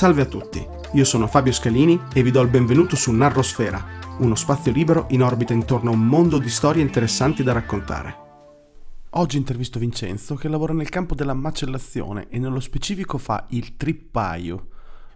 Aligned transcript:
Salve 0.00 0.22
a 0.22 0.24
tutti, 0.24 0.66
io 0.92 1.04
sono 1.04 1.26
Fabio 1.26 1.52
Scalini 1.52 2.04
e 2.14 2.22
vi 2.22 2.30
do 2.30 2.40
il 2.40 2.48
benvenuto 2.48 2.96
su 2.96 3.12
Narrosfera, 3.12 3.84
uno 4.20 4.34
spazio 4.34 4.72
libero 4.72 5.04
in 5.10 5.22
orbita 5.22 5.52
intorno 5.52 5.90
a 5.90 5.92
un 5.92 6.06
mondo 6.06 6.38
di 6.38 6.48
storie 6.48 6.80
interessanti 6.80 7.42
da 7.42 7.52
raccontare. 7.52 8.16
Oggi 9.10 9.36
intervisto 9.36 9.78
Vincenzo 9.78 10.36
che 10.36 10.48
lavora 10.48 10.72
nel 10.72 10.88
campo 10.88 11.14
della 11.14 11.34
macellazione 11.34 12.28
e 12.30 12.38
nello 12.38 12.60
specifico 12.60 13.18
fa 13.18 13.44
il 13.50 13.76
trippaio. 13.76 14.68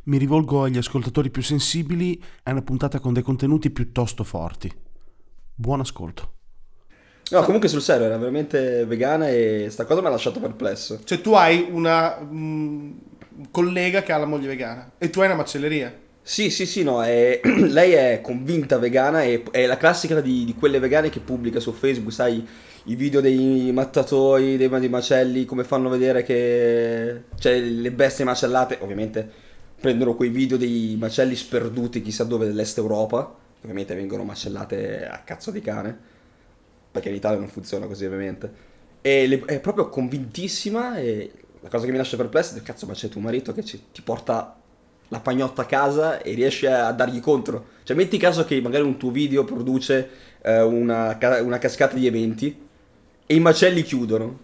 Mi 0.03 0.19
rivolgo 0.19 0.65
agli 0.65 0.77
ascoltatori 0.77 1.31
più 1.31 1.41
sensibili, 1.41 2.23
è 2.43 2.51
una 2.51 2.61
puntata 2.61 3.01
con 3.01 3.15
dei 3.15 3.23
contenuti 3.23 3.71
piuttosto 3.71 4.23
forti. 4.23 4.71
Buon 5.55 5.81
ascolto. 5.81 6.33
No, 7.31 7.43
comunque 7.43 7.71
sul 7.71 7.81
serio, 7.81 8.05
era 8.05 8.19
veramente 8.19 8.85
vegana 8.85 9.31
e 9.31 9.69
sta 9.71 9.87
cosa 9.87 10.03
mi 10.03 10.09
ha 10.09 10.11
lasciato 10.11 10.41
perplesso. 10.41 11.01
Cioè 11.05 11.23
tu 11.23 11.33
hai 11.33 11.69
una 11.71 12.19
mm, 12.21 12.93
collega 13.51 14.03
che 14.03 14.13
ha 14.13 14.17
la 14.19 14.27
moglie 14.27 14.49
vegana 14.49 14.93
e 14.99 15.11
tu 15.11 15.21
hai 15.21 15.27
una 15.27 15.37
macelleria. 15.37 16.03
Sì, 16.27 16.49
sì, 16.51 16.65
sì, 16.65 16.83
no, 16.83 17.03
è- 17.03 17.41
lei 17.69 17.93
è 17.93 18.21
convinta 18.23 18.79
vegana 18.79 19.23
e 19.23 19.43
è 19.51 19.67
la 19.67 19.77
classica 19.77 20.21
di, 20.21 20.45
di 20.45 20.55
quelle 20.55 20.79
vegane 20.79 21.11
che 21.11 21.21
pubblica 21.21 21.61
su 21.61 21.73
Facebook, 21.73 22.13
sai, 22.13 22.47
i 22.85 22.95
video 22.97 23.21
dei 23.21 23.71
mattatori, 23.73 24.57
dei, 24.57 24.69
dei 24.69 24.89
macelli, 24.89 25.45
come 25.45 25.65
fanno 25.65 25.89
vedere 25.91 26.23
che... 26.23 27.25
cioè 27.39 27.61
le 27.61 27.93
bestie 27.93 28.25
macellate, 28.25 28.79
ovviamente 28.81 29.43
prendono 29.81 30.15
quei 30.15 30.31
video 30.31 30.57
dei 30.57 30.97
macelli 30.99 31.37
sperduti 31.37 32.01
chissà 32.01 32.25
dove 32.25 32.47
dell'est 32.47 32.79
Europa, 32.79 33.37
ovviamente 33.61 33.95
vengono 33.95 34.25
macellate 34.25 35.07
a 35.07 35.19
cazzo 35.19 35.51
di 35.51 35.61
cane, 35.61 35.95
perché 36.91 37.11
in 37.11 37.17
Italia 37.17 37.39
non 37.39 37.49
funziona 37.49 37.87
così 37.87 38.07
ovviamente. 38.07 38.73
E 39.03 39.27
le- 39.27 39.45
è 39.45 39.61
proprio 39.61 39.91
convintissima 39.91 40.97
e 40.97 41.31
la 41.65 41.71
cosa 41.71 41.87
che 41.87 41.91
mi 41.93 41.97
lascia 41.97 42.17
perplesso 42.17 42.57
è 42.57 42.63
cazzo 42.63 42.87
ma 42.87 42.93
c'è 42.93 43.09
tuo 43.09 43.21
marito 43.21 43.53
che 43.55 43.65
ci- 43.65 43.83
ti 43.91 44.03
porta 44.03 44.55
la 45.09 45.21
pagnotta 45.21 45.63
a 45.63 45.67
casa 45.67 46.21
e 46.23 46.35
riesci 46.35 46.67
a 46.67 46.93
dargli 46.93 47.21
contro. 47.21 47.67
Cioè 47.85 47.97
metti 47.97 48.19
caso 48.19 48.45
che 48.45 48.61
magari 48.61 48.85
un 48.85 48.97
tuo 48.99 49.11
video 49.11 49.45
produce 49.45 50.09
eh, 50.43 50.61
una, 50.63 51.17
una 51.43 51.59
cascata 51.59 51.95
di 51.97 52.07
eventi 52.07 52.57
e 53.27 53.35
i 53.35 53.41
macelli 53.41 53.83
chiudono. 53.83 54.41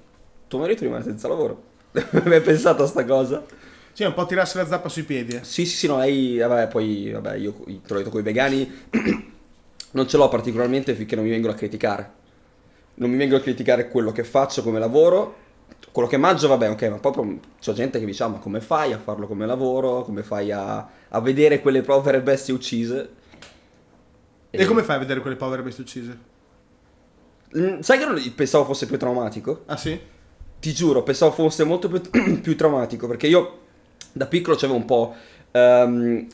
Tuo 0.48 0.58
marito 0.58 0.84
rimane 0.84 1.04
senza 1.04 1.28
lavoro. 1.28 1.62
Mi 1.92 2.34
hai 2.34 2.40
pensato 2.40 2.82
a 2.84 2.86
sta 2.86 3.04
cosa? 3.04 3.44
Sì, 3.92 4.04
un 4.04 4.14
po' 4.14 4.26
tirarsi 4.26 4.56
la 4.56 4.66
zappa 4.66 4.88
sui 4.88 5.02
piedi. 5.02 5.34
eh. 5.36 5.44
Sì, 5.44 5.66
sì, 5.66 5.76
sì, 5.76 5.86
no, 5.86 5.98
lei, 5.98 6.38
vabbè, 6.38 6.68
poi, 6.68 7.10
vabbè, 7.10 7.34
io 7.36 7.52
te 7.64 7.80
l'ho 7.88 7.98
detto 7.98 8.10
con 8.10 8.20
i 8.20 8.22
vegani, 8.22 8.70
non 9.92 10.08
ce 10.08 10.16
l'ho 10.16 10.28
particolarmente 10.28 10.94
finché 10.94 11.16
non 11.16 11.24
mi 11.24 11.30
vengono 11.30 11.52
a 11.52 11.56
criticare. 11.56 12.18
Non 12.94 13.10
mi 13.10 13.16
vengono 13.16 13.40
a 13.40 13.42
criticare 13.42 13.88
quello 13.88 14.12
che 14.12 14.24
faccio 14.24 14.62
come 14.62 14.78
lavoro, 14.78 15.36
quello 15.92 16.08
che 16.08 16.16
mangio, 16.16 16.48
vabbè, 16.48 16.70
ok, 16.70 16.82
ma 16.84 16.98
proprio 16.98 17.38
c'è 17.60 17.72
gente 17.72 17.98
che 17.98 18.04
mi 18.04 18.10
dice, 18.12 18.22
"Ah, 18.22 18.28
ma 18.28 18.38
come 18.38 18.60
fai 18.60 18.92
a 18.92 18.98
farlo 18.98 19.26
come 19.26 19.46
lavoro, 19.46 20.02
come 20.02 20.22
fai 20.22 20.52
a, 20.52 20.88
a 21.08 21.20
vedere 21.20 21.60
quelle 21.60 21.82
povere 21.82 22.20
bestie 22.20 22.54
uccise? 22.54 23.10
E 24.50 24.64
come 24.66 24.82
fai 24.82 24.96
a 24.96 24.98
vedere 24.98 25.20
quelle 25.20 25.36
povere 25.36 25.62
bestie 25.62 25.82
uccise? 25.84 26.18
Sai 27.80 27.98
che 27.98 28.04
non 28.04 28.32
pensavo 28.34 28.64
fosse 28.64 28.86
più 28.86 28.96
traumatico? 28.98 29.62
Ah 29.66 29.76
sì? 29.76 29.98
Ti 30.60 30.72
giuro, 30.72 31.02
pensavo 31.02 31.32
fosse 31.32 31.64
molto 31.64 31.88
più, 31.88 32.00
più 32.40 32.56
traumatico 32.56 33.06
perché 33.08 33.26
io 33.26 33.58
da 34.12 34.26
piccolo 34.26 34.56
c'avevo 34.56 34.78
un 34.78 34.84
po' 34.84 35.14
ehm, 35.50 36.26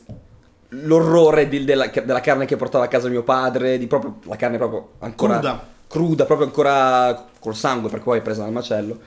l'orrore 0.69 1.47
di- 1.47 1.63
della, 1.63 1.87
della 1.87 2.19
carne 2.21 2.45
che 2.45 2.55
portava 2.57 2.83
a 2.85 2.87
casa 2.87 3.07
mio 3.09 3.23
padre, 3.23 3.77
di 3.77 3.87
proprio 3.87 4.17
la 4.23 4.35
carne 4.35 4.57
proprio 4.57 4.89
ancora 4.99 5.39
Cruda. 5.39 5.67
cruda, 5.87 6.25
proprio 6.25 6.47
ancora 6.47 7.25
col 7.39 7.55
sangue 7.55 7.89
perché 7.89 8.05
poi 8.05 8.19
è 8.19 8.21
presa 8.21 8.43
dal 8.43 8.51
macello. 8.51 8.99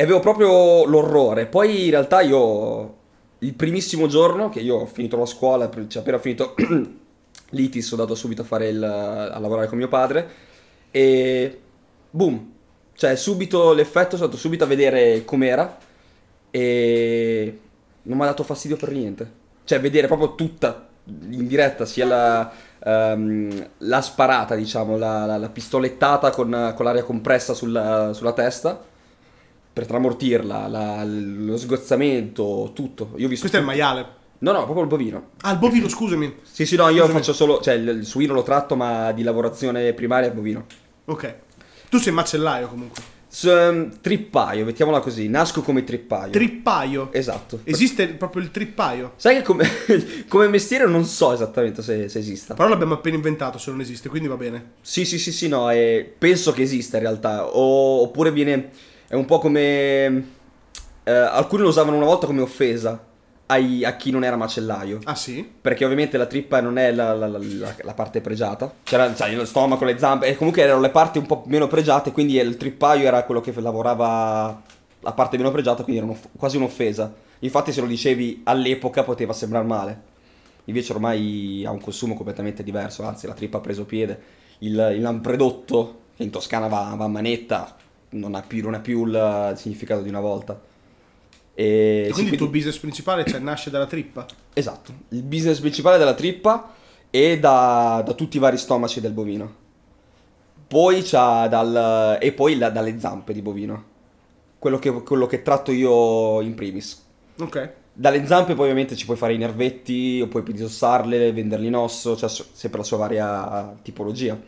E 0.00 0.04
avevo 0.04 0.20
proprio 0.20 0.86
l'orrore. 0.86 1.44
Poi 1.44 1.84
in 1.84 1.90
realtà 1.90 2.22
io 2.22 2.96
il 3.40 3.52
primissimo 3.52 4.06
giorno 4.06 4.48
che 4.48 4.60
io 4.60 4.76
ho 4.76 4.86
finito 4.86 5.18
la 5.18 5.26
scuola, 5.26 5.68
cioè 5.88 6.00
appena 6.00 6.16
ho 6.16 6.20
finito 6.20 6.54
l'ITIS, 7.50 7.86
sono 7.86 8.00
andato 8.00 8.18
subito 8.18 8.40
a 8.40 8.46
fare 8.46 8.68
il, 8.68 8.82
a 8.82 9.38
lavorare 9.38 9.66
con 9.66 9.76
mio 9.76 9.88
padre 9.88 10.26
e 10.90 11.60
boom, 12.08 12.50
cioè 12.94 13.14
subito 13.14 13.74
l'effetto, 13.74 14.12
sono 14.12 14.22
andato 14.22 14.40
subito 14.40 14.64
a 14.64 14.68
vedere 14.68 15.22
com'era 15.26 15.76
e 16.50 17.58
non 18.04 18.16
mi 18.16 18.22
ha 18.22 18.28
dato 18.28 18.42
fastidio 18.42 18.78
per 18.78 18.92
niente. 18.92 19.30
Cioè 19.64 19.80
vedere 19.80 20.06
proprio 20.06 20.34
tutta 20.34 20.88
in 21.04 21.46
diretta, 21.46 21.84
sia 21.84 22.06
la, 22.06 22.50
ehm, 22.82 23.68
la 23.76 24.00
sparata, 24.00 24.54
diciamo, 24.54 24.96
la, 24.96 25.26
la- 25.26 25.36
la 25.36 25.50
pistolettata 25.50 26.30
con, 26.30 26.72
con 26.74 26.86
l'aria 26.86 27.04
compressa 27.04 27.52
sulla, 27.52 28.14
sulla 28.14 28.32
testa 28.32 28.88
per 29.72 29.86
tramortirla, 29.86 30.66
la- 30.68 31.04
lo 31.04 31.56
sgozzamento, 31.56 32.70
tutto. 32.74 33.12
Io 33.16 33.26
ho 33.26 33.28
visto 33.28 33.48
Questo 33.48 33.56
è 33.58 33.60
il 33.60 33.66
tutto. 33.66 33.76
maiale. 33.78 34.06
No, 34.38 34.52
no, 34.52 34.62
proprio 34.64 34.82
il 34.82 34.88
bovino. 34.88 35.30
Ah, 35.42 35.52
il 35.52 35.58
bovino, 35.58 35.86
scusami. 35.88 36.36
Sì, 36.42 36.64
sì, 36.64 36.76
no, 36.76 36.88
io 36.88 37.02
Scusami. 37.02 37.12
faccio 37.18 37.32
solo, 37.34 37.60
cioè 37.60 37.74
il, 37.74 37.88
il 37.88 38.06
suino 38.06 38.32
lo 38.32 38.42
tratto, 38.42 38.74
ma 38.74 39.12
di 39.12 39.22
lavorazione 39.22 39.92
primaria 39.92 40.28
è 40.30 40.32
bovino. 40.32 40.64
Ok. 41.04 41.34
Tu 41.90 41.98
sei 41.98 42.12
macellaio 42.12 42.68
comunque. 42.68 43.02
S- 43.28 43.44
ehm, 43.44 44.00
trippaio, 44.00 44.64
mettiamola 44.64 45.00
così, 45.00 45.28
nasco 45.28 45.60
come 45.60 45.84
trippaio. 45.84 46.32
Trippaio. 46.32 47.12
esatto. 47.12 47.60
Esiste 47.64 48.08
proprio 48.08 48.42
il 48.42 48.50
trippaio. 48.50 49.12
Sai 49.16 49.36
che 49.36 49.42
come, 49.42 49.68
come 50.26 50.48
mestiere 50.48 50.86
non 50.86 51.04
so 51.04 51.32
esattamente 51.34 51.82
se, 51.82 52.08
se 52.08 52.18
esista. 52.18 52.54
Però 52.54 52.66
l'abbiamo 52.68 52.94
appena 52.94 53.16
inventato 53.16 53.58
se 53.58 53.70
non 53.70 53.80
esiste, 53.80 54.08
quindi 54.08 54.26
va 54.26 54.36
bene. 54.36 54.70
Sì, 54.80 55.04
sì, 55.04 55.18
sì, 55.18 55.32
sì, 55.32 55.48
no, 55.48 55.68
e 55.70 56.12
penso 56.16 56.50
che 56.52 56.62
esista 56.62 56.96
in 56.96 57.02
realtà. 57.02 57.46
O- 57.46 58.00
oppure 58.02 58.32
viene, 58.32 58.70
è 59.10 59.16
un 59.16 59.24
po' 59.24 59.40
come... 59.40 60.24
eh, 61.02 61.10
alcuni 61.10 61.62
lo 61.62 61.68
usavano 61.70 61.96
una 61.96 62.06
volta 62.06 62.26
come 62.26 62.42
offesa 62.42 63.04
ai- 63.46 63.84
a 63.84 63.96
chi 63.96 64.12
non 64.12 64.22
era 64.22 64.36
macellaio. 64.36 65.00
Ah 65.02 65.16
sì? 65.16 65.44
Perché 65.60 65.84
ovviamente 65.84 66.16
la 66.16 66.26
trippa 66.26 66.60
non 66.60 66.78
è 66.78 66.92
la, 66.92 67.12
la- 67.14 67.26
la- 67.26 67.74
la- 67.82 67.94
parte 67.94 68.20
pregiata. 68.20 68.72
C'era 68.84 69.12
sai, 69.16 69.34
lo 69.34 69.44
stomaco, 69.44 69.84
le 69.84 69.98
zampe, 69.98 70.26
e 70.28 70.36
comunque 70.36 70.62
erano 70.62 70.80
le 70.80 70.90
parti 70.90 71.18
un 71.18 71.26
po' 71.26 71.42
meno 71.46 71.66
pregiate, 71.66 72.12
quindi 72.12 72.36
il 72.36 72.56
trippaio 72.56 73.04
era 73.08 73.24
quello 73.24 73.40
che 73.40 73.52
lavorava 73.60 74.62
la 75.00 75.12
parte 75.12 75.36
meno 75.36 75.50
pregiata, 75.50 75.82
quindi 75.82 76.00
era 76.00 76.08
un'off- 76.08 76.28
quasi 76.36 76.56
un'offesa. 76.56 77.12
Infatti 77.40 77.72
se 77.72 77.80
lo 77.80 77.88
dicevi 77.88 78.42
all'epoca 78.44 79.02
poteva 79.02 79.32
sembrare 79.32 79.66
male. 79.66 80.02
Invece 80.66 80.92
ormai 80.92 81.64
ha 81.66 81.72
un 81.72 81.80
consumo 81.80 82.14
completamente 82.14 82.62
diverso, 82.62 83.02
anzi 83.02 83.26
la 83.26 83.34
trippa 83.34 83.56
ha 83.56 83.60
preso 83.60 83.84
piede. 83.86 84.20
Il, 84.58 84.92
il 84.94 85.00
lampredotto, 85.00 86.02
che 86.16 86.22
in 86.22 86.30
Toscana 86.30 86.68
va, 86.68 86.94
va 86.96 87.06
a 87.06 87.08
manetta, 87.08 87.74
non 88.10 88.34
ha 88.34 88.42
più, 88.42 88.62
non 88.62 88.74
ha 88.74 88.80
più 88.80 89.06
il 89.06 89.52
significato 89.56 90.02
di 90.02 90.08
una 90.08 90.20
volta. 90.20 90.60
E, 91.54 92.06
E 92.08 92.12
sì, 92.12 92.12
quindi 92.12 92.30
il 92.32 92.36
tuo 92.36 92.48
business 92.48 92.78
principale 92.78 93.24
cioè, 93.24 93.40
nasce 93.40 93.70
dalla 93.70 93.86
trippa. 93.86 94.26
Esatto, 94.52 94.92
il 95.10 95.22
business 95.22 95.60
principale 95.60 95.98
della 95.98 96.14
trippa 96.14 96.74
e 97.10 97.38
da, 97.38 98.02
da 98.04 98.12
tutti 98.14 98.36
i 98.36 98.40
vari 98.40 98.56
stomaci 98.56 99.00
del 99.00 99.12
bovino. 99.12 99.58
Poi 100.66 101.02
c'ha 101.02 101.48
dal, 101.48 102.18
e 102.20 102.32
poi 102.32 102.56
la- 102.56 102.70
dalle 102.70 102.98
zampe 103.00 103.32
di 103.32 103.42
bovino. 103.42 103.84
Quello 104.58 104.78
che, 104.78 104.92
quello 105.02 105.26
che 105.26 105.42
tratto 105.42 105.72
io 105.72 106.40
in 106.42 106.54
primis. 106.54 107.04
Ok. 107.40 107.72
Dalle 107.92 108.24
zampe 108.26 108.54
poi 108.54 108.64
ovviamente 108.64 108.94
ci 108.96 109.04
puoi 109.04 109.16
fare 109.16 109.34
i 109.34 109.38
nervetti, 109.38 110.20
o 110.22 110.28
puoi 110.28 110.42
disossarle, 110.44 111.32
venderli 111.32 111.66
in 111.66 111.74
osso, 111.74 112.16
cioè 112.16 112.28
sempre 112.28 112.78
la 112.78 112.84
sua 112.84 112.98
varia 112.98 113.74
tipologia. 113.82 114.38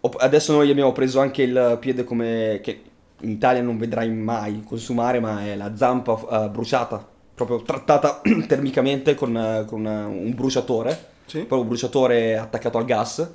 Adesso 0.00 0.52
noi 0.52 0.70
abbiamo 0.70 0.92
preso 0.92 1.18
anche 1.20 1.42
il 1.42 1.76
piede 1.80 2.04
come 2.04 2.60
che 2.62 2.82
in 3.22 3.30
Italia 3.30 3.62
non 3.62 3.76
vedrai 3.78 4.08
mai 4.10 4.62
consumare, 4.64 5.18
ma 5.18 5.44
è 5.44 5.56
la 5.56 5.74
zampa 5.76 6.44
eh, 6.44 6.48
bruciata, 6.50 7.04
proprio 7.34 7.62
trattata 7.62 8.20
termicamente 8.46 9.14
con, 9.14 9.36
eh, 9.36 9.64
con 9.66 9.80
una- 9.80 10.06
un 10.06 10.32
bruciatore, 10.34 10.90
Sì. 11.26 11.38
proprio 11.38 11.62
un 11.62 11.68
bruciatore 11.68 12.36
attaccato 12.38 12.78
al 12.78 12.84
gas, 12.84 13.28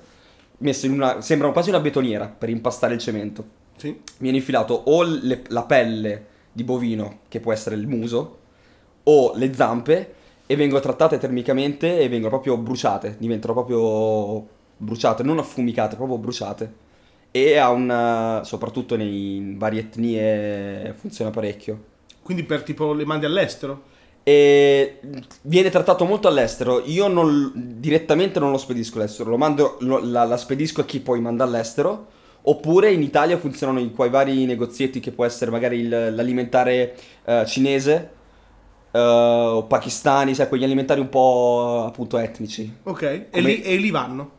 messo 0.59 0.85
in 0.85 0.93
una 0.93 1.19
sembra 1.21 1.51
quasi 1.51 1.69
una 1.69 1.79
betoniera 1.81 2.27
per 2.27 2.47
impastare 2.49 2.93
il 2.93 2.99
cemento 3.01 3.43
Sì. 3.75 3.99
viene 4.19 4.37
infilato 4.37 4.73
o 4.85 5.03
le- 5.03 5.43
la 5.49 5.63
pelle 5.63 6.25
di 6.53 6.63
bovino, 6.63 7.19
che 7.27 7.39
può 7.41 7.51
essere 7.51 7.75
il 7.75 7.87
muso, 7.87 8.37
o 9.03 9.33
le 9.35 9.53
zampe, 9.53 10.13
e 10.45 10.55
vengono 10.55 10.79
trattate 10.81 11.17
termicamente 11.17 11.99
e 11.99 12.07
vengono 12.07 12.29
proprio 12.29 12.55
bruciate, 12.57 13.15
diventano 13.19 13.53
proprio 13.53 14.47
bruciate, 14.83 15.23
non 15.23 15.39
affumicate, 15.39 15.95
proprio 15.95 16.17
bruciate. 16.17 16.81
E 17.31 17.57
ha 17.57 17.71
un, 17.71 18.41
soprattutto 18.43 18.95
nei 18.95 19.37
in 19.37 19.57
varie 19.57 19.81
etnie, 19.81 20.93
funziona 20.97 21.31
parecchio. 21.31 21.91
Quindi 22.21 22.43
per 22.43 22.61
tipo 22.63 22.93
le 22.93 23.05
mandi 23.05 23.25
all'estero. 23.25 23.91
E 24.25 24.99
viene 25.41 25.69
trattato 25.69 26.05
molto 26.05 26.27
all'estero. 26.27 26.81
Io 26.85 27.07
non, 27.07 27.51
direttamente 27.55 28.39
non 28.39 28.51
lo 28.51 28.57
spedisco 28.57 28.97
all'estero, 28.99 29.29
lo 29.31 29.37
mando, 29.37 29.77
lo- 29.81 29.99
la, 30.03 30.23
la 30.23 30.37
spedisco 30.37 30.81
a 30.81 30.85
chi 30.85 30.99
poi 30.99 31.19
manda 31.19 31.43
all'estero. 31.43 32.07
Oppure 32.43 32.91
in 32.91 33.01
Italia 33.01 33.37
funzionano 33.37 33.79
in 33.79 33.93
quei 33.93 34.09
vari 34.09 34.45
negozietti 34.45 34.99
che 34.99 35.11
può 35.11 35.25
essere 35.25 35.49
magari 35.49 35.79
il- 35.79 36.13
l'alimentare 36.13 36.95
eh, 37.25 37.45
cinese 37.45 38.11
eh, 38.91 38.99
o 38.99 39.63
pakistani, 39.63 40.35
sai, 40.35 40.47
quegli 40.47 40.63
alimentari 40.63 40.99
un 40.99 41.09
po' 41.09 41.83
appunto 41.87 42.17
etnici. 42.17 42.71
Ok. 42.83 43.01
E 43.01 43.27
Come- 43.31 43.47
lì, 43.47 43.61
e 43.61 43.75
lì 43.77 43.89
vanno. 43.91 44.31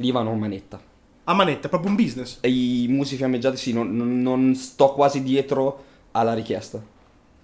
Lì 0.00 0.10
vanno 0.10 0.30
a 0.30 0.34
manetta. 0.34 0.80
A 1.24 1.34
manetta, 1.34 1.68
proprio 1.68 1.90
un 1.90 1.96
business. 1.96 2.38
E 2.40 2.48
i 2.50 2.86
musi 2.88 3.16
fiammeggiati 3.16 3.56
sì, 3.56 3.72
non, 3.72 3.94
non- 4.22 4.54
sto 4.54 4.92
quasi 4.92 5.22
dietro 5.22 5.84
alla 6.12 6.34
richiesta. 6.34 6.82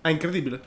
Ah, 0.01 0.11
incredibile. 0.11 0.61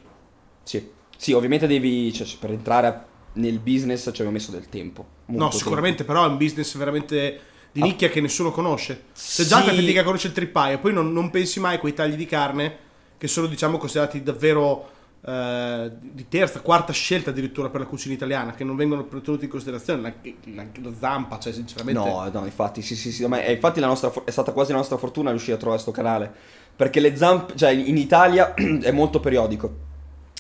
Sì. 0.64 0.90
Sì, 1.18 1.34
ovviamente 1.34 1.68
devi, 1.68 2.14
cioè, 2.14 2.28
per 2.40 2.52
entrare 2.52 3.06
nel 3.34 3.60
business 3.60 4.04
ci 4.04 4.10
abbiamo 4.22 4.32
messo 4.32 4.52
del 4.52 4.70
tempo. 4.70 5.06
No, 5.26 5.38
tempo. 5.50 5.56
sicuramente, 5.58 6.04
però 6.04 6.24
è 6.24 6.28
un 6.28 6.38
business 6.38 6.76
veramente 6.78 7.40
di 7.72 7.82
Ah. 7.82 7.86
nicchia 7.86 8.10
che 8.10 8.22
nessuno 8.22 8.52
conosce. 8.52 9.04
Se 9.12 9.46
già 9.46 9.58
Sì. 9.60 9.68
fai 9.68 9.76
fatica 9.76 10.02
a 10.02 10.04
conoscere 10.04 10.34
il 10.34 10.40
trippaio, 10.40 10.80
poi 10.80 10.94
non, 10.94 11.12
non 11.12 11.30
pensi 11.30 11.60
mai 11.60 11.76
a 11.76 11.80
quei 11.80 11.94
tagli 11.94 12.16
di 12.16 12.26
carne 12.26 12.78
che 13.18 13.28
sono, 13.28 13.48
diciamo, 13.48 13.78
considerati 13.78 14.24
davvero 14.24 14.90
eh, 15.22 15.92
di 16.00 16.28
terza, 16.30 16.62
quarta 16.62 16.94
scelta 16.94 17.32
addirittura 17.32 17.70
per 17.70 17.82
la 17.82 17.86
cucina 17.88 18.14
italiana, 18.14 18.54
che 18.54 18.64
non 18.64 18.76
vengono 18.76 19.06
tenuti 19.06 19.46
in 19.46 19.50
considerazione. 19.50 20.02
La, 20.02 20.14
la- 20.54 20.66
la 20.82 20.92
zampa, 20.98 21.40
cioè, 21.40 21.52
sinceramente. 21.52 22.00
No, 22.00 22.30
no, 22.32 22.46
infatti, 22.46 22.82
sì, 22.82 22.96
sì, 22.96 23.12
sì, 23.12 23.26
ma 23.26 23.42
è, 23.42 23.52
infatti 23.52 23.80
nostra, 23.82 24.12
è 24.24 24.32
stata 24.32 24.52
quasi 24.52 24.72
la 24.72 24.78
nostra 24.78 24.98
fortuna 24.98 25.30
riuscire 25.32 25.56
a 25.56 25.60
trovare 25.60 25.82
questo 25.82 26.02
canale. 26.02 26.32
Perché 26.76 27.02
le 27.02 27.16
zampe, 27.16 27.56
cioè 27.58 27.72
in 27.72 27.98
Italia 27.98 28.54
è 28.56 28.92
molto 28.92 29.20
periodico. 29.20 29.88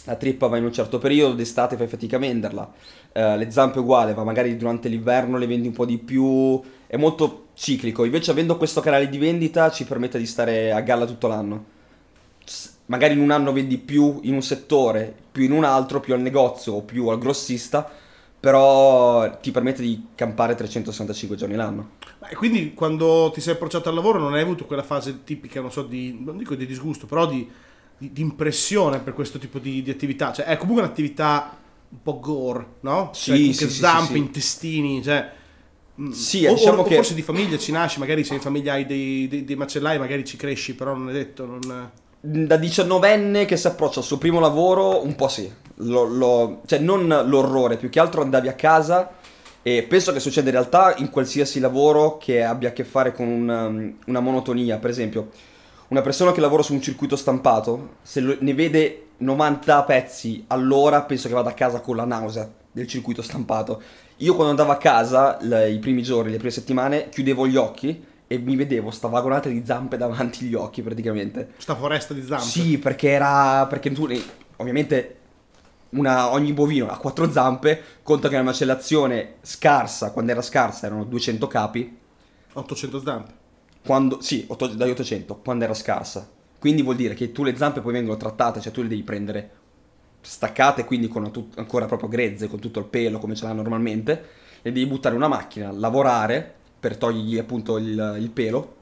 La 0.06 0.16
trippa 0.16 0.48
va 0.48 0.58
in 0.58 0.64
un 0.64 0.74
certo 0.74 0.98
periodo, 0.98 1.36
d'estate 1.36 1.76
fai 1.76 1.88
fatica 1.88 2.16
a 2.16 2.20
venderla. 2.20 2.72
Eh, 3.12 3.38
le 3.38 3.52
zampe 3.52 3.80
uguale, 3.80 4.14
ma 4.14 4.24
magari 4.24 4.56
durante 4.56 4.88
l'inverno 4.88 5.38
le 5.38 5.46
vendi 5.46 5.68
un 5.68 5.74
po' 5.74 5.86
di 5.86 5.98
più. 5.98 6.62
È 6.88 6.96
molto 6.96 7.48
ciclico. 7.54 8.06
Invece 8.06 8.32
avendo 8.32 8.56
questo 8.58 8.80
canale 8.80 9.10
di 9.10 9.18
vendita 9.18 9.70
ci 9.70 9.84
permette 9.84 10.18
di 10.18 10.26
stare 10.26 10.72
a 10.72 10.80
galla 10.80 11.06
tutto 11.06 11.28
l'anno. 11.28 11.66
Magari 12.90 13.14
in 13.14 13.20
un 13.20 13.32
anno 13.32 13.52
vendi 13.54 13.78
più 13.78 14.20
in 14.24 14.34
un 14.34 14.42
settore, 14.42 15.14
più 15.32 15.44
in 15.44 15.52
un 15.52 15.64
altro, 15.64 16.00
più 16.00 16.14
al 16.14 16.22
negozio 16.22 16.74
o 16.74 16.82
più 16.82 17.08
al 17.08 17.20
grossista, 17.20 17.90
però 18.40 19.40
ti 19.40 19.52
permette 19.52 19.82
di 19.82 20.08
campare 20.16 20.56
365 20.56 21.36
giorni 21.36 21.56
l'anno. 21.56 21.92
E 22.30 22.36
quindi 22.36 22.74
quando 22.74 23.32
ti 23.34 23.42
sei 23.42 23.54
approcciato 23.54 23.90
al 23.90 23.96
lavoro 23.96 24.20
non 24.20 24.34
hai 24.34 24.42
avuto 24.42 24.66
quella 24.66 24.84
fase 24.84 25.24
tipica, 25.24 25.62
non 25.62 25.72
so, 25.72 25.84
di, 25.84 26.18
non 26.24 26.38
dico 26.38 26.56
di 26.56 26.66
disgusto, 26.66 27.06
però 27.06 27.28
di, 27.28 27.48
di- 27.98 28.12
di 28.12 28.22
impressione 28.22 29.00
per 29.00 29.14
questo 29.14 29.40
tipo 29.40 29.60
di, 29.60 29.82
di 29.82 29.90
attività? 29.92 30.32
Cioè 30.34 30.46
è 30.46 30.58
comunque 30.58 30.84
un'attività 30.84 31.58
un 31.90 32.02
po' 32.04 32.20
gore, 32.20 32.66
no? 32.82 33.12
Sì, 33.14 33.54
cioè, 33.54 33.68
sì, 33.68 33.70
sì, 33.70 33.80
zampe, 33.80 34.14
sì, 34.14 34.18
intestini, 34.18 35.04
cioè... 35.04 35.32
mm, 36.02 36.12
Sì, 36.12 36.46
o, 36.46 36.54
diciamo 36.54 36.82
o 36.82 36.84
che- 36.84 36.96
forse 36.96 37.14
di 37.14 37.22
famiglia 37.22 37.58
ci 37.58 37.72
nasci, 37.72 38.00
magari 38.00 38.24
se 38.24 38.34
in 38.36 38.42
famiglia 38.42 38.74
hai 38.74 38.86
dei, 38.86 39.28
dei- 39.28 39.44
dei 39.44 39.56
macellai, 39.56 39.98
magari 40.00 40.24
ci 40.26 40.38
cresci, 40.38 40.76
però 40.76 40.94
non 40.96 41.10
è 41.10 41.14
detto, 41.14 41.46
non... 41.46 41.92
Da 42.22 42.58
diciannovenne 42.58 43.46
che 43.46 43.56
si 43.56 43.68
approccia 43.68 44.00
al 44.00 44.06
suo 44.06 44.18
primo 44.18 44.42
lavoro, 44.42 45.02
un 45.04 45.16
po' 45.16 45.30
sì. 45.30 45.50
Lo- 45.76 46.04
lo- 46.04 46.62
cioè, 46.66 46.80
non 46.80 47.08
l'orrore, 47.26 47.78
più 47.78 47.88
che 47.90 48.00
altro 48.02 48.22
andavi 48.22 48.50
a 48.50 48.54
casa 48.54 49.12
e 49.62 49.84
penso 49.84 50.12
che 50.12 50.20
succeda 50.20 50.48
in 50.50 50.56
realtà 50.56 50.96
in 50.98 51.10
qualsiasi 51.10 51.62
lavoro 51.62 52.18
che 52.18 52.44
abbia 52.44 52.70
a 52.70 52.72
che 52.74 52.84
fare 52.84 53.14
con 53.14 53.28
una, 53.28 53.72
una 54.08 54.20
monotonia. 54.20 54.78
Per 54.80 54.90
esempio, 54.90 55.30
una 55.90 56.02
persona 56.02 56.34
che 56.34 56.42
lavora 56.42 56.62
su 56.62 56.74
un 56.74 56.82
circuito 56.82 57.16
stampato, 57.16 57.96
se 58.02 58.20
lo- 58.20 58.36
ne 58.40 58.54
vede 58.54 59.04
90 59.20 59.82
pezzi 59.84 60.44
all'ora, 60.48 61.04
penso 61.04 61.30
che 61.30 61.34
vada 61.34 61.52
a 61.52 61.54
casa 61.54 61.80
con 61.80 61.96
la 61.96 62.04
nausea 62.06 62.50
del 62.70 62.86
circuito 62.88 63.22
stampato. 63.22 63.82
Io 64.18 64.34
quando 64.34 64.52
andavo 64.52 64.72
a 64.74 64.78
casa, 64.78 65.38
l- 65.40 65.72
i 65.72 65.80
primi 65.80 66.02
giorni, 66.04 66.32
le 66.32 66.38
prime 66.38 66.52
settimane, 66.52 67.08
chiudevo 67.08 67.48
gli 67.48 67.56
occhi 67.56 68.04
e 68.32 68.38
mi 68.38 68.56
vedevo 68.56 68.92
sta 68.92 69.08
vagonata 69.08 69.50
di 69.50 69.64
zampe 69.66 69.98
davanti 69.98 70.46
agli 70.46 70.54
occhi 70.54 70.84
praticamente. 70.84 71.54
Sta 71.58 71.74
foresta 71.76 72.14
di 72.14 72.22
zampe. 72.22 72.46
Sì, 72.46 72.78
perché 72.78 73.10
era. 73.10 73.66
Perché 73.66 73.92
tu. 73.92 74.08
Ovviamente. 74.58 75.16
Una, 75.90 76.32
ogni 76.32 76.54
bovino 76.54 76.88
ha 76.88 76.98
quattro 76.98 77.32
zampe. 77.32 77.82
Conta 78.04 78.30
che 78.30 78.36
la 78.36 78.44
macellazione 78.44 79.38
scarsa, 79.42 80.12
quando 80.12 80.32
era 80.32 80.44
scarsa, 80.44 80.86
erano 80.86 81.06
200 81.06 81.48
capi. 81.48 81.98
800 82.54 83.02
zampe. 83.02 83.34
Quando, 83.84 84.22
sì, 84.22 84.46
otto- 84.48 84.68
dagli 84.68 84.92
800, 84.92 85.38
quando 85.38 85.64
era 85.64 85.74
scarsa. 85.74 86.30
Quindi 86.60 86.84
vuol 86.84 86.98
dire 86.98 87.16
che 87.16 87.32
tu 87.32 87.44
le 87.44 87.56
zampe 87.56 87.82
poi 87.82 87.94
vengono 87.94 88.18
trattate, 88.18 88.62
cioè 88.62 88.72
tu 88.72 88.84
le 88.84 88.90
devi 88.90 89.02
prendere 89.02 89.50
staccate, 90.22 90.86
quindi 90.86 91.08
con 91.08 91.32
tut- 91.32 91.58
ancora 91.58 91.88
proprio 91.88 92.08
grezze, 92.10 92.48
con 92.48 92.60
tutto 92.60 92.78
il 92.78 92.86
pelo 92.86 93.18
come 93.18 93.34
ce 93.34 93.46
l'ha 93.46 93.54
normalmente. 93.54 94.26
Le 94.62 94.72
devi 94.72 94.86
buttare 94.86 95.16
in 95.16 95.22
una 95.22 95.34
macchina, 95.34 95.72
lavorare 95.72 96.58
per 96.80 96.98
togliergli 96.98 97.38
appunto 97.38 97.78
il, 97.78 98.18
il 98.20 98.30
pelo. 98.30 98.76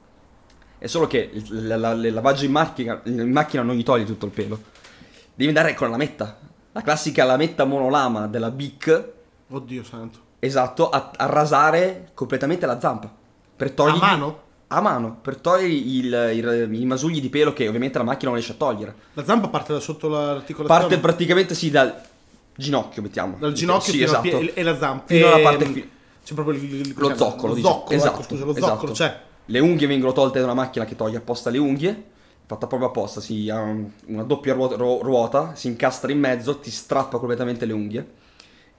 È 0.78 0.86
solo 0.86 1.06
che 1.06 1.28
il, 1.32 1.66
la- 1.66 1.76
la- 1.76 1.90
il 1.92 2.12
lavaggio 2.12 2.44
in 2.44 2.52
macchina, 2.52 3.00
in 3.04 3.30
macchina 3.30 3.62
non 3.62 3.74
gli 3.74 3.82
toglie 3.82 4.04
tutto 4.04 4.26
il 4.26 4.32
pelo. 4.32 4.60
Devi 5.34 5.48
andare 5.48 5.74
con 5.74 5.86
la 5.88 5.92
lametta. 5.96 6.38
La 6.72 6.82
classica 6.82 7.24
lametta 7.24 7.64
monolama 7.64 8.26
della 8.28 8.50
Bic, 8.50 9.08
Oddio 9.50 9.82
santo. 9.82 10.18
esatto, 10.38 10.88
a, 10.90 11.10
a 11.16 11.26
rasare 11.26 12.10
completamente 12.14 12.66
la 12.66 12.78
zampa. 12.78 13.12
Per 13.56 13.70
togliere. 13.72 13.96
A 13.98 14.00
mano? 14.10 14.40
A 14.68 14.80
mano, 14.80 15.18
per 15.20 15.36
togliere 15.38 15.72
il- 15.72 16.30
il- 16.34 16.80
i 16.80 16.84
masugli 16.84 17.20
di 17.20 17.30
pelo 17.30 17.52
che 17.52 17.66
ovviamente 17.66 17.98
la 17.98 18.04
macchina 18.04 18.26
non 18.30 18.34
riesce 18.34 18.52
a 18.52 18.56
togliere. 18.56 18.94
La 19.14 19.24
zampa 19.24 19.48
parte 19.48 19.72
da 19.72 19.80
sotto 19.80 20.08
l'articolazione. 20.08 20.80
Parte 20.80 20.98
praticamente 21.00 21.54
sì 21.54 21.70
dal 21.70 21.98
ginocchio, 22.54 23.02
mettiamo. 23.02 23.36
dal 23.40 23.52
ginocchio 23.52 23.92
sì, 23.92 24.02
esatto. 24.02 24.20
piede 24.22 24.54
e 24.54 24.62
la 24.62 24.76
zampa. 24.76 25.04
Fino 25.06 25.26
alla 25.26 25.38
E- 25.38 25.42
parte 25.42 25.64
fi- 25.66 25.90
C'è 26.28 26.34
proprio 26.34 26.58
il, 26.58 26.62
il- 26.74 26.94
lo 26.98 27.16
zoccolo, 27.16 27.48
lo 27.48 27.54
diciamo. 27.54 27.74
zoccolo, 27.74 27.96
esatto, 27.96 28.14
ecco, 28.14 28.22
scusa, 28.22 28.44
lo 28.44 28.50
esatto. 28.54 28.66
zoccolo, 28.74 28.92
cioè 28.92 29.20
Le 29.46 29.58
unghie 29.60 29.86
vengono 29.86 30.12
tolte 30.12 30.40
da 30.40 30.44
una 30.44 30.52
macchina 30.52 30.84
che 30.84 30.94
toglie 30.94 31.16
apposta 31.16 31.48
le 31.48 31.56
unghie, 31.56 32.04
fatta 32.44 32.66
proprio 32.66 32.90
apposta, 32.90 33.22
si 33.22 33.48
ha 33.48 33.58
un- 33.60 33.88
una 34.08 34.24
doppia 34.24 34.52
ruota, 34.52 34.76
ru- 34.76 35.00
ruota, 35.00 35.54
si 35.54 35.68
incastra 35.68 36.12
in 36.12 36.18
mezzo, 36.18 36.58
ti 36.58 36.70
strappa 36.70 37.16
completamente 37.16 37.64
le 37.64 37.72
unghie. 37.72 38.06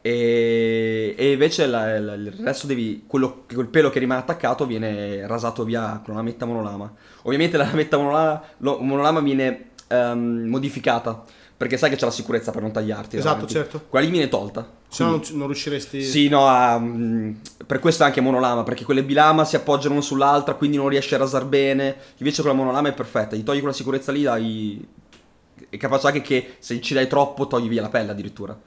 E, 0.01 1.15
e 1.17 1.31
invece 1.31 1.65
la- 1.65 1.99
la- 1.99 2.13
il 2.13 2.31
resto 2.31 2.67
devi. 2.67 3.03
Quello, 3.07 3.43
quel 3.51 3.67
pelo 3.67 3.89
che 3.89 3.97
rimane 3.99 4.21
attaccato 4.21 4.65
viene 4.67 5.25
rasato 5.27 5.63
via 5.63 5.99
con 6.03 6.13
una 6.13 6.23
lametta 6.23 6.45
monolama. 6.45 6.93
Ovviamente 7.23 7.57
la 7.57 7.65
lametta 7.71 7.97
monolama, 7.97 8.41
lo- 8.57 8.77
monolama 8.79 9.19
viene 9.21 9.71
ehm, 9.87 10.45
modificata. 10.47 11.23
Perché 11.57 11.75
sai 11.77 11.89
che 11.89 11.95
c'è 11.97 12.05
la 12.05 12.11
sicurezza 12.11 12.51
per 12.51 12.61
non 12.61 12.71
tagliarti. 12.71 13.17
Esatto, 13.17 13.33
davanti. 13.45 13.53
certo. 13.53 13.81
Quella 13.89 14.05
lì 14.05 14.11
viene 14.11 14.29
tolta. 14.29 14.77
Se 14.89 15.03
no 15.03 15.21
non, 15.33 15.45
riusciresti 15.45 16.03
sì, 16.03 16.29
no, 16.29 16.49
mm, 16.79 17.33
per 17.67 17.77
questo 17.77 18.01
è 18.01 18.07
anche 18.07 18.21
monolama, 18.21 18.63
perché 18.63 18.83
quelle 18.83 19.03
bilama 19.03 19.45
si 19.45 19.55
appoggiano 19.55 19.93
una 19.93 20.03
sull'altra, 20.03 20.55
quindi 20.55 20.77
non 20.77 20.89
riesce 20.89 21.13
a 21.13 21.19
rasar 21.19 21.45
bene. 21.45 21.95
Invece 22.17 22.41
con 22.41 22.49
la 22.49 22.57
monolama 22.57 22.89
è 22.89 22.93
perfetta, 22.93 23.35
gli 23.35 23.43
togli 23.43 23.59
quella 23.59 23.73
sicurezza 23.73 24.11
lì, 24.11 24.23
dai... 24.23 24.87
è 25.69 25.77
capace 25.77 26.07
anche 26.07 26.21
che 26.21 26.55
se 26.57 26.81
ci 26.81 26.95
dai 26.95 27.07
troppo 27.07 27.45
togli 27.45 27.67
via 27.67 27.83
la 27.83 27.89
pelle 27.89 28.11
addirittura. 28.11 28.59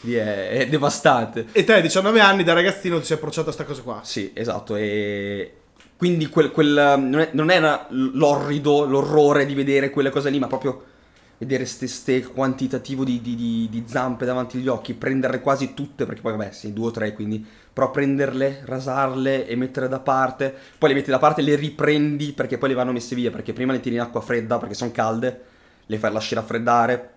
Quindi 0.00 0.16
è, 0.16 0.48
è 0.48 0.68
devastante. 0.68 1.48
E 1.52 1.64
te 1.64 1.74
a 1.74 1.80
19 1.80 2.18
anni 2.18 2.42
da 2.42 2.54
ragazzino 2.54 2.98
ti 2.98 3.04
sei 3.04 3.18
approcciato 3.18 3.50
a 3.50 3.52
sta 3.52 3.64
cosa 3.64 3.82
qua. 3.82 4.00
Sì, 4.02 4.30
esatto, 4.32 4.76
e... 4.76 5.52
Quindi 5.98 6.28
quel, 6.28 6.50
quel, 6.50 6.94
non, 6.98 7.20
è, 7.20 7.28
non 7.32 7.50
era 7.50 7.86
l'orrido, 7.90 8.84
l'orrore 8.84 9.44
di 9.44 9.54
vedere 9.54 9.90
quelle 9.90 10.10
cose 10.10 10.30
lì, 10.30 10.38
ma 10.38 10.46
proprio 10.46 10.84
vedere 11.38 11.66
ste, 11.66 11.86
ste 11.86 12.22
quantitativo 12.22 13.04
di, 13.04 13.20
di- 13.20 13.34
di- 13.36 13.68
di 13.70 13.82
zampe 13.86 14.24
davanti 14.24 14.56
agli 14.58 14.68
occhi, 14.68 14.94
prenderle 14.94 15.40
quasi 15.40 15.74
tutte, 15.74 16.06
perché 16.06 16.20
poi 16.22 16.32
vabbè, 16.36 16.52
sì, 16.52 16.72
due 16.72 16.86
o 16.86 16.90
tre, 16.90 17.12
quindi... 17.12 17.44
Però 17.76 17.90
prenderle, 17.90 18.62
rasarle 18.64 19.46
e 19.46 19.54
mettere 19.54 19.86
da 19.86 19.98
parte, 20.00 20.54
poi 20.78 20.88
le 20.88 20.94
metti 20.94 21.10
da 21.10 21.18
parte 21.18 21.42
le 21.42 21.56
riprendi 21.56 22.32
perché 22.32 22.56
poi 22.56 22.70
le 22.70 22.74
vanno 22.74 22.90
messe 22.90 23.14
via, 23.14 23.30
perché 23.30 23.52
prima 23.52 23.72
le 23.74 23.80
tieni 23.80 23.98
in 23.98 24.02
acqua 24.02 24.22
fredda 24.22 24.56
perché 24.56 24.72
sono 24.72 24.92
calde, 24.92 25.40
le 25.84 25.98
fai 25.98 26.10
lasciare 26.10 26.40
raffreddare, 26.40 27.10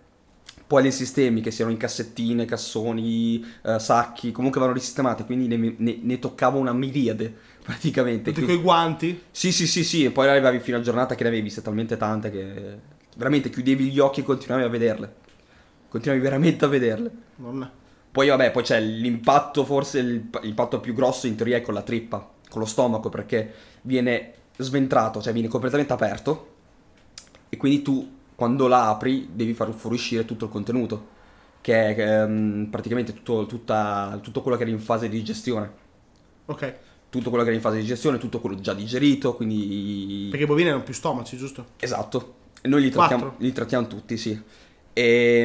poi 0.68 0.84
le 0.84 0.92
sistemi 0.92 1.40
che 1.40 1.50
siano 1.52 1.72
in 1.72 1.78
cassettine, 1.78 2.44
cassoni, 2.44 3.42
eh, 3.64 3.80
sacchi, 3.80 4.34
comunque 4.34 4.60
vanno 4.60 4.74
risistemate, 4.74 5.24
quindi 5.24 5.48
ne, 5.48 5.76
ne- 5.78 6.00
ne 6.02 6.20
toccava 6.20 6.58
una 6.58 6.74
miriade 6.74 7.34
praticamente. 7.64 8.32
Tutti 8.34 8.44
Quindi- 8.44 8.52
quei 8.52 8.62
guanti. 8.62 9.22
sì, 9.32 9.54
sì, 9.54 9.66
sì, 9.66 9.86
sì, 9.86 10.04
e 10.04 10.12
poi 10.12 10.28
arrivavi 10.28 10.60
fino 10.60 10.76
a 10.76 10.82
giornata 10.82 11.16
che 11.16 11.24
ne 11.24 11.30
avevi 11.30 11.44
viste 11.44 11.62
talmente 11.62 11.96
tante 11.96 12.30
che 12.30 12.80
veramente 13.20 13.50
chiudevi 13.50 13.90
gli 13.90 14.00
occhi 14.00 14.22
e 14.22 14.24
continuavi 14.24 14.64
a 14.64 14.70
vederle. 14.70 15.14
Continuavi 15.90 16.24
veramente 16.24 16.64
a 16.64 16.70
vederle. 16.70 17.12
Non... 17.36 17.70
Poi 18.12 18.30
vabbè, 18.30 18.52
poi 18.52 18.64
c'è 18.64 18.80
l'impatto, 18.80 19.66
forse 19.66 20.02
l'impatto 20.02 20.80
più 20.80 20.94
grosso 20.94 21.28
in 21.28 21.36
teoria 21.36 21.58
è 21.58 21.62
con 21.62 21.74
la 21.74 21.82
trippa, 21.82 22.28
con 22.50 22.62
lo 22.62 22.66
stomaco, 22.66 23.10
perché 23.10 23.54
viene 23.82 24.34
sventrato, 24.58 25.22
cioè 25.22 25.34
viene 25.34 25.50
completamente 25.50 25.94
aperto 25.94 26.56
e 27.50 27.58
quindi 27.58 27.82
tu 27.82 28.18
quando 28.36 28.68
la 28.68 28.88
apri 28.88 29.30
devi 29.34 29.54
far 29.54 29.74
fuoriuscire 29.74 30.24
tutto 30.24 30.46
il 30.46 30.52
contenuto, 30.52 31.08
che 31.60 31.94
è 31.94 32.24
ehm, 32.24 32.68
praticamente 32.72 33.14
tutto, 33.14 33.46
tutta- 33.46 34.18
tutto 34.22 34.42
quello 34.42 34.56
che 34.56 34.64
era 34.64 34.72
in 34.72 34.80
fase 34.80 35.10
di 35.10 35.18
digestione. 35.18 35.70
Ok. 36.46 36.76
Tutto 37.10 37.30
quello 37.30 37.44
che 37.44 37.50
era 37.50 37.58
in 37.58 37.64
fase 37.64 37.76
di 37.76 37.82
digestione, 37.82 38.18
tutto 38.18 38.40
quello 38.40 38.56
già 38.60 38.74
digerito, 38.74 39.36
quindi... 39.36 40.28
Perché 40.30 40.46
i 40.46 40.48
bovini 40.48 40.70
hanno 40.70 40.84
più 40.84 40.94
stomaci, 40.94 41.36
giusto? 41.36 41.66
Esatto. 41.80 42.36
E 42.62 42.68
noi 42.68 42.82
li 42.82 42.90
trattiamo, 42.90 43.36
li 43.38 43.52
trattiamo 43.52 43.88
tutti, 43.88 44.18
sì. 44.18 44.40
E, 44.94 45.42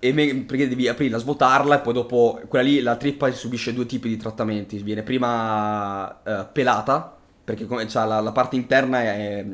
e 0.00 0.12
me- 0.12 0.34
perché 0.44 0.68
devi 0.68 0.86
aprirla, 0.88 1.18
svuotarla 1.18 1.78
e 1.78 1.80
poi 1.80 1.92
dopo 1.92 2.40
quella 2.46 2.64
lì, 2.64 2.80
la 2.80 2.96
trippa 2.96 3.30
subisce 3.32 3.72
due 3.72 3.86
tipi 3.86 4.08
di 4.08 4.16
trattamenti. 4.16 4.78
Viene 4.82 5.02
prima 5.02 6.22
eh, 6.22 6.46
pelata, 6.52 7.16
perché 7.42 7.66
come 7.66 7.86
c'ha 7.86 8.04
la, 8.04 8.20
la 8.20 8.32
parte 8.32 8.56
interna 8.56 9.02
è, 9.02 9.46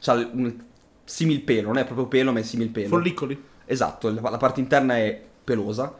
c'ha 0.00 0.14
un 0.14 0.54
simil 1.04 1.40
pelo, 1.42 1.68
non 1.68 1.78
è 1.78 1.84
proprio 1.84 2.06
pelo 2.06 2.32
ma 2.32 2.38
è 2.38 2.42
simil 2.42 2.70
pelo. 2.70 2.88
Follicoli. 2.88 3.42
Esatto, 3.64 4.10
la, 4.10 4.20
la 4.30 4.36
parte 4.36 4.60
interna 4.60 4.96
è 4.96 5.20
pelosa 5.44 5.92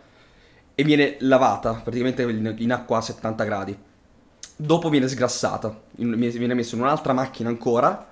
e 0.75 0.85
viene 0.85 1.17
lavata 1.21 1.75
praticamente 1.75 2.23
in, 2.23 2.55
in 2.59 2.73
acqua 2.73 2.99
a 2.99 3.01
70 3.03 3.45
gradi. 3.45 3.77
Dopo 4.57 4.89
viene 4.89 5.09
sgrassata, 5.09 5.83
in- 5.97 6.15
viene 6.17 6.55
messa 6.55 6.77
in 6.77 6.83
un'altra 6.83 7.13
macchina 7.13 7.49
ancora, 7.49 8.12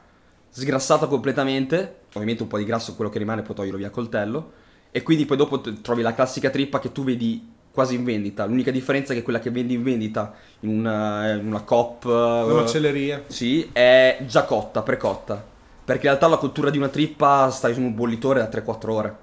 sgrassata 0.51 1.07
completamente, 1.07 2.01
ovviamente 2.13 2.43
un 2.43 2.49
po' 2.49 2.59
di 2.59 2.65
grasso 2.65 2.95
quello 2.95 3.11
che 3.11 3.19
rimane 3.19 3.43
poi 3.43 3.55
toglierlo 3.55 3.79
via 3.79 3.89
a 3.89 3.91
coltello, 3.91 4.53
E 4.93 5.03
quindi 5.03 5.25
poi 5.25 5.37
dopo 5.37 5.61
trovi 5.61 6.03
la 6.03 6.15
classica 6.15 6.51
trippa 6.51 6.81
che 6.81 6.91
tu 6.93 7.05
vedi 7.05 7.49
quasi 7.71 7.95
in 7.95 8.03
vendita. 8.05 8.45
L'unica 8.47 8.73
differenza 8.73 9.13
è 9.13 9.17
che 9.17 9.23
quella 9.23 9.39
che 9.39 9.51
vendi 9.51 9.75
in 9.75 9.83
vendita 9.85 10.35
in 10.61 10.71
una, 10.71 11.33
in 11.33 11.47
una 11.47 11.63
COP 11.63 12.05
Una 12.43 12.53
eh, 12.53 12.55
macelleria. 12.55 13.25
sì, 13.27 13.71
è 13.73 14.25
già 14.27 14.45
cotta, 14.45 14.83
precotta. 14.83 15.37
Perché 15.85 16.03
in 16.07 16.09
realtà 16.13 16.29
la 16.29 16.37
cottura 16.39 16.71
di 16.71 16.79
una 16.79 16.89
trippa 16.89 17.51
stai 17.51 17.75
su 17.75 17.81
un 17.81 17.95
bollitore 17.95 18.41
da 18.41 18.49
3-4 18.49 18.91
ore. 18.93 19.17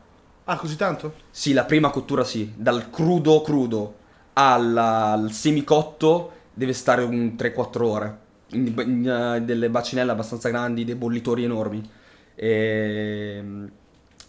Ah, 0.45 0.57
così 0.57 0.75
tanto? 0.75 1.13
Sì, 1.29 1.53
la 1.53 1.65
prima 1.65 1.89
cottura 1.91 2.23
sì, 2.23 2.53
dal 2.55 2.89
crudo 2.89 3.41
crudo 3.41 3.95
al, 4.33 4.75
al 4.75 5.31
semicotto 5.31 6.31
deve 6.53 6.73
stare 6.73 7.03
un 7.03 7.35
3-4 7.35 7.83
ore. 7.85 8.17
In, 8.51 8.73
in, 8.77 9.09
eh, 9.09 9.41
delle 9.41 9.69
bacinelle 9.69 10.11
abbastanza 10.11 10.49
grandi, 10.49 10.85
dei 10.85 10.95
bollitori 10.95 11.43
enormi. 11.43 11.89
E, 12.35 13.43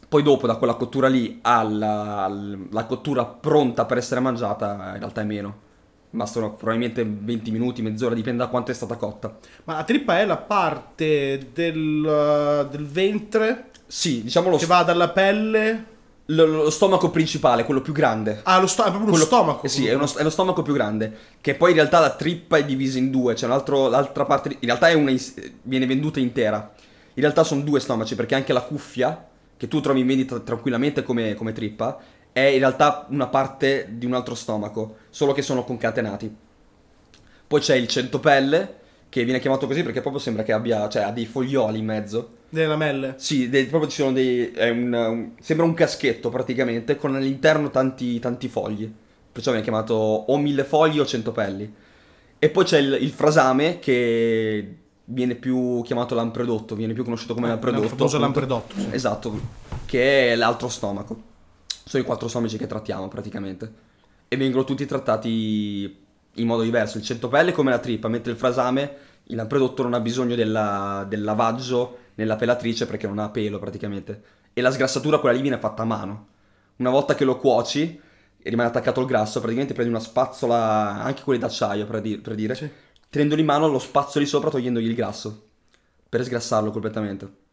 poi 0.08 0.22
dopo 0.22 0.46
da 0.46 0.56
quella 0.56 0.74
cottura 0.74 1.06
lì 1.08 1.38
alla, 1.42 2.24
alla 2.24 2.84
cottura 2.86 3.26
pronta 3.26 3.84
per 3.84 3.98
essere 3.98 4.20
mangiata 4.20 4.92
in 4.92 4.98
realtà 4.98 5.20
è 5.20 5.24
meno. 5.24 5.66
Bastano 6.10 6.52
probabilmente 6.52 7.04
20 7.04 7.50
minuti, 7.50 7.82
mezz'ora, 7.82 8.14
dipende 8.14 8.42
da 8.42 8.48
quanto 8.48 8.70
è 8.70 8.74
stata 8.74 8.96
cotta. 8.96 9.36
Ma 9.64 9.74
la 9.74 9.84
trippa 9.84 10.18
è 10.18 10.24
la 10.24 10.38
parte 10.38 11.50
del, 11.52 12.66
del 12.70 12.86
ventre 12.86 13.66
Sì, 13.86 14.22
diciamo 14.22 14.48
lo, 14.48 14.56
che 14.56 14.64
va 14.64 14.82
dalla 14.82 15.10
pelle. 15.10 15.96
Lo- 16.30 16.46
lo 16.46 16.70
stomaco 16.70 17.10
principale, 17.10 17.64
quello 17.64 17.80
più 17.80 17.92
grande. 17.92 18.40
Ah, 18.44 18.58
lo 18.60 18.66
sto- 18.66 18.82
è 18.82 18.88
proprio 18.90 19.06
lo 19.06 19.10
Quello- 19.12 19.24
stomaco. 19.26 19.64
eh 19.66 19.68
sì, 19.68 19.86
è, 19.86 19.94
uno- 19.94 20.14
è 20.16 20.22
lo 20.22 20.30
stomaco 20.30 20.62
più 20.62 20.72
grande. 20.74 21.16
Che 21.40 21.54
poi 21.54 21.70
in 21.70 21.76
realtà 21.76 22.00
la 22.00 22.10
trippa 22.14 22.56
è 22.58 22.64
divisa 22.64 22.98
in 22.98 23.10
due. 23.10 23.34
C'è 23.34 23.46
un 23.46 23.52
altro, 23.52 23.88
l'altra 23.88 24.24
parte. 24.24 24.48
In 24.50 24.56
realtà 24.60 24.88
è 24.88 24.94
una 24.94 25.12
viene 25.62 25.86
venduta 25.86 26.20
intera. 26.20 26.72
In 27.14 27.22
realtà 27.22 27.44
sono 27.44 27.62
due 27.62 27.80
stomaci 27.80 28.14
perché 28.14 28.34
anche 28.34 28.52
la 28.52 28.60
cuffia, 28.60 29.26
che 29.56 29.66
tu 29.68 29.80
trovi 29.80 30.00
in 30.00 30.06
vendita 30.06 30.38
tranquillamente 30.40 31.02
come, 31.02 31.34
come 31.34 31.52
trippa, 31.52 31.98
è 32.32 32.40
in 32.40 32.58
realtà 32.60 33.06
una 33.10 33.26
parte 33.26 33.88
di 33.90 34.06
un 34.06 34.12
altro 34.14 34.34
stomaco, 34.36 34.96
solo 35.10 35.32
che 35.32 35.42
sono 35.42 35.64
concatenati. 35.64 36.32
Poi 37.48 37.60
c'è 37.60 37.74
il 37.74 37.88
centopelle, 37.88 38.74
che 39.08 39.24
viene 39.24 39.40
chiamato 39.40 39.66
così 39.66 39.82
perché 39.82 40.00
proprio 40.00 40.20
sembra 40.20 40.42
che 40.42 40.52
abbia, 40.52 40.88
cioè, 40.88 41.02
ha 41.02 41.10
dei 41.10 41.26
foglioli 41.26 41.78
in 41.78 41.84
mezzo. 41.84 42.30
Delle 42.50 42.66
lamelle. 42.66 43.14
Sì, 43.16 43.48
dei- 43.48 43.66
proprio 43.66 43.90
ci 43.90 44.00
sono 44.02 44.12
dei. 44.12 44.50
è 44.50 44.68
un- 44.70 44.92
un- 44.92 45.30
sembra 45.40 45.66
un 45.66 45.74
caschetto 45.74 46.28
praticamente, 46.30 46.96
con 46.96 47.14
all'interno 47.14 47.70
tanti, 47.70 48.18
tanti 48.18 48.48
fogli. 48.48 48.90
Perciò 49.30 49.50
viene 49.50 49.64
chiamato 49.64 49.94
o 49.94 50.36
mille 50.38 50.64
fogli 50.64 50.98
o 50.98 51.06
cento 51.06 51.32
pelli. 51.32 51.72
E 52.38 52.48
poi 52.50 52.64
c'è 52.64 52.78
il, 52.78 52.98
il 53.00 53.10
frasame 53.10 53.78
che 53.78 54.74
viene 55.04 55.34
più 55.34 55.80
chiamato 55.82 56.14
lampredotto, 56.14 56.74
viene 56.74 56.92
più 56.92 57.02
conosciuto 57.04 57.34
come 57.34 57.46
Eh, 57.46 57.50
lampredotto. 57.50 57.82
il 57.84 57.88
famoso 57.90 58.16
appunto. 58.16 58.40
lampredotto, 58.40 58.74
sì. 58.78 58.88
Esatto, 58.90 59.40
che 59.86 60.32
è 60.32 60.36
l'altro 60.36 60.68
stomaco. 60.68 61.22
Sono 61.84 62.02
i 62.02 62.06
quattro 62.06 62.28
stomaci 62.28 62.56
che 62.58 62.66
trattiamo 62.66 63.08
praticamente. 63.08 63.72
E 64.28 64.36
vengono 64.36 64.64
tutti 64.64 64.84
trattati 64.86 65.96
in 66.40 66.46
modo 66.46 66.62
diverso. 66.62 66.98
Il 66.98 67.04
centopelle 67.04 67.50
è 67.50 67.52
come 67.54 67.70
la 67.70 67.78
trippa, 67.78 68.08
mentre 68.08 68.32
il 68.32 68.38
frasame, 68.38 68.96
il 69.24 69.36
lampredotto 69.36 69.82
non 69.82 69.94
ha 69.94 70.00
bisogno 70.00 70.34
della- 70.34 71.04
del 71.08 71.22
lavaggio 71.22 71.98
nella 72.14 72.36
pelatrice 72.36 72.86
perché 72.86 73.06
non 73.06 73.18
ha 73.18 73.28
pelo 73.30 73.58
praticamente. 73.58 74.22
E 74.52 74.60
la 74.60 74.70
sgrassatura, 74.70 75.18
quella 75.18 75.36
lì, 75.36 75.42
viene 75.42 75.58
fatta 75.58 75.82
a 75.82 75.86
mano. 75.86 76.26
Una 76.76 76.90
volta 76.90 77.14
che 77.14 77.24
lo 77.24 77.36
cuoci 77.38 78.00
e 78.40 78.50
rimane 78.50 78.68
attaccato 78.68 79.00
il 79.00 79.06
grasso, 79.06 79.38
praticamente 79.40 79.74
prendi 79.74 79.92
una 79.92 80.00
spazzola, 80.02 81.02
anche 81.02 81.22
quelle 81.22 81.38
d'acciaio 81.40 81.86
per, 81.86 82.00
di- 82.00 82.18
per 82.18 82.34
dire, 82.34 82.54
Sì. 82.54 82.68
tenendolo 83.10 83.40
in 83.40 83.46
mano 83.46 83.68
lo 83.68 83.78
spazzoli 83.78 84.26
sopra 84.26 84.50
togliendogli 84.50 84.86
il 84.86 84.94
grasso. 84.94 85.46
Per 86.08 86.24
sgrassarlo 86.24 86.70
completamente. 86.70 87.46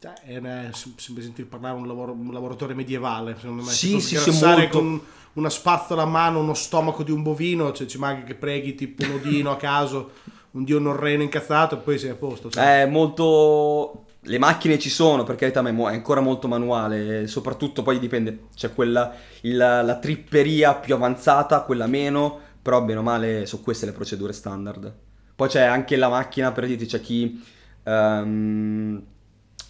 Cioè, 0.00 0.12
è 0.24 0.36
una- 0.36 0.70
sem- 0.72 0.96
sembra 0.96 1.24
sentire 1.24 1.48
parlare 1.48 1.76
un, 1.76 1.86
lavoro- 1.86 2.12
un 2.12 2.32
lavoratore 2.32 2.74
medievale, 2.74 3.36
secondo 3.38 3.62
me. 3.64 3.70
Sì, 3.70 4.00
sì, 4.00 4.16
sì, 4.16 4.44
molto. 4.44 4.78
con 4.78 5.00
una 5.34 5.50
spazzola 5.50 6.02
a 6.02 6.06
mano 6.06 6.40
uno 6.40 6.54
stomaco 6.54 7.02
di 7.02 7.10
un 7.10 7.22
bovino, 7.22 7.72
cioè 7.72 7.86
ci 7.86 7.98
manca 7.98 8.24
che 8.24 8.34
preghi 8.34 8.74
tipo 8.74 9.04
un 9.04 9.12
odino 9.14 9.50
a 9.50 9.56
caso, 9.56 10.10
un 10.52 10.64
dio 10.64 10.78
norreno 10.78 11.22
incazzato 11.22 11.76
e 11.76 11.78
poi 11.78 11.98
sei 11.98 12.10
a 12.10 12.14
posto. 12.14 12.48
cioè. 12.50 12.82
È 12.82 12.86
molto. 12.86 14.04
Le 14.22 14.38
macchine 14.38 14.78
ci 14.78 14.90
sono, 14.90 15.22
per 15.24 15.36
carità, 15.36 15.62
ma 15.62 15.70
è 15.90 15.94
ancora 15.94 16.20
molto 16.20 16.48
manuale. 16.48 17.26
Soprattutto 17.26 17.82
poi 17.82 17.98
dipende. 17.98 18.46
C'è 18.54 18.72
quella. 18.74 19.12
il- 19.42 19.56
la 19.56 19.98
tripperia 20.00 20.74
più 20.74 20.94
avanzata, 20.94 21.62
quella 21.62 21.86
meno. 21.86 22.38
Però, 22.60 22.82
bene 22.82 22.98
o 22.98 23.02
male, 23.02 23.46
sono 23.46 23.62
queste 23.62 23.86
le 23.86 23.92
procedure 23.92 24.32
standard. 24.32 24.92
Poi 25.34 25.48
c'è 25.48 25.62
anche 25.62 25.96
la 25.96 26.08
macchina, 26.08 26.52
per 26.52 26.66
dirti, 26.66 26.86
c'è 26.86 27.00
chi. 27.00 27.42
ehm, 27.84 29.02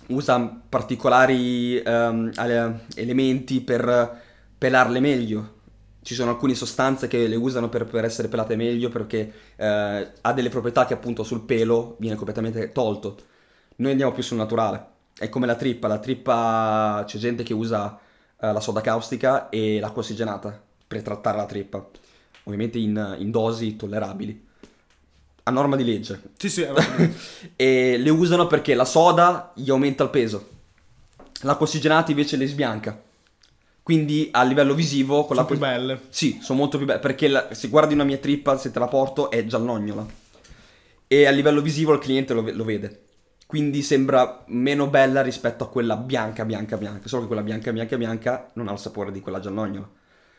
usa 0.08 0.62
particolari 0.68 1.80
ale- 1.82 2.86
elementi 2.94 3.60
per 3.60 4.20
pelarle 4.56 5.00
meglio. 5.00 5.56
Ci 6.02 6.14
sono 6.14 6.30
alcune 6.30 6.54
sostanze 6.54 7.06
che 7.06 7.26
le 7.26 7.36
usano 7.36 7.68
per, 7.68 7.84
per 7.84 8.04
essere 8.04 8.28
pelate 8.28 8.56
meglio 8.56 8.88
perché 8.88 9.32
eh, 9.56 10.12
ha 10.20 10.32
delle 10.32 10.48
proprietà 10.48 10.86
che 10.86 10.94
appunto 10.94 11.22
sul 11.22 11.42
pelo 11.42 11.96
viene 11.98 12.16
completamente 12.16 12.72
tolto. 12.72 13.16
Noi 13.76 13.90
andiamo 13.90 14.12
più 14.12 14.22
sul 14.22 14.38
naturale. 14.38 14.86
È 15.18 15.28
come 15.28 15.46
la 15.46 15.54
trippa. 15.54 15.86
La 15.86 15.98
trippa 15.98 17.04
c'è 17.06 17.18
gente 17.18 17.42
che 17.42 17.52
usa 17.52 17.98
eh, 18.40 18.52
la 18.52 18.60
soda 18.60 18.80
caustica 18.80 19.50
e 19.50 19.80
l'acqua 19.80 20.00
ossigenata 20.00 20.58
per 20.86 21.02
trattare 21.02 21.36
la 21.36 21.46
trippa. 21.46 21.86
Ovviamente 22.44 22.78
in, 22.78 23.16
in 23.18 23.30
dosi 23.30 23.76
tollerabili. 23.76 24.46
A 25.48 25.50
norma 25.50 25.76
di 25.76 25.84
legge. 25.84 26.20
Sì, 26.36 26.50
sì, 26.50 26.66
e 27.56 27.96
le 27.96 28.10
usano 28.10 28.46
perché 28.46 28.74
la 28.74 28.84
soda 28.84 29.50
gli 29.54 29.70
aumenta 29.70 30.04
il 30.04 30.10
peso. 30.10 30.48
L'acqua 31.42 31.64
ossigenata 31.64 32.10
invece 32.10 32.36
le 32.36 32.46
sbianca. 32.46 33.00
Quindi 33.82 34.28
a 34.30 34.42
livello 34.42 34.74
visivo 34.74 35.24
con 35.24 35.36
sono 35.36 35.46
più 35.46 35.56
belle. 35.56 36.00
sì, 36.10 36.38
sono 36.42 36.58
molto 36.58 36.76
più 36.76 36.84
belle 36.86 36.98
perché 36.98 37.28
la- 37.28 37.54
se 37.54 37.68
guardi 37.68 37.94
una 37.94 38.04
mia 38.04 38.18
trippa, 38.18 38.58
se 38.58 38.70
te 38.70 38.78
la 38.78 38.88
porto, 38.88 39.30
è 39.30 39.46
giallognola. 39.46 40.06
E 41.06 41.26
a 41.26 41.30
livello 41.30 41.62
visivo 41.62 41.92
il 41.94 41.98
cliente 42.00 42.34
lo, 42.34 42.42
lo 42.52 42.64
vede. 42.64 43.04
Quindi 43.46 43.80
sembra 43.82 44.44
meno 44.48 44.88
bella 44.88 45.22
rispetto 45.22 45.64
a 45.64 45.70
quella 45.70 45.96
bianca, 45.96 46.44
bianca, 46.44 46.76
bianca. 46.76 47.08
Solo 47.08 47.22
che 47.22 47.28
quella 47.28 47.42
bianca, 47.42 47.72
bianca, 47.72 47.96
bianca 47.96 48.50
non 48.54 48.68
ha 48.68 48.72
il 48.72 48.78
sapore 48.78 49.10
di 49.10 49.20
quella 49.20 49.40
giallognola. 49.40 49.88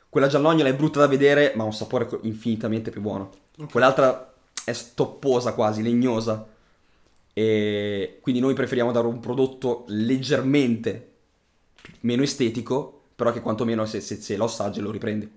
Quella 0.07 0.27
giallognola 0.27 0.69
è 0.69 0.75
brutta 0.75 0.99
da 0.99 1.07
vedere, 1.07 1.53
ma 1.55 1.63
ha 1.63 1.65
un 1.65 1.73
sapore 1.73 2.07
infinitamente 2.21 2.91
più 2.91 3.01
buono. 3.01 3.31
Quell'altra 3.71 4.28
è 4.69 4.73
stopposa 4.73 5.53
quasi, 5.53 5.81
legnosa. 5.83 6.47
E 7.33 8.19
quindi 8.21 8.41
noi 8.41 8.53
preferiamo 8.53 8.91
dare 8.91 9.07
un 9.07 9.19
prodotto 9.19 9.85
leggermente 9.87 11.05
meno 12.01 12.23
estetico, 12.23 13.03
però 13.15 13.31
che 13.31 13.41
quantomeno 13.41 13.85
se, 13.85 14.01
se, 14.01 14.15
se 14.17 14.37
lo 14.37 14.45
assaggi 14.45 14.81
lo 14.81 14.91
riprendi. 14.91 15.29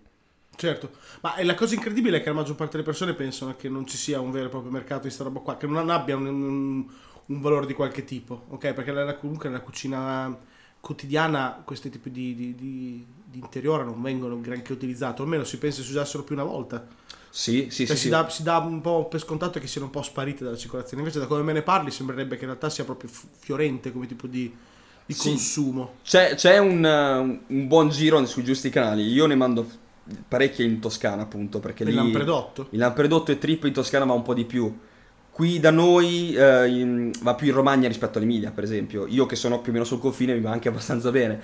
Certo, 0.55 0.91
ma 1.23 1.35
la 1.43 1.55
cosa 1.55 1.75
incredibile 1.75 2.19
è 2.19 2.23
che 2.23 2.29
la 2.29 2.35
maggior 2.35 2.55
parte 2.55 2.73
delle 2.73 2.85
persone 2.85 3.15
pensano 3.15 3.57
che 3.57 3.69
non 3.69 3.87
ci 3.87 3.97
sia 3.97 4.21
un 4.21 4.31
vero 4.31 4.47
e 4.47 4.49
proprio 4.51 4.71
mercato 4.71 5.05
di 5.09 5.11
sta 5.13 5.25
roba 5.25 5.41
qua, 5.41 5.57
che 5.57 5.67
non 5.67 5.89
abbia 5.91 6.15
un, 6.17 6.27
un- 6.27 6.87
un 7.25 7.41
valore 7.41 7.67
di 7.67 7.73
qualche 7.73 8.05
tipo, 8.05 8.45
ok? 8.49 8.73
Perché 8.75 8.93
nella- 8.93 9.17
comunque 9.17 9.49
nella 9.49 9.63
cucina 9.63 10.37
quotidiana 10.79 11.63
questi 11.65 11.89
tipi 11.91 12.11
di, 12.11 12.35
di, 12.35 12.55
di- 12.55 13.07
di 13.25 13.39
interiore 13.39 13.83
non 13.85 14.01
vengono 14.03 14.41
granché 14.41 14.73
utilizzati, 14.73 15.21
o 15.21 15.25
almeno 15.25 15.43
si 15.45 15.59
pensa 15.59 15.83
si 15.83 15.91
usassero 15.91 16.23
più 16.23 16.35
una 16.35 16.45
volta. 16.45 16.87
Sì, 17.35 17.69
sì, 17.71 17.87
Cioè, 17.87 17.97
sì. 17.97 17.97
si, 17.97 18.03
sì. 18.03 18.09
Dà, 18.11 18.29
si 18.29 18.43
dà 18.43 18.59
un 18.59 18.81
po' 18.83 19.09
per 19.09 19.21
scontato 19.21 19.59
che 19.59 19.67
siano 19.67 19.87
un 19.87 19.93
po' 19.93 20.03
sparite 20.03 20.45
dalla 20.45 20.57
circolazione, 20.57 21.03
invece 21.03 21.19
da 21.19 21.27
come 21.27 21.43
me 21.43 21.53
ne 21.55 21.63
parli 21.63 21.91
sembrerebbe 21.91 22.35
che 22.37 22.43
in 22.43 22.49
realtà 22.49 22.69
sia 22.69 22.85
proprio 22.85 23.11
fiorente 23.39 23.91
come 23.91 24.07
tipo 24.07 24.27
di, 24.27 24.55
di 25.07 25.15
Sì. 25.15 25.31
consumo. 25.31 25.95
C'è, 26.05 26.35
c'è 26.35 26.59
un, 26.59 26.85
uh, 26.85 27.53
un 27.55 27.67
buon 27.69 27.89
giro 27.89 28.25
sui 28.27 28.45
giusti 28.45 28.69
canali. 28.69 29.07
Io 29.11 29.27
ne 29.27 29.35
mando 29.35 29.67
parecchie 30.29 30.65
in 30.67 30.79
Toscana, 30.79 31.23
appunto, 31.23 31.59
perché 31.59 31.85
Il 31.85 31.95
lampredotto. 31.95 32.67
Il 32.71 32.79
Lampredotto 32.79 33.33
e 33.33 33.39
Trippa 33.39 33.67
in 33.67 33.73
Toscana 33.73 34.05
va 34.05 34.13
un 34.13 34.23
po' 34.23 34.35
di 34.35 34.45
più. 34.45 34.79
Qui 35.31 35.59
da 35.59 35.71
noi 35.71 36.35
eh, 36.35 36.69
in- 36.69 37.11
va 37.23 37.35
più 37.35 37.47
in 37.47 37.55
Romagna 37.55 37.89
rispetto 37.89 38.19
all'Emilia, 38.19 38.51
per 38.51 38.65
esempio. 38.65 39.07
Io 39.07 39.25
che 39.25 39.37
sono 39.37 39.61
più 39.61 39.71
o 39.71 39.73
meno 39.73 39.85
sul 39.87 39.99
confine 40.01 40.35
mi 40.35 40.41
va 40.41 40.51
anche 40.51 40.69
abbastanza 40.69 41.11
bene. 41.11 41.41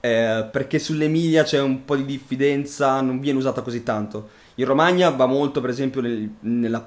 Eh, 0.00 0.48
perché 0.50 0.78
sull'Emilia 0.78 1.42
c'è 1.42 1.60
un 1.60 1.84
po' 1.84 1.96
di 1.96 2.04
diffidenza, 2.04 3.00
non 3.00 3.20
viene 3.20 3.38
usata 3.38 3.60
così 3.62 3.82
tanto. 3.82 4.30
In 4.56 4.64
Romagna 4.64 5.10
va 5.10 5.26
molto, 5.26 5.60
per 5.60 5.70
esempio, 5.70 6.00
nel- 6.00 6.30
nella 6.40 6.86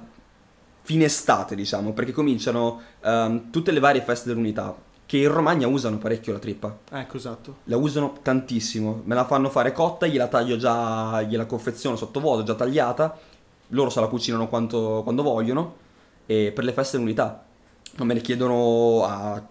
fine 0.82 1.05
estate, 1.05 1.55
diciamo, 1.55 1.93
perché 1.93 2.12
cominciano 2.12 2.82
ehm, 3.01 3.50
tutte 3.51 3.72
le 3.72 3.79
varie 3.79 4.01
feste 4.01 4.29
dell'unità, 4.29 4.75
che 5.05 5.17
in 5.17 5.32
Romagna 5.32 5.67
usano 5.67 5.98
parecchio 5.98 6.34
la 6.34 6.39
trippa. 6.39 6.77
Ecco, 6.91 7.17
esatto. 7.17 7.58
La 7.65 7.77
usano 7.77 8.17
tantissimo, 8.22 9.01
me 9.05 9.15
la 9.15 9.25
fanno 9.25 9.50
fare 9.50 9.72
cotta, 9.72 10.08
gliela 10.08 10.27
taglio 10.27 10.58
già, 10.58 11.22
gliela 11.22 11.46
confeziono 11.46 11.96
sottovuoto, 11.96 12.43
già 12.43 12.55
tagliata, 12.55 13.17
loro 13.70 13.89
se 13.89 14.00
la 14.01 14.08
cucinano 14.08 14.48
quanto- 14.48 15.01
quando 15.03 15.24
vogliono 15.24 15.75
e 16.25 16.51
per 16.53 16.63
le 16.63 16.74
feste 16.74 16.98
dell'unità 16.98 17.43
non 17.96 18.08
me 18.08 18.13
ne 18.13 18.22
chiedono 18.22 19.03
a 19.05 19.41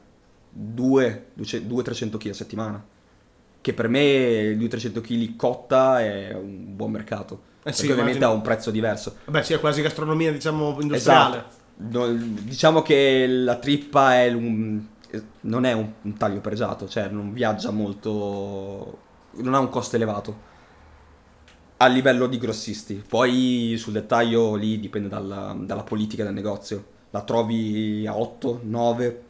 200-300 0.51 2.19
kg 2.19 2.31
a 2.31 2.35
settimana, 2.35 2.85
che 3.63 3.73
per 3.75 3.89
me 3.89 4.55
200-300 4.57 5.01
kg 5.01 5.37
cotta 5.37 6.01
è 6.01 6.35
un 6.35 6.77
buon 6.77 6.91
mercato, 6.91 7.35
Eh 7.65 7.73
perché 7.73 7.79
sì, 7.79 7.91
ovviamente 7.91 8.19
immagino. 8.19 8.27
ha 8.27 8.31
un 8.35 8.43
prezzo 8.43 8.71
diverso. 8.71 9.17
Vabbè, 9.25 9.43
sì, 9.43 9.55
è 9.55 9.61
quasi 9.61 9.83
gastronomia, 9.83 10.31
diciamo, 10.33 10.79
industriale. 10.81 11.37
Esatto. 11.39 11.61
No, 11.75 12.07
diciamo 12.13 12.83
che 12.83 13.27
la 13.27 13.57
trippa 13.57 14.15
è 14.17 14.33
un- 14.33 14.85
non 15.43 15.65
è 15.65 15.73
un, 15.73 15.91
un 16.03 16.17
taglio 16.17 16.41
pregiato, 16.41 16.89
cioè 16.89 17.09
non 17.09 17.33
viaggia 17.33 17.71
molto 17.71 18.99
non 19.35 19.55
ha 19.55 19.59
un 19.59 19.69
costo 19.71 19.97
elevato 19.97 20.51
a 21.79 21.87
livello 21.87 22.27
di 22.29 22.39
grossisti. 22.39 23.03
Poi 23.07 23.75
sul 23.79 23.93
dettaglio 23.95 24.55
lì 24.55 24.79
dipende 24.79 25.09
dalla, 25.09 25.57
dalla 25.59 25.83
politica 25.83 26.23
del 26.25 26.33
negozio. 26.35 26.85
La 27.11 27.23
trovi 27.23 28.07
a 28.07 28.17
8, 28.17 28.61
9, 28.63 29.23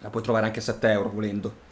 la 0.00 0.10
puoi 0.10 0.22
trovare 0.22 0.46
anche 0.46 0.58
a 0.58 0.62
7 0.62 0.90
euro 0.90 1.10
volendo. 1.10 1.64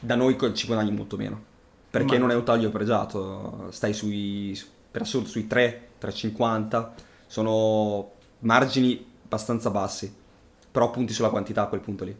Da 0.00 0.14
noi 0.14 0.36
ci 0.54 0.66
guadagni 0.66 0.90
molto 0.90 1.16
meno. 1.16 1.48
Perché 1.90 2.14
Ma- 2.14 2.20
non 2.20 2.30
è 2.30 2.34
un 2.34 2.44
taglio 2.44 2.70
pregiato, 2.70 3.66
stai 3.70 3.92
sui, 3.92 4.58
per 4.90 5.02
assurdo, 5.02 5.28
sui 5.28 5.46
3, 5.46 5.88
3,50. 6.00 6.92
Sono 7.26 8.12
margini 8.40 9.04
abbastanza 9.24 9.70
bassi. 9.70 10.12
Però 10.70 10.90
punti 10.90 11.12
sulla 11.12 11.30
quantità 11.30 11.62
a 11.62 11.66
quel 11.66 11.80
punto 11.80 12.04
lì. 12.04 12.16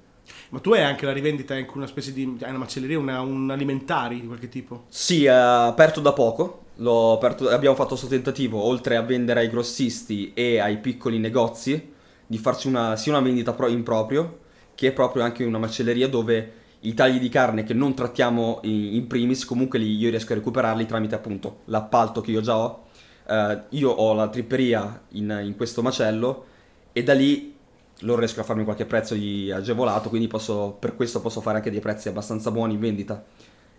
Ma 0.51 0.59
tu 0.59 0.73
hai 0.73 0.83
anche 0.83 1.07
la 1.07 1.13
rivendita 1.13 1.57
in 1.57 1.67
una 1.75 1.87
specie 1.87 2.13
di. 2.13 2.25
una 2.25 2.59
macelleria, 2.59 2.99
una- 2.99 3.21
un 3.21 3.51
alimentari 3.51 4.21
di 4.21 4.27
qualche 4.27 4.49
tipo? 4.49 4.85
Sì, 4.89 5.25
è 5.25 5.29
aperto 5.29 6.01
da 6.01 6.13
poco. 6.13 6.65
L'ho 6.77 7.13
aperto- 7.13 7.49
abbiamo 7.49 7.77
fatto 7.77 7.91
questo 7.91 8.07
tentativo, 8.09 8.59
oltre 8.61 8.97
a 8.97 9.03
vendere 9.03 9.41
ai 9.41 9.51
grossisti 9.51 10.33
e 10.35 10.59
ai 10.59 10.79
piccoli 10.79 11.19
negozi, 11.19 11.93
di 12.27 12.39
farci 12.39 12.69
una, 12.69 12.97
sia 12.97 13.13
una 13.13 13.21
vendita 13.21 13.53
pro- 13.53 13.69
in 13.69 13.83
proprio, 13.83 14.39
che 14.75 14.89
è 14.89 14.93
proprio 14.93 15.23
anche 15.23 15.45
una 15.45 15.59
macelleria 15.59 16.09
dove 16.09 16.53
i 16.81 16.95
tagli 16.95 17.19
di 17.19 17.29
carne 17.29 17.63
che 17.65 17.75
non 17.75 17.95
trattiamo 17.95 18.61
in, 18.63 19.07
primis, 19.07 19.45
comunque 19.45 19.79
li, 19.79 19.97
io 19.97 20.11
riesco 20.11 20.33
a 20.33 20.37
recuperarli 20.37 20.87
tramite 20.87 21.15
appunto 21.15 21.61
l'appalto 21.67 22.21
che 22.21 22.31
io 22.31 22.41
già 22.41 22.57
ho. 22.57 22.85
Eh, 23.29 23.61
io 23.71 23.91
ho 23.91 24.15
la 24.15 24.29
tripperia 24.29 25.03
in, 25.11 25.41
in 25.45 25.57
questo 25.57 25.83
macello 25.83 26.47
e 26.93 27.03
da 27.03 27.13
lì 27.15 27.55
loro 28.01 28.19
riescono 28.21 28.43
a 28.43 28.47
farmi 28.47 28.65
qualche 28.65 28.87
prezzo 28.87 29.15
di 29.15 29.51
agevolato, 29.51 30.09
quindi 30.09 30.27
posso, 30.27 30.71
per 30.79 30.97
questo 30.97 31.21
posso 31.21 31.41
fare 31.43 31.59
anche 31.59 31.71
dei 31.71 31.81
prezzi 31.81 32.09
abbastanza 32.09 32.51
buoni 32.51 32.75
in 32.75 32.81
vendita. 32.81 33.23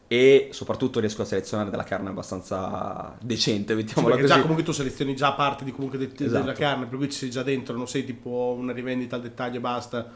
E 0.08 0.50
soprattutto 0.52 1.00
riesco 1.00 1.22
a 1.22 1.26
selezionare 1.26 1.70
della 1.70 1.84
carne 1.86 2.10
abbastanza 2.10 3.16
decente, 3.22 3.74
Sì, 3.74 3.80
mettiamola 3.80 4.16
perché 4.16 4.28
così. 4.28 4.34
già 4.40 4.42
comunque 4.42 4.66
tu 4.66 4.74
selezioni 4.74 5.16
già 5.16 5.32
parte 5.32 5.64
di 5.64 5.72
comunque 5.72 5.98
de- 5.98 6.12
Esatto. 6.14 6.44
della 6.44 6.52
carne, 6.54 6.86
per 6.86 6.98
cui 6.98 7.10
ci 7.10 7.18
sei 7.18 7.30
già 7.30 7.44
dentro, 7.44 7.76
non 7.78 7.88
sei 7.88 8.04
tipo 8.04 8.54
una 8.60 8.74
rivendita 8.74 9.16
al 9.16 9.22
dettaglio 9.22 9.58
e 9.58 9.62
basta, 9.62 10.12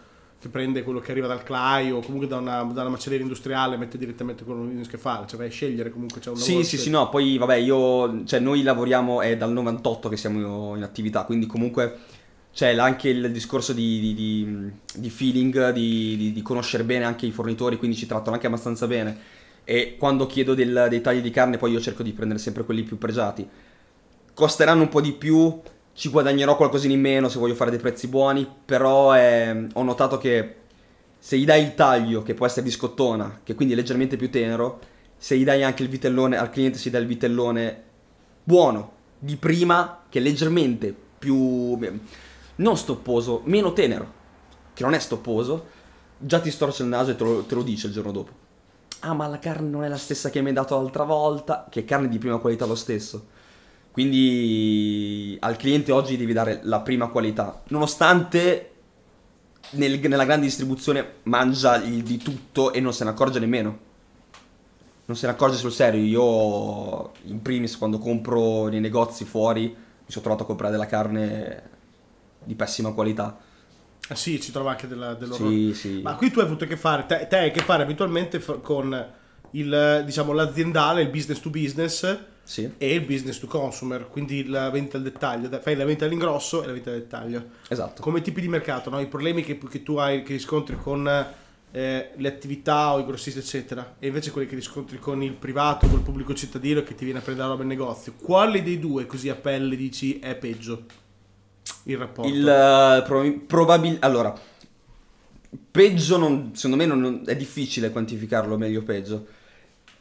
che 0.45 0.49
prende 0.51 0.83
quello 0.83 0.99
che 0.99 1.11
arriva 1.11 1.27
dal 1.27 1.43
clai 1.43 1.91
o 1.91 1.99
comunque 2.01 2.27
da 2.27 2.37
una, 2.37 2.61
da 2.63 2.81
una 2.81 2.89
macelleria 2.91 3.23
industriale 3.25 3.75
e 3.75 3.77
mette 3.77 3.97
direttamente 3.97 4.43
quello 4.43 4.69
che 4.87 4.97
fa, 4.97 5.25
cioè 5.27 5.39
vai 5.39 5.47
a 5.47 5.51
scegliere 5.51 5.89
comunque 5.89 6.21
c'è 6.21 6.29
un 6.29 6.35
Sì, 6.35 6.47
lavoro 6.49 6.63
sì, 6.65 6.75
che- 6.77 6.81
sì, 6.83 6.89
no, 6.91 7.09
poi 7.09 7.37
vabbè, 7.37 7.55
io, 7.55 8.23
cioè 8.25 8.39
noi 8.39 8.61
lavoriamo, 8.61 9.21
è 9.21 9.35
dal 9.37 9.51
98 9.51 10.07
che 10.09 10.17
siamo 10.17 10.75
in 10.75 10.83
attività, 10.83 11.23
quindi 11.23 11.47
comunque 11.47 11.97
c'è 12.53 12.75
anche 12.77 13.09
il 13.09 13.31
discorso 13.31 13.73
di, 13.73 13.99
di- 13.99 14.13
di- 14.13 14.71
di 14.95 15.09
feeling, 15.09 15.71
di 15.71 16.41
conoscere 16.43 16.83
bene 16.83 17.05
anche 17.05 17.25
i 17.25 17.31
fornitori, 17.31 17.77
quindi 17.77 17.97
ci 17.97 18.05
trattano 18.05 18.35
anche 18.35 18.47
abbastanza 18.47 18.87
bene. 18.87 19.17
E 19.63 19.95
quando 19.97 20.27
chiedo 20.27 20.53
del- 20.53 20.85
dei 20.89 21.01
tagli 21.01 21.21
di 21.21 21.31
carne, 21.31 21.57
poi 21.57 21.71
io 21.71 21.81
cerco 21.81 22.03
di 22.03 22.13
prendere 22.13 22.39
sempre 22.39 22.63
quelli 22.63 22.83
più 22.83 22.97
pregiati. 22.97 23.47
Costeranno 24.33 24.81
un 24.83 24.89
po' 24.89 25.01
di 25.01 25.13
più, 25.13 25.59
ci 25.95 26.09
guadagnerò 26.09 26.57
qualcosina 26.57 26.93
in 26.93 26.99
meno 26.99 27.29
se 27.29 27.39
voglio 27.39 27.55
fare 27.55 27.71
dei 27.71 27.79
prezzi 27.79 28.09
buoni, 28.09 28.45
però 28.65 29.15
eh, 29.15 29.67
ho 29.71 29.83
notato 29.83 30.17
che 30.17 30.55
se 31.17 31.37
gli 31.37 31.45
dai 31.45 31.63
il 31.63 31.73
taglio, 31.73 32.21
che 32.21 32.33
può 32.33 32.45
essere 32.45 32.63
di 32.63 32.71
scottona, 32.71 33.39
che 33.43 33.55
quindi 33.55 33.73
è 33.73 33.77
leggermente 33.77 34.17
più 34.17 34.29
tenero, 34.29 34.79
se 35.15 35.37
gli 35.37 35.45
dai 35.45 35.63
anche 35.63 35.83
il 35.83 35.89
vitellone, 35.89 36.37
al 36.37 36.49
cliente 36.49 36.77
si 36.77 36.89
dà 36.89 36.97
il 36.97 37.07
vitellone 37.07 37.83
buono, 38.43 38.91
di 39.17 39.37
prima, 39.37 40.01
che 40.09 40.19
è 40.19 40.21
leggermente 40.21 40.93
più, 41.17 41.79
non 42.57 42.77
stopposo, 42.77 43.41
meno 43.45 43.71
tenero, 43.71 44.11
che 44.73 44.83
non 44.83 44.93
è 44.93 44.99
stopposo, 44.99 45.65
già 46.17 46.41
ti 46.41 46.51
storce 46.51 46.83
il 46.83 46.89
naso 46.89 47.11
e 47.11 47.15
te 47.15 47.23
lo, 47.23 47.43
te 47.43 47.55
lo 47.55 47.63
dice 47.63 47.87
il 47.87 47.93
giorno 47.93 48.11
dopo. 48.11 48.31
Ah, 48.99 49.13
ma 49.13 49.27
la 49.27 49.39
carne 49.39 49.69
non 49.69 49.85
è 49.85 49.87
la 49.87 49.97
stessa 49.97 50.29
che 50.29 50.41
mi 50.41 50.49
hai 50.49 50.53
dato 50.53 50.75
l'altra 50.75 51.05
volta, 51.05 51.67
che 51.69 51.79
è 51.79 51.85
carne 51.85 52.09
di 52.09 52.17
prima 52.17 52.37
qualità 52.37 52.65
lo 52.65 52.75
stesso. 52.75 53.27
Quindi 53.95 55.37
al 55.39 55.55
cliente 55.55 55.93
oggi 55.93 56.17
devi 56.17 56.33
dare 56.33 56.59
la 56.63 56.81
prima 56.81 57.07
qualità, 57.07 57.61
nonostante 57.69 58.71
nel- 59.69 60.01
nella 60.01 60.25
grande 60.25 60.47
distribuzione 60.47 61.13
mangia 61.23 61.81
il 61.81 62.03
di 62.03 62.17
tutto 62.17 62.73
e 62.73 62.81
non 62.81 62.91
se 62.91 63.05
ne 63.05 63.11
accorge 63.11 63.39
nemmeno. 63.39 63.79
Non 65.05 65.15
se 65.15 65.27
ne 65.27 65.31
accorge 65.31 65.55
sul 65.55 65.71
serio. 65.71 66.03
Io, 66.03 67.13
in 67.29 67.41
primis, 67.41 67.77
quando 67.77 67.97
compro 67.97 68.67
nei 68.67 68.81
negozi 68.81 69.23
fuori, 69.23 69.61
mi 69.69 69.75
sono 70.07 70.23
trovato 70.23 70.43
a 70.43 70.45
comprare 70.45 70.73
della 70.73 70.87
carne 70.87 71.63
di 72.43 72.53
pessima 72.55 72.91
qualità. 72.91 73.39
Ah 74.09 74.15
sì, 74.15 74.41
ci 74.41 74.51
trova 74.51 74.71
anche 74.71 74.89
della, 74.89 75.13
dell'orrore. 75.13 75.51
Sì, 75.53 75.73
sì. 75.73 76.01
Ma 76.01 76.15
qui 76.15 76.31
tu 76.31 76.39
hai 76.39 76.45
avuto 76.45 76.65
a 76.65 76.67
che 76.67 76.75
fare, 76.75 77.05
te, 77.05 77.27
te 77.29 77.37
hai 77.37 77.47
a 77.47 77.51
che 77.51 77.61
fare 77.61 77.83
abitualmente 77.83 78.43
con 78.61 79.11
il, 79.51 80.03
diciamo, 80.05 80.33
l'aziendale, 80.33 81.01
il 81.01 81.09
business 81.09 81.39
to 81.39 81.49
business 81.49 82.33
Sì, 82.47 82.71
e 82.77 82.93
il 82.93 83.01
business 83.01 83.39
to 83.39 83.47
consumer, 83.47 84.07
quindi 84.07 84.45
la 84.45 84.69
vendita 84.69 84.97
al 84.97 85.03
dettaglio, 85.03 85.49
fai 85.61 85.75
la 85.75 85.83
vendita 85.83 86.05
all'ingrosso 86.05 86.61
e 86.61 86.67
la 86.67 86.73
vendita 86.73 86.91
al 86.91 86.99
dettaglio. 86.99 87.43
esatto. 87.67 88.03
Come 88.03 88.21
tipi 88.21 88.39
di 88.39 88.47
mercato, 88.47 88.91
no? 88.91 88.99
i 88.99 89.07
problemi 89.07 89.41
che, 89.43 89.57
che 89.57 89.81
tu 89.81 89.95
hai, 89.95 90.21
che 90.21 90.33
riscontri 90.33 90.77
con 90.77 91.07
eh, 91.71 92.11
le 92.15 92.27
attività 92.27 92.93
o 92.93 92.99
i 92.99 93.05
grossisti 93.05 93.39
eccetera, 93.39 93.95
e 93.97 94.05
invece 94.05 94.29
quelli 94.29 94.47
che 94.47 94.53
riscontri 94.53 94.99
con 94.99 95.23
il 95.23 95.33
privato, 95.33 95.87
col 95.87 96.01
pubblico 96.01 96.35
cittadino 96.35 96.83
che 96.83 96.93
ti 96.93 97.03
viene 97.03 97.17
a 97.17 97.23
prendere 97.23 97.47
la 97.47 97.53
roba 97.53 97.63
in 97.63 97.69
negozio, 97.69 98.13
quale 98.13 98.61
dei 98.61 98.77
due 98.77 99.07
così 99.07 99.27
a 99.29 99.35
pelle 99.35 99.75
dici 99.75 100.19
è 100.19 100.35
peggio? 100.35 100.83
Il 101.85 101.97
rapporto. 101.97 102.31
Il 102.31 102.47
eh, 102.47 103.41
probabil- 103.47 103.97
allora 104.01 104.39
peggio 105.71 106.17
non, 106.17 106.51
secondo 106.53 106.77
me 106.77 106.85
non- 106.85 106.99
non- 106.99 107.23
è 107.25 107.35
difficile 107.35 107.89
quantificarlo 107.89 108.55
meglio 108.55 108.81
o 108.81 108.83
peggio 108.83 109.25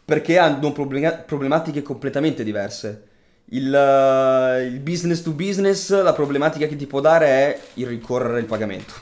perché 0.05 0.38
hanno 0.38 0.73
problema- 0.73 1.12
problematiche 1.12 1.83
completamente 1.83 2.45
diverse. 2.45 3.09
Il, 3.47 3.75
eh, 3.75 4.64
il 4.64 4.81
business 4.81 5.23
to 5.23 5.33
business, 5.33 5.90
la 6.03 6.12
problematica 6.12 6.67
che 6.67 6.77
ti 6.77 6.87
può 6.87 7.01
dare 7.01 7.27
è 7.27 7.61
il 7.75 7.87
ricorrere 7.87 8.40
il 8.40 8.47
pagamento. 8.47 8.95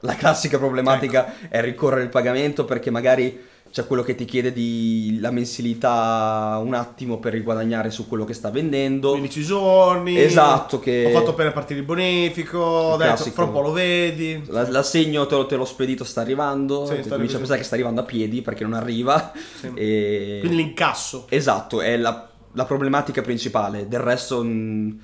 La 0.00 0.14
classica 0.14 0.58
problematica 0.58 1.48
è 1.48 1.60
ricorrere 1.60 2.02
il 2.02 2.08
pagamento 2.08 2.64
perché 2.64 2.90
magari 2.90 3.46
c'è 3.70 3.86
quello 3.86 4.02
che 4.02 4.14
ti 4.14 4.24
chiede 4.24 4.52
di 4.52 5.18
la 5.20 5.30
mensilità 5.30 6.58
un 6.62 6.74
attimo 6.74 7.18
per 7.18 7.32
riguadagnare 7.32 7.90
su 7.90 8.08
quello 8.08 8.24
che 8.24 8.32
sta 8.32 8.50
vendendo. 8.50 9.10
15 9.10 9.42
giorni. 9.42 10.18
Esatto, 10.18 10.78
che- 10.80 11.04
Ho 11.06 11.10
fatto 11.10 11.30
appena 11.30 11.52
partire 11.52 11.80
il 11.80 11.84
bonifico, 11.84 12.92
Il 12.94 13.02
classico. 13.02 13.34
fra 13.34 13.44
un 13.44 13.52
po' 13.52 13.60
lo 13.60 13.72
vedi. 13.72 14.42
La- 14.46 14.68
L'assegno 14.70 15.26
te 15.26 15.34
lo, 15.34 15.46
te 15.46 15.56
l'ho 15.56 15.64
spedito, 15.64 16.04
sta 16.04 16.20
arrivando. 16.22 16.86
Sì, 16.86 17.02
sta 17.02 17.14
comincia 17.14 17.34
a 17.34 17.38
pensare 17.38 17.58
che 17.60 17.64
sta 17.66 17.74
arrivando 17.74 18.00
a 18.00 18.04
piedi 18.04 18.42
perché 18.42 18.62
non 18.64 18.72
arriva. 18.74 19.32
Sì. 19.58 19.70
E... 19.76 20.38
Quindi 20.40 20.56
l'incasso. 20.56 21.26
Esatto, 21.28 21.80
è 21.80 21.96
la, 21.96 22.28
la 22.52 22.64
problematica 22.64 23.22
principale. 23.22 23.86
Del 23.88 24.00
resto 24.00 24.42
mh, 24.42 24.98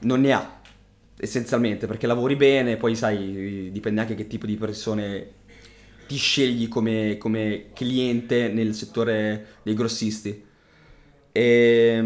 non 0.00 0.20
ne 0.20 0.32
ha. 0.32 0.56
Essenzialmente, 1.20 1.86
perché 1.88 2.06
lavori 2.06 2.36
bene, 2.36 2.76
poi 2.76 2.94
sai, 2.94 3.70
dipende 3.72 4.00
anche 4.02 4.14
che 4.14 4.28
tipo 4.28 4.46
di 4.46 4.54
persone 4.54 5.30
ti 6.08 6.16
scegli 6.16 6.68
come, 6.68 7.18
come 7.18 7.66
cliente 7.74 8.48
nel 8.48 8.74
settore 8.74 9.58
dei 9.62 9.74
grossisti. 9.74 10.44
E, 11.30 12.00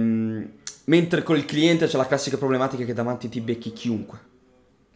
mentre 0.84 1.22
col 1.22 1.44
cliente 1.44 1.86
c'è 1.86 1.96
la 1.96 2.06
classica 2.06 2.36
problematica 2.36 2.84
che 2.84 2.92
davanti 2.92 3.28
ti 3.28 3.40
becchi 3.40 3.72
chiunque. 3.72 4.30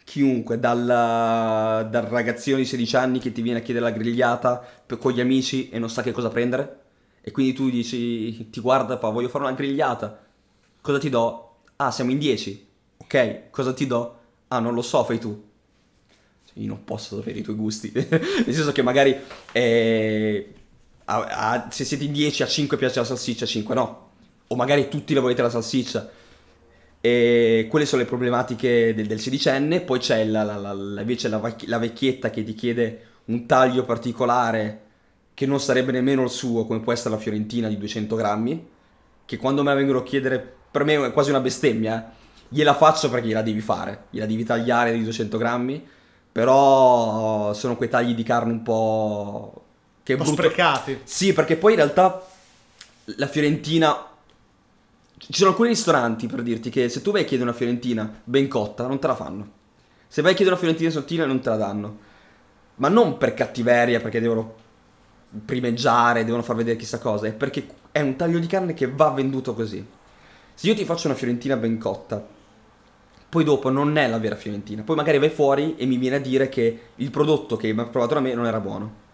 Chiunque, 0.05 0.59
dal, 0.59 0.85
dal 0.85 2.05
ragazzino 2.05 2.57
di 2.57 2.65
16 2.65 2.97
anni 2.97 3.19
che 3.21 3.33
ti 3.33 3.43
viene 3.43 3.61
a 3.61 3.63
chiedere 3.63 3.87
la 3.87 3.93
grigliata 3.93 4.65
per- 4.87 4.99
con 4.99 5.13
gli 5.13 5.21
amici 5.21 5.69
e 5.71 5.79
non 5.79 5.89
sa 5.89 6.03
che 6.03 6.13
cosa 6.13 6.29
prendere. 6.29 6.81
E 7.21 7.31
quindi 7.31 7.53
tu 7.53 7.71
dici, 7.71 8.51
ti 8.51 8.61
guarda, 8.61 8.99
fa, 8.99 9.09
voglio 9.11 9.29
fare 9.29 9.45
una 9.45 9.55
grigliata. 9.55 10.25
Cosa 10.81 10.99
ti 10.99 11.09
do? 11.09 11.59
Ah, 11.77 11.91
siamo 11.91 12.11
in 12.11 12.19
10. 12.19 12.67
Ok, 12.99 13.51
cosa 13.51 13.73
ti 13.73 13.87
do? 13.87 14.19
Ah, 14.49 14.59
non 14.61 14.75
lo 14.75 14.83
so, 14.83 15.05
fai 15.05 15.19
tu. 15.19 15.46
Io 16.59 16.69
non 16.69 16.85
posso 16.85 17.17
sapere 17.17 17.39
i 17.39 17.43
tuoi 17.43 17.57
gusti. 17.57 17.93
Nel 17.95 18.55
senso 18.55 18.73
che 18.73 18.83
magari 18.83 19.15
eh, 19.53 20.55
a- 21.05 21.25
a- 21.51 21.69
se 21.71 21.85
siete 21.85 22.05
in 22.05 22.13
10 22.13 22.43
a 22.43 22.47
5 22.47 22.77
piace 22.77 22.99
la 22.99 23.05
salsiccia, 23.05 23.45
a 23.45 23.49
5 23.49 23.75
no. 23.75 24.09
O 24.49 24.57
magari 24.57 24.89
tutti 24.89 25.13
la 25.15 25.21
volete 25.21 25.43
la 25.43 25.51
salsiccia. 25.51 26.09
E 27.01 27.67
quelle 27.71 27.85
sono 27.87 28.03
le 28.03 28.09
problematiche 28.09 28.95
del, 28.95 29.07
del 29.07 29.21
sedicenne. 29.21 29.81
Poi 29.83 29.99
c'è 29.99 30.25
la, 30.25 30.43
la- 30.45 30.73
la- 30.73 31.01
invece 31.01 31.29
la 31.29 31.79
vecchietta 31.79 32.31
che 32.31 32.43
ti 32.43 32.55
chiede 32.55 33.01
un 33.27 33.47
taglio 33.47 33.85
particolare 33.85 34.81
che 35.35 35.45
non 35.47 35.61
sarebbe 35.61 35.93
nemmeno 35.93 36.23
il 36.23 36.31
suo, 36.31 36.65
come 36.65 36.81
può 36.81 36.93
essere 36.93 37.11
la 37.11 37.19
fiorentina 37.21 37.69
di 37.69 37.77
200 37.77 38.17
grammi. 38.17 38.69
Che 39.27 39.37
quando 39.37 39.63
me 39.63 39.71
la 39.71 39.75
vengono 39.77 39.99
a 39.99 40.03
chiedere, 40.05 40.55
per 40.71 40.85
me 40.85 41.05
è 41.05 41.13
quasi 41.13 41.31
una 41.31 41.41
bestemmia. 41.41 42.13
eh. 42.13 42.15
Gliela 42.49 42.75
faccio 42.75 43.11
perché 43.11 43.27
gliela 43.29 43.43
devi 43.43 43.61
fare, 43.61 44.05
gliela 44.11 44.25
devi 44.27 44.45
tagliare 44.45 44.93
di 44.93 45.03
200 45.03 45.37
grammi. 45.37 45.87
Però 46.37 47.55
sono 47.55 47.77
quei 47.77 47.89
tagli 47.89 48.15
di 48.15 48.23
carne 48.23 48.53
un 48.53 48.63
po'. 48.63 49.65
che 50.03 50.13
Un 50.13 50.19
po' 50.19 50.25
brutto. 50.25 50.43
sprecati. 50.43 51.01
Sì, 51.03 51.33
perché 51.33 51.57
poi 51.57 51.71
in 51.73 51.79
realtà 51.79 52.27
la 53.17 53.27
fiorentina. 53.27 54.07
Ci 55.17 55.33
sono 55.33 55.49
alcuni 55.49 55.71
ristoranti 55.71 56.27
per 56.27 56.43
dirti 56.43 56.69
che 56.69 56.91
se 56.91 57.01
tu 57.01 57.11
vai 57.11 57.23
a 57.23 57.25
chiedere 57.25 57.49
una 57.49 57.57
fiorentina 57.59 58.21
ben 58.23 58.49
cotta, 58.49 58.87
non 58.87 58.99
te 58.99 59.07
la 59.07 59.15
fanno. 59.15 59.49
Se 60.09 60.21
vai 60.21 60.33
a 60.33 60.35
chiedere 60.35 60.57
una 60.57 60.63
fiorentina 60.63 60.91
sottile, 60.91 61.25
non 61.25 61.41
te 61.41 61.49
la 61.49 61.57
danno. 61.57 61.99
Ma 62.75 62.89
non 62.89 63.17
per 63.17 63.33
cattiveria, 63.33 64.03
perché 64.03 64.21
devono 64.21 64.55
primeggiare, 65.43 66.23
devono 66.27 66.43
far 66.43 66.57
vedere 66.57 66.77
chissà 66.77 66.99
cosa, 66.99 67.29
è 67.29 67.33
perché 67.33 67.67
è 67.91 68.03
un 68.03 68.15
taglio 68.15 68.39
di 68.39 68.47
carne 68.47 68.75
che 68.75 68.91
va 68.91 69.09
venduto 69.09 69.55
così. 69.55 69.83
Se 70.53 70.67
io 70.67 70.75
ti 70.75 70.85
faccio 70.85 71.07
una 71.07 71.17
fiorentina 71.17 71.57
ben 71.57 71.79
cotta, 71.79 72.23
poi 73.29 73.45
dopo 73.45 73.71
non 73.71 73.97
è 73.99 74.09
la 74.09 74.19
vera 74.19 74.37
fiorentina, 74.37 74.83
poi 74.83 74.97
magari 74.97 75.19
vai 75.19 75.31
fuori 75.31 75.75
e 75.77 75.87
mi 75.87 75.97
viene 75.97 76.17
a 76.17 76.21
dire 76.21 76.49
che 76.49 76.81
il 76.95 77.11
prodotto 77.11 77.57
che 77.57 77.73
mi 77.73 77.81
ha 77.81 77.87
provato 77.87 78.15
da 78.15 78.21
me 78.21 78.35
non 78.35 78.47
era 78.47 78.61
buono. 78.61 79.05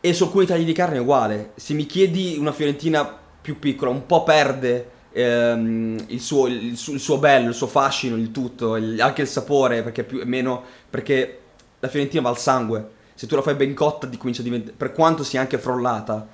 E 0.00 0.12
su 0.14 0.24
alcuni 0.24 0.46
tagli 0.46 0.64
di 0.64 0.72
carne 0.72 0.96
è 0.96 1.00
uguale. 1.00 1.52
Se 1.56 1.74
mi 1.74 1.86
chiedi 1.86 2.36
una 2.38 2.52
fiorentina 2.52 3.18
più 3.40 3.58
piccola, 3.58 3.90
un 3.90 4.06
po' 4.06 4.22
perde 4.24 4.90
ehm, 5.12 6.04
il, 6.08 6.20
suo, 6.20 6.46
il, 6.46 6.76
suo, 6.76 6.94
il, 6.94 7.00
suo, 7.00 7.18
bello, 7.18 7.48
il 7.48 7.54
suo 7.54 7.66
fascino, 7.66 8.16
il 8.16 8.30
tutto, 8.30 8.76
il, 8.76 9.00
anche 9.00 9.22
il 9.22 9.28
sapore, 9.28 9.82
perché 9.82 10.04
più, 10.04 10.22
meno, 10.24 10.62
perché 10.88 11.40
la 11.78 11.88
fiorentina 11.88 12.22
va 12.22 12.30
al 12.30 12.38
sangue. 12.38 12.90
Se 13.14 13.26
tu 13.26 13.36
la 13.36 13.42
fai 13.42 13.54
ben 13.54 13.74
cotta, 13.74 14.08
comincia 14.16 14.40
a 14.40 14.44
diventare, 14.44 14.74
per 14.76 14.92
quanto 14.92 15.22
sia 15.22 15.40
anche 15.40 15.58
frollata, 15.58 16.26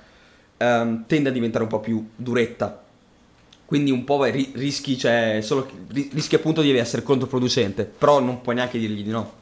ehm, 0.57 1.05
tende 1.05 1.29
a 1.29 1.31
diventare 1.31 1.63
un 1.63 1.69
po' 1.69 1.79
più 1.79 2.09
duretta. 2.15 2.83
Quindi 3.69 3.91
un 3.91 4.03
po' 4.03 4.23
ri- 4.23 4.51
rischi, 4.55 4.97
cioè, 4.97 5.41
solo, 5.43 5.69
rischi 5.89 6.33
appunto 6.33 6.63
di 6.63 6.75
essere 6.75 7.03
controproducente, 7.03 7.85
però 7.85 8.19
non 8.19 8.41
puoi 8.41 8.55
neanche 8.55 8.79
dirgli 8.79 9.03
di 9.03 9.11
no. 9.11 9.33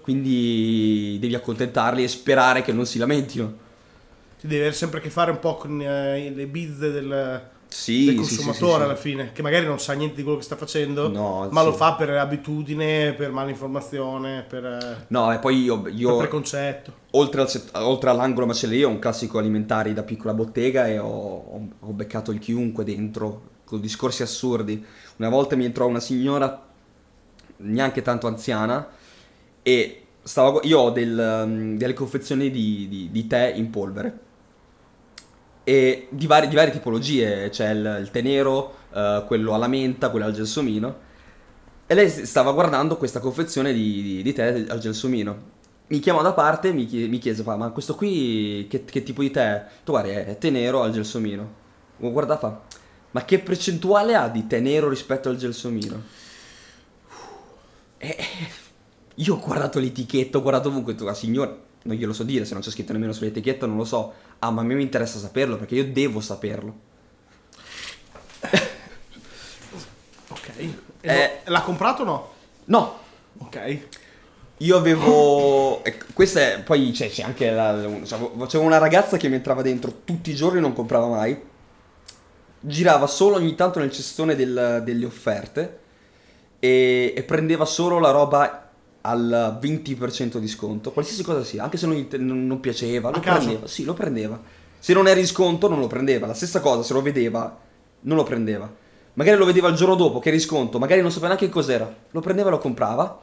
Quindi 0.00 1.16
devi 1.20 1.36
accontentarli 1.36 2.02
e 2.02 2.08
sperare 2.08 2.62
che 2.62 2.72
non 2.72 2.86
si 2.86 2.98
lamentino. 2.98 3.46
Ti 4.40 4.48
devi 4.48 4.56
avere 4.56 4.74
sempre 4.74 4.98
a 4.98 5.02
che 5.02 5.10
fare 5.10 5.30
un 5.30 5.38
po' 5.38 5.54
con 5.54 5.80
eh, 5.80 6.32
le 6.34 6.46
bizze 6.46 6.90
del, 6.90 7.48
sì, 7.70 8.06
del 8.06 8.16
consumatore 8.16 8.54
sì, 8.54 8.64
sì, 8.64 8.82
alla 8.82 8.96
fine, 8.96 9.32
che 9.32 9.42
magari 9.42 9.64
non 9.64 9.78
sa 9.78 9.92
niente 9.92 10.16
di 10.16 10.22
quello 10.22 10.38
che 10.38 10.44
sta 10.44 10.56
facendo, 10.56 11.08
no, 11.08 11.48
ma 11.50 11.62
lo 11.62 11.72
fa 11.72 11.94
per 11.94 12.10
abitudine, 12.10 13.14
per 13.14 13.30
malinformazione, 13.30 14.44
per, 14.48 15.06
no, 15.08 15.32
e 15.32 15.38
poi 15.38 15.62
io, 15.62 15.86
io 15.88 16.16
preconcetto. 16.16 16.92
Oltre, 17.12 17.42
al, 17.42 17.48
oltre 17.82 18.10
all'angolo 18.10 18.46
macelleria 18.46 18.86
ho 18.86 18.90
un 18.90 18.98
classico 18.98 19.38
alimentari 19.38 19.94
da 19.94 20.02
piccola 20.02 20.34
bottega 20.34 20.88
e 20.88 20.98
ho, 20.98 21.06
ho, 21.06 21.68
ho 21.78 21.92
beccato 21.92 22.32
il 22.32 22.40
chiunque 22.40 22.84
dentro, 22.84 23.42
con 23.64 23.80
discorsi 23.80 24.22
assurdi. 24.22 24.84
Una 25.16 25.28
volta 25.28 25.54
mi 25.54 25.64
entrò 25.64 25.86
una 25.86 26.00
signora, 26.00 26.66
neanche 27.58 28.02
tanto 28.02 28.26
anziana, 28.26 28.88
e 29.62 30.06
stavo, 30.22 30.60
io 30.64 30.78
ho 30.80 30.90
del, 30.90 31.42
um, 31.44 31.76
delle 31.76 31.94
confezioni 31.94 32.50
di, 32.50 32.88
di, 32.88 33.08
di 33.10 33.26
tè 33.26 33.52
in 33.54 33.70
polvere 33.70 34.28
e 35.70 36.08
di, 36.10 36.26
vari, 36.26 36.48
di 36.48 36.56
varie 36.56 36.72
tipologie, 36.72 37.48
c'è 37.48 37.70
il, 37.70 37.98
il 38.00 38.10
tè 38.10 38.22
nero, 38.22 38.74
uh, 38.90 39.24
quello 39.24 39.54
alla 39.54 39.68
menta, 39.68 40.10
quello 40.10 40.26
al 40.26 40.32
gelsomino. 40.32 41.08
E 41.86 41.94
lei 41.94 42.10
stava 42.10 42.50
guardando 42.50 42.96
questa 42.96 43.20
confezione 43.20 43.72
di, 43.72 44.02
di, 44.02 44.22
di 44.22 44.32
tè 44.32 44.64
al 44.68 44.80
gelsomino. 44.80 45.58
Mi 45.86 46.00
chiamò 46.00 46.22
da 46.22 46.32
parte 46.32 46.70
e 46.70 46.72
mi, 46.72 46.88
mi 47.06 47.18
chiese 47.18 47.44
ma 47.44 47.70
questo 47.70 47.94
qui 47.94 48.66
che, 48.68 48.84
che, 48.84 49.04
tipo 49.04 49.22
di 49.22 49.30
tè? 49.30 49.64
Tu 49.84 49.92
guardi, 49.92 50.10
è 50.10 50.36
tè 50.38 50.50
nero 50.50 50.82
al 50.82 50.90
gelsomino. 50.90 51.58
Guarda 51.98 52.36
fa, 52.36 52.62
ma 53.12 53.24
che 53.24 53.38
percentuale 53.38 54.16
ha 54.16 54.28
di 54.28 54.48
tè 54.48 54.58
nero 54.58 54.88
rispetto 54.88 55.28
al 55.28 55.36
gelsomino? 55.36 56.02
E 57.98 58.16
io 59.14 59.34
ho 59.36 59.38
guardato 59.38 59.78
l'etichetta, 59.78 60.38
ho 60.38 60.42
guardato 60.42 60.68
ovunque, 60.68 60.96
tu, 60.96 61.04
la 61.04 61.14
signora, 61.14 61.56
non 61.82 61.96
glielo 61.96 62.12
so 62.12 62.24
dire, 62.24 62.44
se 62.44 62.52
non 62.52 62.62
c'è 62.62 62.70
scritto 62.70 62.92
nemmeno 62.92 63.12
sull'etichetta 63.12 63.66
non 63.66 63.76
lo 63.76 63.84
so. 63.84 64.12
Ah, 64.40 64.50
ma 64.50 64.60
a 64.60 64.64
me 64.64 64.74
mi 64.74 64.82
interessa 64.82 65.18
saperlo 65.18 65.56
perché 65.56 65.74
io 65.76 65.86
devo 65.86 66.20
saperlo. 66.20 66.74
ok. 70.28 70.50
Eh, 71.00 71.40
l'ha 71.44 71.62
comprato 71.62 72.02
o 72.02 72.04
no? 72.04 72.32
No. 72.66 72.98
Ok. 73.38 73.78
Io 74.58 74.76
avevo. 74.76 75.82
questa 76.12 76.40
è. 76.40 76.60
Poi 76.62 76.90
c'è, 76.90 77.08
c'è 77.08 77.22
anche. 77.22 77.50
La, 77.50 77.82
cioè, 78.04 78.46
c'era 78.46 78.62
una 78.64 78.78
ragazza 78.78 79.16
che 79.16 79.28
mi 79.28 79.36
entrava 79.36 79.62
dentro 79.62 80.02
tutti 80.04 80.30
i 80.30 80.34
giorni 80.34 80.58
e 80.58 80.60
non 80.60 80.74
comprava 80.74 81.06
mai. 81.06 81.48
Girava 82.60 83.06
solo 83.06 83.36
ogni 83.36 83.54
tanto 83.54 83.78
nel 83.78 83.90
cestone 83.90 84.36
del, 84.36 84.82
delle 84.84 85.04
offerte. 85.06 85.78
E, 86.58 87.14
e 87.16 87.22
prendeva 87.22 87.64
solo 87.64 87.98
la 87.98 88.10
roba 88.10 88.69
al 89.02 89.58
20% 89.60 90.36
di 90.36 90.48
sconto, 90.48 90.92
qualsiasi 90.92 91.22
cosa 91.22 91.42
sia, 91.44 91.62
anche 91.62 91.76
se 91.76 91.86
non, 91.86 92.06
non, 92.46 92.60
piaceva, 92.60 93.10
lo 93.10 93.20
prendeva, 93.20 93.66
sì, 93.66 93.84
lo 93.84 93.94
prendeva. 93.94 94.40
Se 94.78 94.92
non 94.92 95.08
era 95.08 95.20
in 95.20 95.26
sconto 95.26 95.68
non 95.68 95.78
lo 95.78 95.86
prendeva, 95.86 96.26
la 96.26 96.34
stessa 96.34 96.60
cosa, 96.60 96.82
se 96.82 96.92
lo 96.92 97.02
vedeva 97.02 97.58
non 98.00 98.16
lo 98.16 98.22
prendeva. 98.22 98.70
Magari 99.14 99.36
lo 99.36 99.44
vedeva 99.44 99.68
il 99.68 99.76
giorno 99.76 99.94
dopo 99.94 100.18
che 100.18 100.28
era 100.28 100.36
in 100.36 100.42
sconto, 100.42 100.78
magari 100.78 101.00
non 101.00 101.10
sapeva 101.10 101.28
neanche 101.28 101.48
cos'era, 101.48 101.92
lo 102.10 102.20
prendeva 102.20 102.48
e 102.48 102.52
lo 102.52 102.58
comprava. 102.58 103.20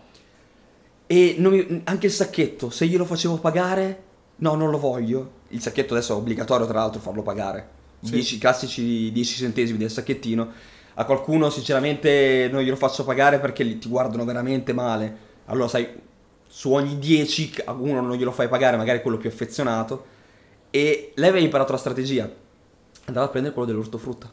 E 1.05 1.35
mi, 1.37 1.81
anche 1.85 2.07
il 2.07 2.11
sacchetto, 2.11 2.69
se 2.69 2.85
glielo 2.85 3.05
facevo 3.05 3.37
pagare, 3.37 4.03
no, 4.37 4.55
non 4.55 4.69
lo 4.69 4.77
voglio. 4.77 5.31
Il 5.49 5.61
sacchetto 5.61 5.93
adesso 5.93 6.13
è 6.13 6.17
obbligatorio 6.17 6.65
tra 6.67 6.79
l'altro 6.79 6.99
farlo 6.99 7.21
pagare. 7.21 7.75
Sì. 8.01 8.11
10 8.11 8.37
classici 8.37 9.11
10 9.11 9.35
centesimi 9.35 9.77
del 9.77 9.89
sacchettino. 9.89 10.51
A 10.95 11.05
qualcuno 11.05 11.49
sinceramente 11.49 12.49
non 12.51 12.61
glielo 12.61 12.75
faccio 12.75 13.03
pagare 13.03 13.39
perché 13.39 13.77
ti 13.77 13.87
guardano 13.87 14.25
veramente 14.25 14.73
male 14.73 15.26
allora 15.47 15.67
sai, 15.67 15.87
su 16.47 16.71
ogni 16.71 16.97
10 16.97 17.63
a 17.65 17.73
uno 17.73 18.01
non 18.01 18.15
glielo 18.15 18.31
fai 18.31 18.47
pagare, 18.47 18.77
magari 18.77 19.01
quello 19.01 19.17
più 19.17 19.29
affezionato. 19.29 20.15
E 20.69 21.11
lei 21.15 21.29
aveva 21.29 21.43
imparato 21.43 21.71
la 21.71 21.77
strategia. 21.77 22.29
Andava 23.05 23.27
a 23.27 23.29
prendere 23.29 23.53
quello 23.53 23.69
dell'ortofrutta, 23.69 24.31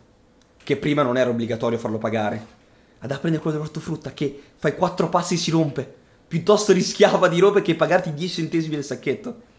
che 0.63 0.77
prima 0.77 1.03
non 1.03 1.17
era 1.17 1.31
obbligatorio 1.31 1.79
farlo 1.79 1.99
pagare. 1.99 2.63
Andava 2.99 3.17
a 3.17 3.19
prendere 3.19 3.43
quello 3.43 3.59
dell'ortofrutta, 3.59 4.13
che 4.13 4.41
fai 4.57 4.75
4 4.75 5.09
passi 5.09 5.35
e 5.35 5.37
si 5.37 5.51
rompe. 5.51 6.03
Piuttosto 6.27 6.73
rischiava 6.73 7.29
di 7.29 7.39
rompere 7.39 7.65
che 7.65 7.75
pagarti 7.75 8.15
10 8.15 8.35
centesimi 8.35 8.75
del 8.75 8.85
sacchetto. 8.85 9.53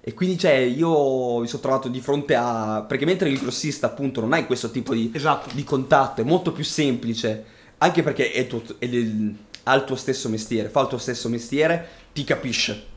E 0.00 0.14
quindi, 0.14 0.36
cioè, 0.36 0.54
io 0.54 1.38
mi 1.38 1.46
sono 1.46 1.62
trovato 1.62 1.88
di 1.88 2.00
fronte 2.00 2.34
a. 2.34 2.84
Perché 2.88 3.04
mentre 3.04 3.28
il 3.28 3.38
grossista, 3.38 3.86
appunto, 3.86 4.20
non 4.20 4.32
hai 4.32 4.46
questo 4.46 4.72
tipo 4.72 4.94
di, 4.94 5.12
esatto. 5.14 5.50
di 5.54 5.62
contatto, 5.62 6.22
è 6.22 6.24
molto 6.24 6.50
più 6.50 6.64
semplice. 6.64 7.44
Anche 7.78 8.02
perché 8.02 8.32
è, 8.32 8.46
tutto, 8.48 8.76
è 8.78 8.86
il, 8.86 9.36
ha 9.64 9.74
il 9.74 9.84
tuo 9.84 9.96
stesso 9.96 10.28
mestiere, 10.28 10.68
fa 10.68 10.82
il 10.82 10.88
tuo 10.88 10.98
stesso 10.98 11.28
mestiere, 11.28 11.88
ti 12.12 12.24
capisce. 12.24 12.90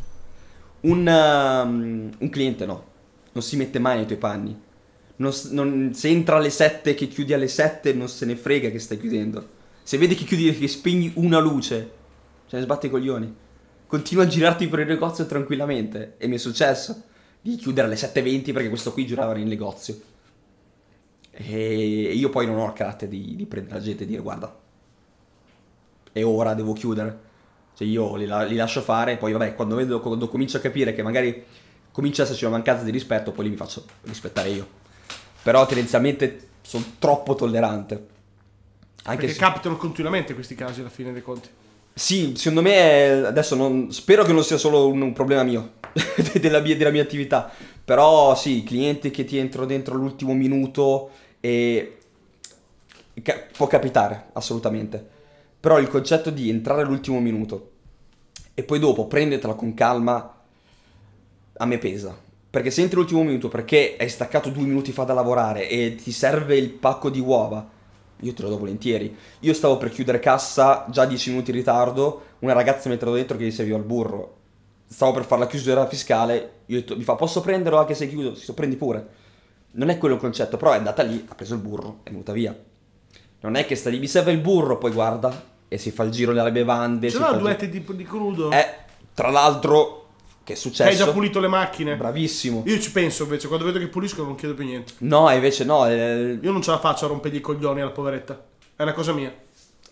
Un, 0.82 1.08
um, 1.08 2.12
un 2.18 2.30
cliente 2.30 2.66
no, 2.66 2.84
non 3.32 3.44
si 3.44 3.56
mette 3.56 3.80
mai 3.80 3.98
nei 3.98 4.06
tuoi 4.06 4.18
panni. 4.18 4.64
Non, 5.18 5.32
non, 5.52 5.92
se 5.94 6.10
entra 6.10 6.38
alle 6.38 6.50
7 6.50 6.94
che 6.94 7.08
chiudi 7.08 7.34
alle 7.34 7.48
7 7.48 7.94
non 7.94 8.10
se 8.10 8.26
ne 8.26 8.36
frega 8.36 8.70
che 8.70 8.80
stai 8.80 9.00
chiudendo. 9.00 9.54
Se 9.84 9.98
vedi 9.98 10.16
che 10.16 10.26
chiudi 10.26 10.58
che 10.58 10.68
spegni 10.68 11.12
una 11.16 11.40
luce, 11.40 11.92
ce 12.48 12.58
ne 12.58 12.64
sbatti 12.64 12.88
i 12.88 12.90
coglioni. 12.90 13.34
Continua 13.88 14.24
a 14.24 14.28
girarti 14.28 14.68
per 14.68 14.80
il 14.80 14.88
negozio 14.88 15.26
tranquillamente. 15.26 16.16
E 16.18 16.28
mi 16.28 16.36
è 16.36 16.40
successo 16.40 17.04
di 17.40 17.56
chiudere 17.56 17.88
alle 17.88 17.96
7.20 17.96 18.52
perché 18.52 18.70
questo 18.70 18.92
qui 18.92 19.06
girava 19.06 19.34
nel 19.34 19.46
negozio. 19.46 19.98
E 21.32 22.14
io 22.14 22.30
poi 22.30 22.46
non 22.46 22.58
ho 22.58 22.66
il 22.66 22.74
carattere 22.74 23.12
di, 23.12 23.36
di 23.36 23.46
prendere 23.46 23.76
la 23.76 23.84
gente 23.84 24.04
e 24.04 24.08
dire 24.08 24.22
guarda, 24.22 24.64
e 26.18 26.24
ora 26.24 26.54
devo 26.54 26.72
chiudere. 26.72 27.20
Cioè 27.76 27.86
io 27.86 28.16
li, 28.16 28.26
li 28.26 28.56
lascio 28.56 28.80
fare 28.80 29.12
e 29.12 29.18
poi 29.18 29.34
vabbè, 29.34 29.54
quando, 29.54 29.76
vedo, 29.76 30.00
quando 30.00 30.30
comincio 30.30 30.56
a 30.56 30.62
capire 30.62 30.94
che 30.94 31.04
magari 31.04 31.44
comincia 31.92 32.22
ad 32.22 32.30
esserci 32.30 32.46
una 32.46 32.56
mancanza 32.56 32.86
di 32.86 32.92
rispetto, 32.92 33.34
poi 33.34 33.44
li 33.44 33.50
mi 33.50 33.58
faccio 33.58 33.84
rispettare 34.04 34.48
io. 34.48 34.66
Però 35.44 35.66
tendenzialmente 35.66 36.48
sono 36.62 36.86
troppo 37.00 37.36
tollerante. 37.36 38.08
Anche 39.04 39.26
Perché 39.26 39.34
se... 39.34 39.40
capitano 39.40 39.76
continuamente 39.76 40.34
questi 40.34 40.56
casi 40.56 40.80
alla 40.80 40.90
fine 40.90 41.12
dei 41.12 41.22
conti. 41.22 41.50
Sì, 41.94 42.34
secondo 42.38 42.62
me 42.62 43.26
adesso 43.26 43.56
non, 43.56 43.92
spero 43.92 44.24
che 44.24 44.32
non 44.32 44.44
sia 44.46 44.58
solo 44.58 44.88
un, 44.88 45.02
un 45.02 45.12
problema 45.12 45.44
mio, 45.44 45.74
della, 46.40 46.62
mia, 46.62 46.78
della, 46.78 46.92
mia, 46.92 47.02
attività, 47.02 47.52
però 47.84 48.36
sì, 48.36 48.64
clienti 48.64 49.12
che 49.12 49.26
ti 49.26 49.38
entrano 49.38 49.68
dentro 49.68 49.96
all'ultimo 49.96 50.34
minuto 50.34 51.10
e 51.42 51.98
ca- 53.22 53.44
può 53.52 53.68
capitare, 53.68 54.28
assolutamente. 54.32 55.15
Però 55.66 55.80
il 55.80 55.88
concetto 55.88 56.30
di 56.30 56.48
entrare 56.48 56.84
all'ultimo 56.84 57.20
minuto 57.20 57.72
e 58.54 58.62
poi 58.62 58.78
dopo 58.78 59.08
prendetela 59.08 59.56
con 59.56 59.74
calma 59.74 60.44
a 61.58 61.66
me 61.66 61.78
pesa. 61.80 62.16
Perché 62.52 62.70
se 62.70 62.82
entri 62.82 62.98
all'ultimo 62.98 63.24
minuto 63.24 63.48
perché 63.48 63.96
hai 64.00 64.08
staccato 64.08 64.52
due 64.52 64.62
minuti 64.62 64.92
fa 64.92 65.06
da 65.06 65.16
lavorare 65.16 65.68
e 65.68 65.96
ti 65.96 66.12
serve 66.12 66.56
il 66.56 66.70
pacco 66.70 67.10
di 67.10 67.20
uova, 67.20 67.68
io 68.20 68.34
te 68.36 68.44
lo 68.44 68.50
do 68.50 68.60
volentieri. 68.60 69.18
Io 69.40 69.54
stavo 69.56 69.78
per 69.78 69.90
chiudere 69.90 70.20
cassa, 70.20 70.86
già 70.92 71.06
dieci 71.06 71.32
minuti 71.32 71.50
in 71.50 71.56
ritardo, 71.58 72.22
una 72.42 72.54
ragazza 72.54 72.88
mi 72.88 72.90
è 72.90 72.98
entrata 73.00 73.16
dentro 73.16 73.36
che 73.36 73.46
gli 73.46 73.52
serviva 73.52 73.78
il 73.78 73.86
burro. 73.86 74.38
Stavo 74.86 75.14
per 75.14 75.26
fare 75.26 75.42
la 75.42 75.48
chiusura 75.48 75.88
fiscale, 75.88 76.52
io 76.68 76.78
detto, 76.78 76.96
mi 76.96 77.02
fa, 77.02 77.16
posso 77.16 77.42
prenderlo 77.42 77.80
anche 77.80 77.96
se 77.96 78.08
chiudo? 78.08 78.36
Si 78.36 78.54
prendi 78.54 78.76
pure. 78.76 79.08
Non 79.72 79.90
è 79.90 79.98
quello 79.98 80.14
il 80.14 80.22
concetto, 80.22 80.58
però 80.58 80.74
è 80.74 80.78
andata 80.78 81.02
lì, 81.02 81.26
ha 81.28 81.34
preso 81.34 81.56
il 81.56 81.62
burro, 81.62 82.02
è 82.04 82.12
venuta 82.12 82.34
via. 82.34 82.56
Non 83.40 83.56
è 83.56 83.66
che 83.66 83.76
sta 83.76 83.90
lì, 83.90 83.98
mi 83.98 84.08
serve 84.08 84.32
il 84.32 84.42
burro, 84.42 84.78
poi 84.78 84.92
guarda, 84.92 85.54
e 85.76 85.78
si 85.78 85.92
fa 85.92 86.04
il 86.04 86.12
giro 86.12 86.34
delle 86.34 86.52
bevande. 86.52 87.10
Ce 87.10 87.20
l'ha 87.20 87.34
due 87.34 87.52
etti 87.52 87.70
di, 87.70 87.84
di 87.86 88.04
crudo? 88.04 88.50
Eh, 88.52 88.66
tra 89.14 89.30
l'altro, 89.30 90.08
che 90.44 90.54
è 90.54 90.56
successo? 90.56 90.90
Hai 90.90 90.96
già 90.96 91.12
pulito 91.12 91.40
le 91.40 91.50
macchine? 91.50 91.96
Bravissimo. 91.98 92.64
Io 92.66 92.80
ci 92.80 92.92
penso 92.92 93.24
invece, 93.24 93.48
quando 93.48 93.66
vedo 93.66 93.80
che 93.80 93.88
puliscono 93.88 94.28
non 94.28 94.36
chiedo 94.36 94.54
più 94.54 94.66
niente. 94.66 94.94
No, 95.00 95.30
invece 95.32 95.66
no. 95.66 95.86
Eh... 95.88 96.40
Io 96.42 96.52
non 96.52 96.62
ce 96.62 96.72
la 96.72 96.80
faccio 96.80 97.06
a 97.06 97.08
rompergli 97.10 97.36
i 97.36 97.42
coglioni 97.42 97.82
alla 97.82 97.92
poveretta. 97.92 98.42
È 98.76 98.84
una 98.84 98.94
cosa 98.94 99.12
mia. 99.12 99.34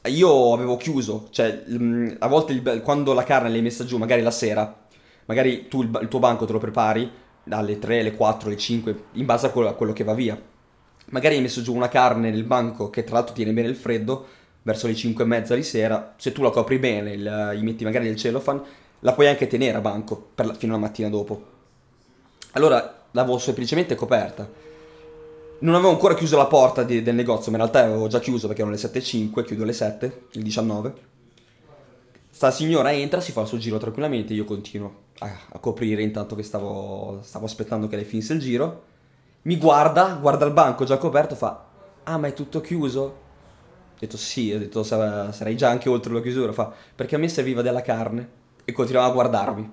Io 0.06 0.54
avevo 0.54 0.76
chiuso, 0.78 1.28
cioè 1.32 1.64
mm, 1.70 2.16
a 2.20 2.28
volte 2.28 2.54
il, 2.54 2.82
quando 2.82 3.14
la 3.14 3.24
carne 3.24 3.50
l'hai 3.50 3.62
messa 3.62 3.86
giù, 3.86 3.98
magari 3.98 4.22
la 4.22 4.32
sera, 4.32 4.86
magari 5.26 5.68
tu 5.68 5.82
il, 5.82 5.98
il, 6.02 6.08
tuo 6.08 6.20
banco 6.20 6.46
te 6.46 6.52
lo 6.52 6.60
prepari 6.60 7.10
dalle 7.44 7.80
3, 7.80 8.00
alle 8.00 8.14
4, 8.14 8.48
alle 8.48 8.58
5, 8.58 9.04
in 9.14 9.26
base 9.26 9.48
a 9.48 9.50
quello, 9.50 9.70
a 9.70 9.74
quello 9.74 9.94
che 9.94 10.04
va 10.04 10.14
via. 10.14 10.42
magari 11.08 11.36
hai 11.36 11.42
messo 11.42 11.62
giù 11.62 11.74
una 11.74 11.88
carne 11.88 12.32
nel 12.32 12.44
banco 12.44 12.90
che 12.90 13.06
tra 13.06 13.16
l'altro 13.16 13.34
tiene 13.34 13.54
bene 13.54 13.70
il 13.70 13.78
freddo, 13.78 14.28
verso 14.64 14.88
le 14.88 14.96
5 14.96 15.24
e 15.24 15.28
mezza 15.28 15.56
di 15.56 15.64
sera, 15.64 16.16
se 16.18 16.32
tu 16.32 16.42
la 16.42 16.50
copri 16.50 16.80
bene, 16.80 17.12
il, 17.12 17.52
gli 17.58 17.64
metti 17.64 17.84
magari 17.84 18.06
nel 18.08 18.16
cellophane, 18.16 18.62
la 19.00 19.14
puoi 19.14 19.28
anche 19.28 19.48
tenere 19.48 19.78
a 19.78 19.82
banco 19.82 20.30
la- 20.36 20.54
fino 20.54 20.74
alla 20.74 20.82
mattina 20.82 21.10
dopo. 21.10 21.52
Allora 22.52 23.04
l'avevo 23.12 23.38
semplicemente 23.38 23.96
coperta. 23.96 24.50
Non 25.60 25.76
avevo 25.76 25.92
ancora 25.92 26.16
chiuso 26.16 26.36
la 26.38 26.46
porta 26.48 26.84
di- 26.84 27.02
del 27.04 27.16
negozio, 27.16 27.52
ma 27.52 27.58
in 27.58 27.64
realtà 27.64 27.84
avevo 27.86 28.08
già 28.08 28.20
chiuso 28.20 28.48
perché 28.48 28.62
erano 28.62 28.76
le 28.76 28.82
7.05, 28.82 29.44
chiudo 29.46 29.64
alle 29.64 29.74
7, 29.74 30.24
il 30.32 30.44
19. 30.44 30.94
Sta 32.30 32.52
signora 32.52 32.92
entra, 32.92 33.22
si 33.22 33.32
fa 33.32 33.42
il 33.42 33.48
suo 33.48 33.58
giro 33.58 33.78
tranquillamente, 33.78 34.34
io 34.34 34.44
continuo 34.44 35.02
a, 35.20 35.32
a 35.52 35.60
coprire 35.60 36.02
intanto 36.02 36.36
che 36.36 36.44
stavo, 36.44 37.20
stavo 37.22 37.46
aspettando 37.46 37.88
che 37.88 37.96
lei 37.96 38.06
finisse 38.06 38.34
il 38.34 38.40
giro. 38.40 38.84
Mi 39.44 39.58
guarda, 39.58 40.18
guarda 40.20 40.46
il 40.46 40.52
banco 40.54 40.84
già 40.86 40.98
coperto, 40.98 41.36
fa, 41.36 41.66
ah 42.04 42.18
ma 42.18 42.28
è 42.28 42.34
tutto 42.34 42.60
chiuso? 42.62 43.22
Ho 44.04 44.06
detto 44.06 44.18
sì, 44.18 44.52
ho 44.52 44.60
detto 44.60 44.84
"Sa- 44.84 45.32
sarei 45.32 45.56
già 45.56 45.70
anche 45.70 45.88
oltre 45.88 46.14
la 46.14 46.22
chiusura, 46.22 46.52
fa, 46.52 46.74
perché 46.94 47.16
a 47.16 47.18
me 47.18 47.30
serviva 47.30 47.62
della 47.62 47.82
carne 47.82 48.30
e 48.66 48.74
continuava 48.74 49.08
a 49.08 49.14
guardarmi. 49.14 49.72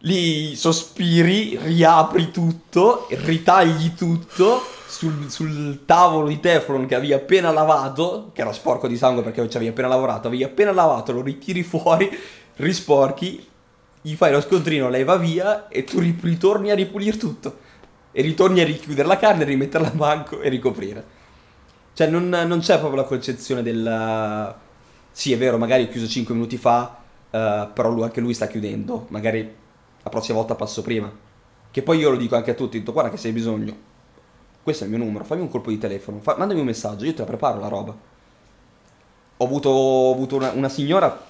Lì 0.00 0.54
sospiri, 0.56 1.58
riapri 1.58 2.30
tutto, 2.30 3.06
ritagli 3.08 3.94
tutto 3.94 4.60
sul, 4.86 5.30
sul 5.30 5.84
tavolo 5.86 6.28
di 6.28 6.38
Teflon 6.38 6.84
che 6.84 6.94
avevi 6.94 7.14
appena 7.14 7.50
lavato, 7.50 8.30
che 8.34 8.42
era 8.42 8.52
sporco 8.52 8.88
di 8.88 8.98
sangue 8.98 9.22
perché 9.22 9.48
ci 9.48 9.56
avevi 9.56 9.70
appena 9.70 9.88
lavorato, 9.88 10.28
avevi 10.28 10.44
appena 10.44 10.70
lavato, 10.72 11.12
lo 11.12 11.22
ritiri 11.22 11.62
fuori, 11.62 12.10
risporchi, 12.56 13.46
gli 14.02 14.14
fai 14.14 14.32
lo 14.32 14.40
scontrino, 14.42 14.90
lei 14.90 15.04
va 15.04 15.16
via 15.16 15.68
e 15.68 15.84
tu 15.84 15.98
ri- 15.98 16.18
ritorni 16.20 16.70
a 16.70 16.74
ripulire 16.74 17.16
tutto. 17.16 17.58
E 18.12 18.20
ritorni 18.20 18.60
a 18.60 18.64
richiudere 18.64 19.08
la 19.08 19.16
carne, 19.16 19.44
rimetterla 19.44 19.88
a 19.88 19.92
banco 19.92 20.40
e 20.40 20.50
ricoprire. 20.50 21.18
Cioè 22.00 22.08
non, 22.08 22.30
non 22.30 22.60
c'è 22.60 22.78
proprio 22.78 23.02
la 23.02 23.06
concezione 23.06 23.62
del... 23.62 24.54
Sì, 25.12 25.34
è 25.34 25.36
vero, 25.36 25.58
magari 25.58 25.82
ho 25.82 25.88
chiuso 25.88 26.06
5 26.06 26.32
minuti 26.32 26.56
fa, 26.56 26.96
eh, 27.30 27.68
però 27.74 27.90
lui- 27.90 28.04
anche 28.04 28.22
lui 28.22 28.32
sta 28.32 28.46
chiudendo. 28.46 29.04
Magari 29.10 29.54
la 30.02 30.08
prossima 30.08 30.38
volta 30.38 30.54
passo 30.54 30.80
prima. 30.80 31.12
Che 31.70 31.82
poi 31.82 31.98
io 31.98 32.08
lo 32.08 32.16
dico 32.16 32.36
anche 32.36 32.52
a 32.52 32.54
tutti, 32.54 32.78
dico, 32.78 32.92
guarda 32.92 33.10
che 33.10 33.18
se 33.18 33.26
hai 33.28 33.34
bisogno, 33.34 33.76
questo 34.62 34.84
è 34.84 34.86
il 34.86 34.94
mio 34.94 35.04
numero, 35.04 35.24
fammi 35.24 35.42
un 35.42 35.50
colpo 35.50 35.68
di 35.68 35.76
telefono, 35.76 36.20
fa- 36.22 36.36
mandami 36.38 36.60
un 36.60 36.66
messaggio, 36.66 37.04
io 37.04 37.12
te 37.12 37.18
la 37.18 37.26
preparo 37.26 37.60
la 37.60 37.68
roba. 37.68 37.94
Ho 39.36 39.44
avuto, 39.44 39.68
ho 39.68 40.14
avuto 40.14 40.36
una, 40.36 40.52
una 40.52 40.70
signora, 40.70 41.22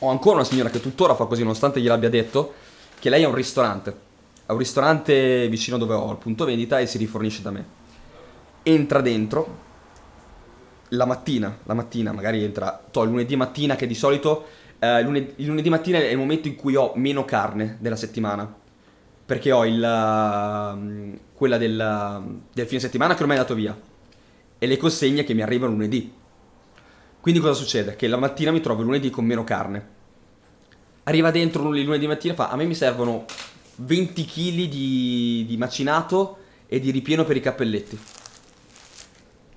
ho 0.00 0.08
ancora 0.08 0.34
una 0.34 0.44
signora 0.44 0.68
che 0.68 0.80
tuttora 0.80 1.14
fa 1.14 1.26
così, 1.26 1.42
nonostante 1.42 1.80
gliel'abbia 1.80 2.10
detto, 2.10 2.54
che 2.98 3.08
lei 3.08 3.22
ha 3.22 3.28
un 3.28 3.36
ristorante. 3.36 3.96
Ha 4.46 4.52
un 4.52 4.58
ristorante 4.58 5.46
vicino 5.46 5.78
dove 5.78 5.94
ho 5.94 6.10
il 6.10 6.18
punto 6.18 6.44
vendita 6.44 6.80
e 6.80 6.86
si 6.88 6.98
rifornisce 6.98 7.40
da 7.40 7.52
me. 7.52 7.64
Entra 8.64 9.00
dentro, 9.00 9.66
la 10.90 11.04
mattina, 11.04 11.58
la 11.64 11.74
mattina 11.74 12.12
magari 12.12 12.42
entra, 12.42 12.82
to, 12.90 13.04
lunedì 13.04 13.36
mattina 13.36 13.76
che 13.76 13.86
di 13.86 13.94
solito, 13.94 14.46
eh, 14.78 15.02
lunedì, 15.02 15.32
il 15.36 15.46
lunedì 15.46 15.68
mattina 15.68 15.98
è 15.98 16.10
il 16.10 16.18
momento 16.18 16.48
in 16.48 16.56
cui 16.56 16.74
ho 16.74 16.92
meno 16.94 17.24
carne 17.24 17.76
della 17.80 17.96
settimana. 17.96 18.66
Perché 19.26 19.52
ho 19.52 19.66
il, 19.66 20.74
mm, 20.76 21.14
quella 21.34 21.58
del, 21.58 22.40
del 22.52 22.66
fine 22.66 22.80
settimana 22.80 23.14
che 23.14 23.22
ormai 23.22 23.36
è 23.36 23.40
dato 23.40 23.54
via. 23.54 23.78
E 24.58 24.66
le 24.66 24.76
consegne 24.78 25.24
che 25.24 25.34
mi 25.34 25.42
arrivano 25.42 25.72
lunedì. 25.72 26.12
Quindi 27.20 27.40
cosa 27.40 27.52
succede? 27.52 27.94
Che 27.94 28.08
la 28.08 28.16
mattina 28.16 28.50
mi 28.50 28.60
trovo 28.60 28.82
lunedì 28.82 29.10
con 29.10 29.26
meno 29.26 29.44
carne. 29.44 29.96
Arriva 31.04 31.30
dentro 31.30 31.74
il 31.74 31.84
lunedì 31.84 32.06
mattina 32.06 32.32
e 32.32 32.36
fa, 32.36 32.48
a 32.48 32.56
me 32.56 32.64
mi 32.64 32.74
servono 32.74 33.26
20 33.76 34.24
kg 34.24 34.68
di, 34.68 35.44
di 35.46 35.56
macinato 35.56 36.38
e 36.66 36.80
di 36.80 36.90
ripieno 36.90 37.24
per 37.24 37.36
i 37.36 37.40
cappelletti. 37.40 37.98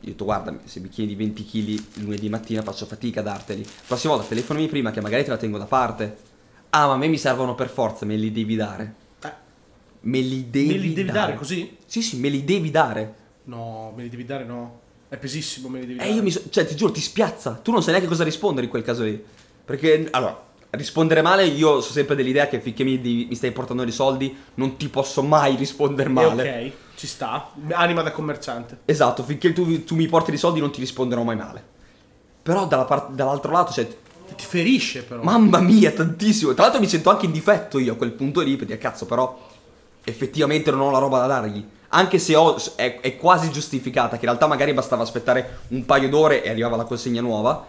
Io 0.04 0.08
ho 0.08 0.12
detto, 0.12 0.24
guarda, 0.26 0.56
se 0.66 0.80
mi 0.80 0.90
chiedi 0.90 1.16
20 1.16 1.46
kg 1.46 1.84
lunedì 2.04 2.28
mattina 2.30 2.62
faccio 2.64 2.86
fatica 2.86 3.20
a 3.20 3.24
darteli. 3.24 3.66
Prossima 3.86 4.14
volta 4.14 4.28
telefonami 4.30 4.68
prima 4.68 4.92
che 4.92 5.00
magari 5.02 5.24
te 5.24 5.30
la 5.30 5.38
tengo 5.38 5.58
da 5.60 5.66
parte. 5.66 6.18
Ah, 6.72 6.88
ma 6.88 6.94
a 6.94 6.98
me 6.98 7.08
mi 7.08 7.18
servono 7.18 7.54
per 7.54 7.70
forza, 7.70 8.06
me 8.06 8.16
li 8.16 8.32
devi 8.32 8.56
dare. 8.56 8.96
Eh, 9.24 9.32
Me 10.02 10.20
li 10.22 10.50
devi, 10.50 10.68
me 10.70 10.78
li 10.78 10.94
devi 10.94 11.12
dare 11.12 11.36
così? 11.36 11.78
Sì, 11.86 12.02
sì, 12.02 12.18
me 12.18 12.30
li 12.30 12.44
devi 12.44 12.72
dare. 12.72 13.16
No, 13.44 13.94
me 13.96 14.04
li 14.04 14.10
devi 14.10 14.26
dare 14.26 14.44
no. 14.46 14.80
È 15.08 15.18
pesissimo, 15.18 15.68
me 15.68 15.82
li 15.82 15.86
devi 15.86 16.00
Eh, 16.00 16.04
dare. 16.04 16.16
io 16.16 16.24
mi 16.24 16.32
so- 16.32 16.50
cioè, 16.50 16.66
ti 16.66 16.76
giuro, 16.76 16.92
ti 16.92 17.02
spiazza. 17.02 17.60
Tu 17.62 17.72
non 17.72 17.82
sai 17.84 17.92
neanche 17.92 18.08
cosa 18.10 18.24
rispondere 18.24 18.66
in 18.66 18.72
quel 18.72 18.84
caso 18.84 19.04
lì. 19.04 19.22
Perché, 19.64 20.08
allora, 20.12 20.42
rispondere 20.72 21.22
male, 21.22 21.46
io 21.46 21.82
sono 21.82 21.94
sempre 21.94 22.16
dell'idea 22.16 22.48
che 22.48 22.60
finché 22.60 22.84
mi, 22.84 22.98
mi 22.98 23.36
stai 23.36 23.52
portando 23.52 23.84
dei 23.84 23.92
soldi, 23.92 24.36
non 24.56 24.78
ti 24.78 24.88
posso 24.90 25.22
mai 25.22 25.56
rispondere 25.56 26.10
male. 26.10 26.50
ok, 26.68 26.72
ci 26.98 27.08
sta. 27.08 27.52
Anima 27.72 28.02
da 28.02 28.12
commerciante. 28.12 28.80
Esatto, 28.86 29.24
finché 29.24 29.52
tu, 29.54 29.84
tu 29.84 29.96
mi 29.96 30.08
porti 30.08 30.32
dei 30.32 30.40
soldi 30.40 30.60
non 30.60 30.72
ti 30.72 30.80
risponderò 30.80 31.24
mai 31.24 31.36
male. 31.36 31.64
Però 32.44 32.66
dalla 32.68 32.86
par- 32.86 33.10
dall'altro 33.10 33.52
lato, 33.52 33.72
cioè, 33.72 33.88
Ti 34.36 34.46
ferisce 34.46 35.04
però. 35.04 35.22
mamma 35.24 35.60
mia, 35.60 35.92
tantissimo. 35.92 36.54
Tra 36.54 36.64
l'altro 36.64 36.80
mi 36.82 36.88
sento 36.88 37.10
anche 37.10 37.26
in 37.26 37.32
difetto 37.34 37.78
io 37.78 37.94
a 37.94 37.96
quel 37.98 38.12
punto 38.12 38.40
lì, 38.42 38.56
per 38.56 38.66
dire, 38.66 38.78
cazzo, 38.78 39.06
però 39.06 39.38
effettivamente 40.04 40.72
non 40.72 40.80
ho 40.82 40.90
la 40.92 40.98
roba 41.00 41.20
da 41.20 41.28
dargli. 41.28 41.64
Anche 41.90 42.18
se 42.20 42.36
ho, 42.36 42.56
è, 42.76 43.00
è 43.02 43.18
quasi 43.18 43.52
giustificata, 43.52 44.12
che 44.12 44.24
in 44.24 44.30
realtà 44.30 44.48
magari 44.48 44.74
bastava 44.74 45.04
aspettare 45.04 45.60
un 45.70 45.86
paio 45.86 46.08
d'ore 46.08 46.42
e 46.44 46.50
arrivava 46.50 46.78
la 46.78 46.86
consegna 46.86 47.20
nuova. 47.22 47.68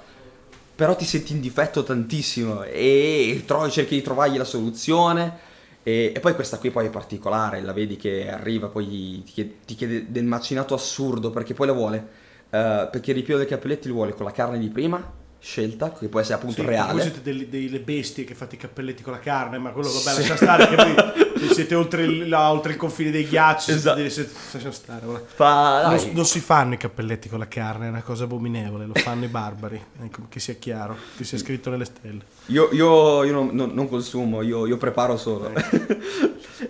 Però 0.74 0.96
ti 0.96 1.04
senti 1.04 1.32
in 1.32 1.40
difetto 1.40 1.82
tantissimo 1.82 2.62
e 2.64 3.42
trovi, 3.46 3.70
cerchi 3.70 3.94
di 3.96 4.02
trovargli 4.02 4.36
la 4.36 4.44
soluzione. 4.44 5.50
E, 5.84 6.12
e 6.14 6.20
poi 6.20 6.34
questa 6.34 6.58
qui 6.58 6.70
poi 6.70 6.86
è 6.86 6.90
particolare, 6.90 7.60
la 7.60 7.72
vedi 7.72 7.96
che 7.96 8.30
arriva, 8.30 8.68
poi 8.68 9.22
ti 9.24 9.32
chiede, 9.32 9.56
ti 9.66 9.74
chiede 9.74 10.10
del 10.10 10.24
macinato 10.24 10.74
assurdo 10.74 11.30
perché 11.30 11.54
poi 11.54 11.66
la 11.66 11.72
vuole. 11.72 12.08
eh, 12.50 12.88
perché 12.90 13.10
il 13.10 13.16
ripieno 13.16 13.40
dei 13.40 13.48
cappelletti 13.48 13.88
lo 13.88 13.94
vuole 13.94 14.14
con 14.14 14.24
la 14.26 14.32
carne 14.32 14.58
di 14.58 14.68
prima, 14.68 15.20
scelta, 15.44 15.90
che 15.92 16.06
può 16.08 16.20
essere 16.20 16.36
appunto 16.36 16.60
Sì, 16.60 16.66
reale. 16.68 16.92
Voi 16.92 17.02
siete 17.02 17.20
delle, 17.20 17.48
delle 17.48 17.80
bestie 17.80 18.22
che 18.22 18.34
fate 18.34 18.54
i 18.54 18.58
cappelletti 18.58 19.02
con 19.02 19.12
la 19.12 19.18
carne, 19.18 19.58
ma 19.58 19.70
quello 19.70 19.88
vabbè, 19.90 20.10
Sì. 20.10 20.28
lascia 20.28 20.36
stare 20.36 20.68
che 20.68 21.40
se 21.48 21.54
siete 21.54 21.74
oltre 21.74 22.04
il, 22.04 22.28
là, 22.28 22.50
oltre 22.52 22.72
il 22.72 22.78
confine 22.78 23.10
dei 23.10 23.26
ghiacci. 23.26 23.72
Esatto. 23.72 23.96
siete- 23.96 24.10
siete- 24.10 24.32
lascia 24.52 24.70
stare. 24.70 25.02
Fa, 25.34 25.88
Non, 25.88 26.10
non 26.12 26.24
si 26.26 26.38
fanno 26.38 26.74
i 26.74 26.76
cappelletti 26.76 27.28
con 27.28 27.40
la 27.40 27.48
carne, 27.48 27.86
è 27.86 27.88
una 27.88 28.02
cosa 28.02 28.22
abominevole, 28.24 28.86
lo 28.86 28.94
fanno 28.94 29.24
i 29.24 29.28
barbari, 29.28 29.82
ecco, 30.04 30.26
che 30.28 30.38
sia 30.38 30.54
chiaro, 30.54 30.96
che 31.16 31.24
sia 31.24 31.38
scritto 31.38 31.70
nelle 31.70 31.86
stelle. 31.86 32.20
Io, 32.46 32.68
io- 32.72 33.24
io 33.24 33.32
non, 33.32 33.48
non- 33.52 33.72
non 33.74 33.88
consumo, 33.88 34.42
io, 34.42 34.64
io 34.66 34.76
preparo 34.76 35.16
solo. 35.16 35.50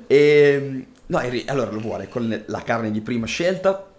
e, 0.06 0.86
no, 1.06 1.20
in 1.20 1.30
ri- 1.30 1.44
allora 1.46 1.70
lo 1.70 1.80
vuole 1.80 2.08
con 2.08 2.42
la 2.46 2.62
carne 2.62 2.90
di 2.90 3.00
prima 3.02 3.26
scelta, 3.26 3.91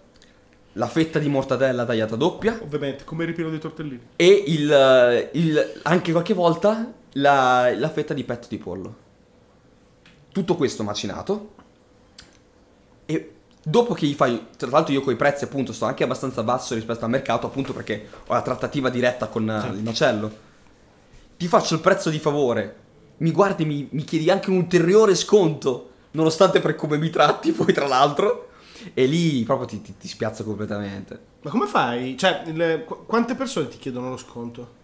la 0.74 0.86
fetta 0.88 1.18
di 1.18 1.28
mortadella 1.28 1.84
tagliata 1.84 2.16
doppia 2.16 2.58
Ovviamente, 2.62 3.04
come 3.04 3.24
ripieno 3.24 3.50
dei 3.50 3.58
tortellini. 3.60 4.00
e 4.16 4.44
il, 4.48 5.28
il- 5.32 5.72
anche 5.82 6.12
qualche 6.12 6.34
volta 6.34 6.92
la, 7.12 7.72
la 7.76 7.90
fetta 7.90 8.12
di 8.14 8.24
petto 8.24 8.46
di 8.48 8.58
pollo. 8.58 8.96
Tutto 10.32 10.56
questo 10.56 10.82
macinato. 10.82 11.52
E 13.06 13.32
dopo 13.62 13.94
che 13.94 14.06
gli 14.06 14.14
fai, 14.14 14.46
tra 14.56 14.68
l'altro 14.68 14.92
io 14.92 15.00
con 15.02 15.12
i 15.12 15.16
prezzi 15.16 15.44
appunto 15.44 15.72
sto 15.72 15.84
anche 15.84 16.02
abbastanza 16.04 16.42
basso 16.42 16.74
rispetto 16.74 17.04
al 17.04 17.10
mercato 17.10 17.46
appunto 17.46 17.72
perché 17.72 18.08
ho 18.26 18.32
la 18.34 18.42
trattativa 18.42 18.88
diretta 18.90 19.28
con 19.28 19.48
eh, 19.48 19.68
il 19.76 19.82
macello. 19.82 20.42
Ti 21.36 21.46
faccio 21.46 21.74
il 21.74 21.80
prezzo 21.80 22.10
di 22.10 22.18
favore, 22.18 22.76
mi 23.18 23.30
guardi 23.30 23.64
mi, 23.64 23.86
mi 23.92 24.02
chiedi 24.02 24.28
anche 24.30 24.50
un 24.50 24.56
ulteriore 24.56 25.14
sconto, 25.14 25.90
nonostante 26.12 26.60
per 26.60 26.74
come 26.74 26.96
mi 26.98 27.10
tratti 27.10 27.52
poi 27.52 27.72
tra 27.72 27.86
l'altro. 27.86 28.48
E 28.92 29.06
lì 29.06 29.42
proprio 29.44 29.66
ti, 29.66 29.80
ti, 29.80 29.94
ti 29.96 30.08
spiazza 30.08 30.44
completamente. 30.44 31.18
Ma 31.42 31.50
come 31.50 31.66
fai? 31.66 32.16
Cioè, 32.18 32.42
qu- 32.84 33.06
quante 33.06 33.34
persone 33.34 33.68
ti 33.68 33.78
chiedono 33.78 34.10
lo 34.10 34.16
sconto? 34.16 34.82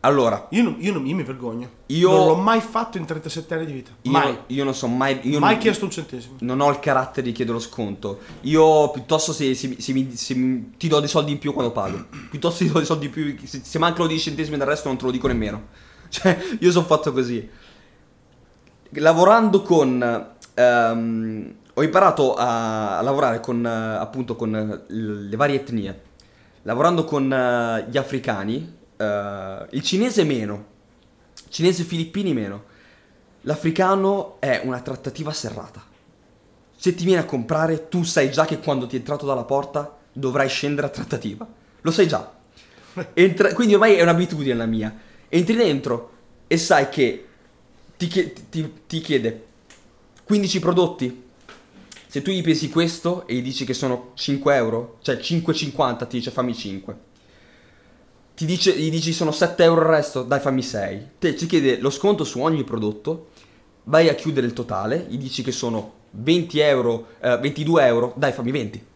Allora, 0.00 0.48
Io, 0.50 0.62
non- 0.62 0.76
io 0.80 0.92
non- 0.92 1.06
io 1.06 1.14
mi 1.14 1.22
vergogno. 1.22 1.66
Io- 1.86 2.10
Non 2.10 2.26
l'ho 2.26 2.34
mai 2.36 2.60
fatto 2.60 2.98
in 2.98 3.06
37 3.06 3.54
anni 3.54 3.64
di 3.64 3.72
vita. 3.72 3.90
io, 4.02 4.10
Mai. 4.10 4.38
io 4.48 4.62
non 4.62 4.74
so 4.74 4.86
mai... 4.86 5.18
Io 5.22 5.38
mai 5.38 5.52
non, 5.52 5.60
chiesto 5.62 5.86
un 5.86 5.90
centesimo. 5.90 6.34
non 6.40 6.60
ho 6.60 6.68
il 6.68 6.78
carattere 6.78 7.22
di 7.26 7.32
chiedere 7.32 7.56
lo 7.56 7.62
sconto. 7.62 8.18
Io 8.42 8.90
piuttosto 8.90 9.32
se, 9.32 9.54
se- 9.54 9.76
se 9.80 10.08
se 10.12 10.34
ti 10.76 10.88
do 10.88 11.00
dei 11.00 11.08
soldi 11.08 11.32
in 11.32 11.38
più 11.38 11.54
quando 11.54 11.72
pago. 11.72 12.04
Piuttosto 12.30 12.64
ti 12.64 12.70
do 12.70 12.76
dei 12.78 12.86
soldi 12.86 13.06
in 13.06 13.10
più. 13.12 13.34
Se, 13.46 13.78
mancano 13.78 14.06
10 14.06 14.22
centesimi 14.24 14.58
del 14.58 14.66
resto 14.66 14.88
non 14.88 14.98
te 14.98 15.04
lo 15.06 15.10
dico 15.10 15.26
nemmeno. 15.26 15.68
Cioè, 16.14 16.38
io 16.60 16.70
sono 16.70 16.84
fatto 16.84 17.10
così. 17.10 17.48
Lavorando 18.90 19.62
con... 19.62 20.26
ehm, 20.54 21.54
ho 21.74 21.82
imparato 21.82 22.34
a, 22.34 23.00
lavorare 23.02 23.40
con, 23.40 23.64
appunto, 23.66 24.36
con 24.36 24.54
eh, 24.54 24.84
le 24.92 25.36
varie 25.36 25.56
etnie. 25.56 26.02
Lavorando 26.62 27.04
con 27.04 27.30
eh, 27.32 27.86
gli 27.90 27.98
africani, 27.98 28.76
eh, 28.96 29.66
il 29.70 29.82
cinese 29.82 30.24
meno, 30.24 30.66
cinese 31.48 31.82
filippini 31.82 32.32
meno. 32.32 32.72
L'africano 33.42 34.36
è 34.38 34.62
una 34.64 34.80
trattativa 34.80 35.32
serrata. 35.32 35.82
Se 36.76 36.94
ti 36.94 37.04
viene 37.04 37.22
a 37.22 37.26
comprare, 37.26 37.88
tu 37.88 38.02
sai 38.04 38.30
già 38.30 38.44
che 38.44 38.58
quando 38.58 38.86
ti 38.86 38.96
è 38.96 38.98
entrato 38.98 39.26
dalla 39.26 39.44
porta 39.44 39.96
dovrai 40.12 40.48
scendere 40.48 40.86
a 40.86 40.90
trattativa. 40.90 41.46
Lo 41.80 41.90
sai 41.90 42.06
già. 42.06 42.32
Entra- 43.12 43.52
quindi 43.52 43.74
ormai 43.74 43.94
è 43.94 44.02
un'abitudine 44.02 44.54
la 44.54 44.66
mia. 44.66 44.94
Entri 45.28 45.56
dentro 45.56 46.12
e 46.46 46.56
sai 46.56 46.88
che 46.88 47.26
ti, 47.96 48.06
chie- 48.06 48.32
ti- 48.48 48.72
ti 48.86 49.00
chiede 49.00 49.46
15 50.24 50.60
prodotti. 50.60 51.23
Se 52.14 52.22
tu 52.22 52.30
gli 52.30 52.42
pesi 52.42 52.68
questo 52.68 53.26
e 53.26 53.34
gli 53.34 53.42
dici 53.42 53.64
che 53.64 53.74
sono 53.74 54.12
5 54.14 54.54
euro, 54.54 54.98
cioè 55.02 55.16
5,50 55.16 56.06
ti 56.06 56.18
dice 56.18 56.30
fammi 56.30 56.54
5. 56.54 56.96
Ti 58.36 58.46
dice, 58.46 58.72
gli 58.78 58.88
dici 58.88 59.12
sono 59.12 59.32
7 59.32 59.64
euro 59.64 59.80
il 59.80 59.88
resto, 59.88 60.22
dai 60.22 60.38
fammi 60.38 60.62
6. 60.62 61.08
Te 61.18 61.36
ci 61.36 61.46
chiede 61.46 61.78
lo 61.78 61.90
sconto 61.90 62.22
su 62.22 62.38
ogni 62.38 62.62
prodotto, 62.62 63.30
vai 63.86 64.08
a 64.08 64.14
chiudere 64.14 64.46
il 64.46 64.52
totale, 64.52 65.06
gli 65.08 65.18
dici 65.18 65.42
che 65.42 65.50
sono 65.50 65.92
20 66.12 66.60
euro, 66.60 67.06
eh, 67.20 67.36
22 67.36 67.84
euro, 67.84 68.12
dai 68.16 68.30
fammi 68.30 68.52
20. 68.52 68.86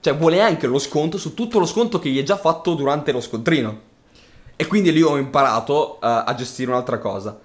Cioè 0.00 0.14
vuole 0.14 0.42
anche 0.42 0.66
lo 0.66 0.78
sconto 0.78 1.16
su 1.16 1.32
tutto 1.32 1.58
lo 1.58 1.64
sconto 1.64 1.98
che 1.98 2.10
gli 2.10 2.18
è 2.18 2.24
già 2.24 2.36
fatto 2.36 2.74
durante 2.74 3.10
lo 3.10 3.22
scontrino. 3.22 3.80
E 4.56 4.66
quindi 4.66 4.92
lì 4.92 5.00
ho 5.00 5.16
imparato 5.16 5.94
uh, 5.94 5.98
a 6.00 6.34
gestire 6.36 6.70
un'altra 6.70 6.98
cosa. 6.98 7.40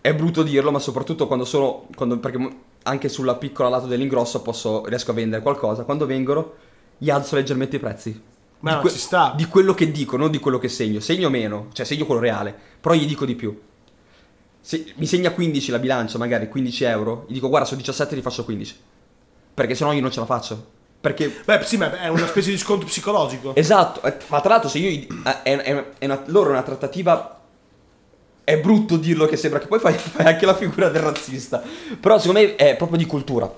È 0.00 0.14
brutto 0.14 0.44
dirlo, 0.44 0.70
ma 0.70 0.78
soprattutto 0.78 1.26
quando 1.26 1.44
sono. 1.44 1.88
Quando, 1.96 2.20
perché 2.20 2.68
anche 2.82 3.08
sulla 3.08 3.36
piccola 3.36 3.68
lato 3.68 3.86
dell'ingrosso 3.86 4.42
posso, 4.42 4.84
riesco 4.86 5.10
a 5.10 5.14
vendere 5.14 5.42
qualcosa. 5.42 5.84
Quando 5.84 6.06
vengono, 6.06 6.54
gli 6.98 7.10
alzo 7.10 7.36
leggermente 7.36 7.76
i 7.76 7.80
prezzi. 7.80 8.22
Ma 8.60 8.76
di, 8.76 8.82
no, 8.84 8.90
ci 8.90 8.98
sta. 8.98 9.32
di 9.36 9.46
quello 9.46 9.74
che 9.74 9.90
dico, 9.90 10.16
non 10.16 10.30
di 10.30 10.38
quello 10.38 10.58
che 10.58 10.68
segno. 10.68 11.00
Segno 11.00 11.30
meno, 11.30 11.68
cioè 11.72 11.86
segno 11.86 12.04
quello 12.06 12.20
reale, 12.20 12.54
però 12.80 12.94
gli 12.94 13.06
dico 13.06 13.24
di 13.24 13.34
più. 13.34 13.58
Se 14.62 14.92
mi 14.96 15.06
segna 15.06 15.30
15 15.32 15.70
la 15.70 15.78
bilancia, 15.78 16.18
magari 16.18 16.48
15 16.48 16.84
euro, 16.84 17.24
gli 17.28 17.32
dico 17.34 17.48
guarda, 17.48 17.66
su 17.66 17.76
17 17.76 18.14
ti 18.14 18.20
faccio 18.22 18.44
15. 18.44 18.76
Perché 19.54 19.74
sennò 19.74 19.92
io 19.92 20.02
non 20.02 20.10
ce 20.10 20.20
la 20.20 20.26
faccio. 20.26 20.78
Perché 21.00 21.34
Beh, 21.44 21.62
sì, 21.64 21.78
ma 21.78 21.98
è 21.98 22.08
una 22.08 22.26
specie 22.26 22.50
di 22.50 22.58
sconto 22.58 22.84
psicologico. 22.84 23.54
Esatto, 23.54 24.02
eh, 24.02 24.16
ma 24.28 24.40
tra 24.40 24.50
l'altro 24.50 24.68
se 24.68 24.78
io... 24.78 25.06
eh, 25.24 25.42
È, 25.42 25.56
è- 25.56 25.84
è 25.98 26.04
una, 26.04 26.22
loro 26.26 26.50
è 26.50 26.52
una 26.52 26.62
trattativa... 26.62 27.39
È 28.50 28.58
brutto 28.58 28.96
dirlo 28.96 29.26
che 29.26 29.36
sembra 29.36 29.60
che 29.60 29.68
poi 29.68 29.78
fai, 29.78 29.94
fai 29.94 30.26
anche 30.26 30.44
la 30.44 30.56
figura 30.56 30.88
del 30.88 31.02
razzista. 31.02 31.62
Però 32.00 32.18
secondo 32.18 32.40
me 32.40 32.56
è 32.56 32.74
proprio 32.74 32.98
di 32.98 33.06
cultura. 33.06 33.48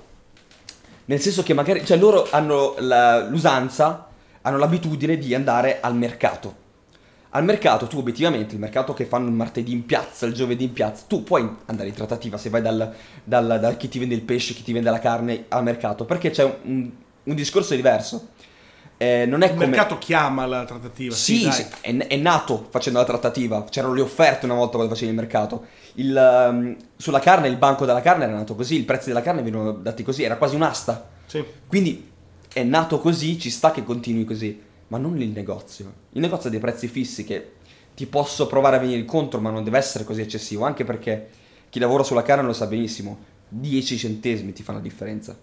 Nel 1.05 1.19
senso 1.19 1.41
che 1.41 1.55
magari... 1.55 1.83
Cioè 1.83 1.97
loro 1.97 2.27
hanno 2.29 2.75
la- 2.77 3.27
l'usanza, 3.27 4.07
hanno 4.43 4.57
l'abitudine 4.59 5.17
di 5.17 5.33
andare 5.33 5.79
al 5.81 5.95
mercato. 5.95 6.61
Al 7.31 7.43
mercato 7.43 7.87
tu 7.87 7.97
obiettivamente, 7.97 8.53
il 8.53 8.59
mercato 8.59 8.93
che 8.93 9.05
fanno 9.05 9.29
il 9.29 9.33
martedì 9.33 9.71
in 9.71 9.83
piazza, 9.87 10.27
il 10.27 10.33
giovedì 10.33 10.65
in 10.65 10.73
piazza, 10.73 11.05
tu 11.07 11.23
puoi 11.23 11.49
andare 11.65 11.87
in 11.87 11.95
trattativa 11.95 12.37
se 12.37 12.49
vai 12.51 12.61
dal, 12.61 12.93
dal- 13.23 13.57
da 13.59 13.73
chi 13.73 13.87
ti 13.89 13.97
vende 13.97 14.13
il 14.13 14.21
pesce, 14.21 14.53
chi 14.53 14.61
ti 14.61 14.73
vende 14.73 14.91
la 14.91 14.99
carne 14.99 15.45
al 15.47 15.63
mercato, 15.63 16.05
perché 16.05 16.29
c'è 16.29 16.43
un, 16.43 16.53
un- 16.65 16.91
un 17.23 17.33
discorso 17.35 17.73
diverso. 17.73 18.27
Eh, 18.97 19.25
non 19.25 19.41
è 19.41 19.47
Il 19.47 19.53
come... 19.53 19.67
mercato 19.67 19.97
chiama 19.97 20.45
la 20.45 20.65
trattativa. 20.65 21.13
Sì, 21.13 21.37
Sì, 21.37 21.51
sì, 21.51 21.65
è, 21.81 21.95
è 21.95 22.15
nato 22.17 22.67
facendo 22.69 22.99
la 22.99 23.05
trattativa. 23.05 23.63
C'erano 23.69 23.93
le 23.93 24.01
offerte 24.01 24.45
una 24.45 24.55
volta 24.55 24.75
quando 24.75 24.93
facevi 24.93 25.11
il 25.11 25.17
mercato. 25.17 25.65
Il, 25.95 26.15
ehm, 26.15 26.75
sulla 26.95 27.19
carne, 27.19 27.47
il 27.47 27.57
banco 27.57 27.85
della 27.85 28.01
carne 28.01 28.23
era 28.23 28.33
nato 28.33 28.55
così, 28.55 28.79
i 28.79 28.83
prezzi 28.83 29.07
della 29.07 29.21
carne 29.21 29.41
venivano 29.41 29.71
dati 29.73 30.03
così, 30.03 30.23
era 30.23 30.37
quasi 30.37 30.55
un'asta. 30.55 31.09
Sì. 31.25 31.43
Quindi 31.67 32.11
è 32.53 32.63
nato 32.63 32.99
così, 32.99 33.39
ci 33.39 33.49
sta 33.49 33.71
che 33.71 33.83
continui 33.83 34.23
così, 34.25 34.61
ma 34.87 34.97
non 34.97 35.19
il 35.19 35.29
negozio. 35.29 35.91
Il 36.11 36.21
negozio 36.21 36.47
ha 36.47 36.51
dei 36.51 36.61
prezzi 36.61 36.87
fissi 36.87 37.23
che 37.23 37.53
ti 37.95 38.05
posso 38.05 38.47
provare 38.47 38.77
a 38.77 38.79
venire 38.79 38.99
incontro, 38.99 39.39
ma 39.39 39.49
non 39.49 39.63
deve 39.63 39.77
essere 39.77 40.03
così 40.03 40.21
eccessivo, 40.21 40.65
anche 40.65 40.83
perché 40.83 41.29
chi 41.69 41.79
lavora 41.79 42.03
sulla 42.03 42.21
carne 42.21 42.45
lo 42.45 42.53
sa 42.53 42.67
benissimo, 42.67 43.17
10 43.49 43.97
centesimi 43.97 44.53
ti 44.53 44.63
fanno 44.63 44.77
la 44.77 44.83
differenza. 44.83 45.37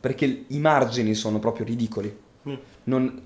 Perché 0.00 0.44
i 0.46 0.58
margini 0.58 1.14
sono 1.14 1.38
proprio 1.38 1.64
ridicoli. 1.64 2.14
Mm. 2.48 2.54
Non- 2.84 3.22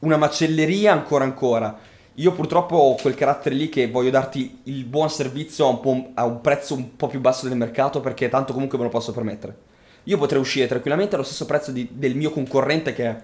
una 0.00 0.16
macelleria 0.16 0.92
ancora 0.92 1.24
ancora. 1.24 1.78
Io 2.18 2.32
purtroppo 2.32 2.76
ho 2.76 2.94
quel 2.96 3.14
carattere 3.14 3.54
lì 3.54 3.68
che 3.68 3.90
voglio 3.90 4.10
darti 4.10 4.60
il 4.64 4.84
buon 4.84 5.10
servizio 5.10 5.66
a 5.66 5.80
un, 5.82 6.10
a 6.14 6.24
un 6.24 6.40
prezzo 6.40 6.74
un 6.74 6.94
po' 6.96 7.08
più 7.08 7.20
basso 7.20 7.48
del 7.48 7.56
mercato 7.56 8.00
perché 8.00 8.28
tanto 8.28 8.52
comunque 8.52 8.78
me 8.78 8.84
lo 8.84 8.90
posso 8.90 9.12
permettere. 9.12 9.56
Io 10.04 10.18
potrei 10.18 10.40
uscire 10.40 10.66
tranquillamente 10.66 11.14
allo 11.14 11.24
stesso 11.24 11.46
prezzo 11.46 11.72
di- 11.72 11.88
del 11.92 12.14
mio 12.14 12.30
concorrente 12.30 12.92
che 12.92 13.06
è 13.06 13.22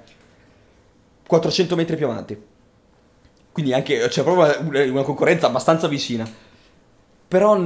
400 1.27 1.77
metri 1.77 1.97
più 1.97 2.07
avanti. 2.07 2.41
Quindi 3.53 3.73
anche 3.73 4.09
c'è 4.09 4.23
proprio 4.23 4.91
una, 4.91 5.03
concorrenza 5.03 5.47
abbastanza 5.47 5.87
vicina. 5.87 6.29
Però 7.29 7.61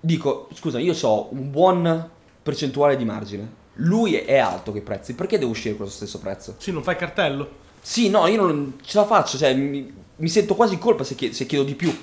dico, 0.00 0.48
scusa, 0.54 0.78
io 0.78 0.94
ho 1.02 1.28
un 1.32 1.50
buon 1.50 2.10
percentuale 2.42 2.96
di 2.96 3.04
margine. 3.04 3.60
Lui 3.76 4.14
è 4.16 4.36
alto 4.36 4.72
che 4.72 4.80
prezzi, 4.82 5.14
perché 5.14 5.38
devo 5.38 5.50
uscire 5.50 5.76
con 5.76 5.86
lo 5.86 5.90
stesso 5.90 6.18
prezzo? 6.18 6.56
Sì, 6.58 6.72
non 6.72 6.82
fai 6.82 6.96
cartello. 6.96 7.60
Sì, 7.80 8.10
no, 8.10 8.26
io 8.26 8.40
non 8.40 8.78
ce 8.82 8.98
la 8.98 9.06
faccio, 9.06 9.38
cioè 9.38 9.54
mi, 9.54 9.92
mi 10.16 10.28
sento 10.28 10.54
quasi 10.54 10.74
in 10.74 10.80
colpa 10.80 11.04
se, 11.04 11.14
chie- 11.14 11.32
se 11.32 11.46
chiedo 11.46 11.64
di 11.64 11.74
più. 11.74 11.96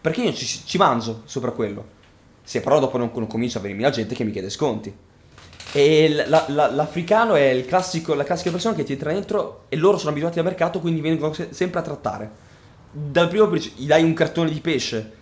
Perché 0.00 0.22
io 0.22 0.32
ci, 0.32 0.46
ci 0.46 0.76
mangio 0.78 1.22
sopra 1.24 1.50
quello. 1.52 1.96
Se 2.42 2.60
però 2.60 2.78
dopo 2.80 2.98
non, 2.98 3.10
non 3.14 3.26
comincia 3.26 3.58
a 3.58 3.62
venirmi 3.62 3.82
la 3.82 3.90
gente 3.90 4.14
che 4.14 4.24
mi 4.24 4.32
chiede 4.32 4.50
sconti. 4.50 4.92
E 5.72 6.24
la- 6.26 6.46
la- 6.48 6.70
l'africano 6.70 7.34
è 7.34 7.48
il 7.50 7.66
classico, 7.66 8.14
la 8.14 8.24
classica 8.24 8.50
persona 8.50 8.74
che 8.74 8.84
ti 8.84 8.92
entra 8.92 9.12
dentro 9.12 9.64
e 9.68 9.76
loro 9.76 9.98
sono 9.98 10.10
abituati 10.10 10.38
al 10.38 10.44
mercato, 10.44 10.80
quindi 10.80 11.00
vengono 11.00 11.32
se- 11.32 11.48
sempre 11.52 11.80
a 11.80 11.82
trattare. 11.82 12.30
Dal 12.90 13.28
primo 13.28 13.48
principio, 13.48 13.82
gli 13.82 13.86
dai 13.86 14.02
un 14.02 14.14
cartone 14.14 14.50
di 14.50 14.60
pesce, 14.60 15.12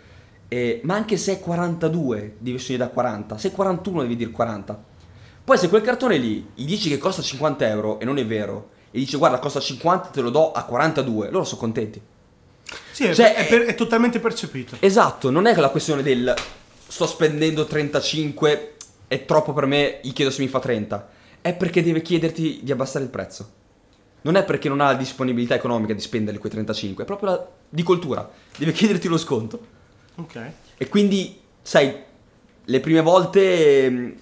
e- 0.48 0.80
ma 0.84 0.94
anche 0.94 1.16
se 1.16 1.32
è 1.32 1.40
42 1.40 2.36
devi 2.38 2.56
uscire 2.56 2.78
da 2.78 2.88
40, 2.88 3.38
se 3.38 3.48
è 3.48 3.52
41 3.52 4.02
devi 4.02 4.16
dire 4.16 4.30
40. 4.30 4.94
Poi 5.46 5.56
se 5.58 5.68
quel 5.68 5.80
cartone 5.82 6.16
lì 6.16 6.44
gli 6.56 6.64
dici 6.64 6.88
che 6.88 6.98
costa 6.98 7.22
50 7.22 7.68
euro 7.68 8.00
e 8.00 8.04
non 8.04 8.18
è 8.18 8.26
vero, 8.26 8.70
e 8.90 8.98
dice 8.98 9.16
guarda 9.16 9.38
costa 9.38 9.60
50 9.60 10.08
te 10.08 10.20
lo 10.20 10.30
do 10.30 10.50
a 10.50 10.64
42, 10.64 11.30
loro 11.30 11.44
sono 11.44 11.60
contenti. 11.60 12.02
Sì, 12.90 13.14
Cioè, 13.14 13.34
è 13.36 13.46
per- 13.46 13.62
è 13.62 13.76
totalmente 13.76 14.18
percepito. 14.18 14.74
Esatto, 14.80 15.30
non 15.30 15.46
è 15.46 15.54
la 15.54 15.68
questione 15.68 16.02
del 16.02 16.34
sto 16.88 17.06
spendendo 17.06 17.64
35, 17.64 18.74
è 19.06 19.24
troppo 19.24 19.52
per 19.52 19.66
me, 19.66 20.00
gli 20.02 20.12
chiedo 20.12 20.32
se 20.32 20.42
mi 20.42 20.48
fa 20.48 20.58
30. 20.58 21.10
È 21.40 21.54
perché 21.54 21.80
deve 21.80 22.02
chiederti 22.02 22.58
di 22.64 22.72
abbassare 22.72 23.04
il 23.04 23.10
prezzo. 23.10 23.50
Non 24.22 24.34
è 24.34 24.42
perché 24.42 24.68
non 24.68 24.80
ha 24.80 24.86
la 24.86 24.94
disponibilità 24.94 25.54
economica 25.54 25.94
di 25.94 26.00
spendere 26.00 26.38
quei 26.38 26.50
35, 26.50 27.04
è 27.04 27.06
proprio 27.06 27.28
la, 27.30 27.48
di 27.68 27.84
cultura. 27.84 28.28
Deve 28.58 28.72
chiederti 28.72 29.06
lo 29.06 29.16
sconto. 29.16 29.64
Ok. 30.16 30.40
E 30.76 30.88
quindi, 30.88 31.38
sai, 31.62 31.94
le 32.64 32.80
prime 32.80 33.00
volte 33.00 34.16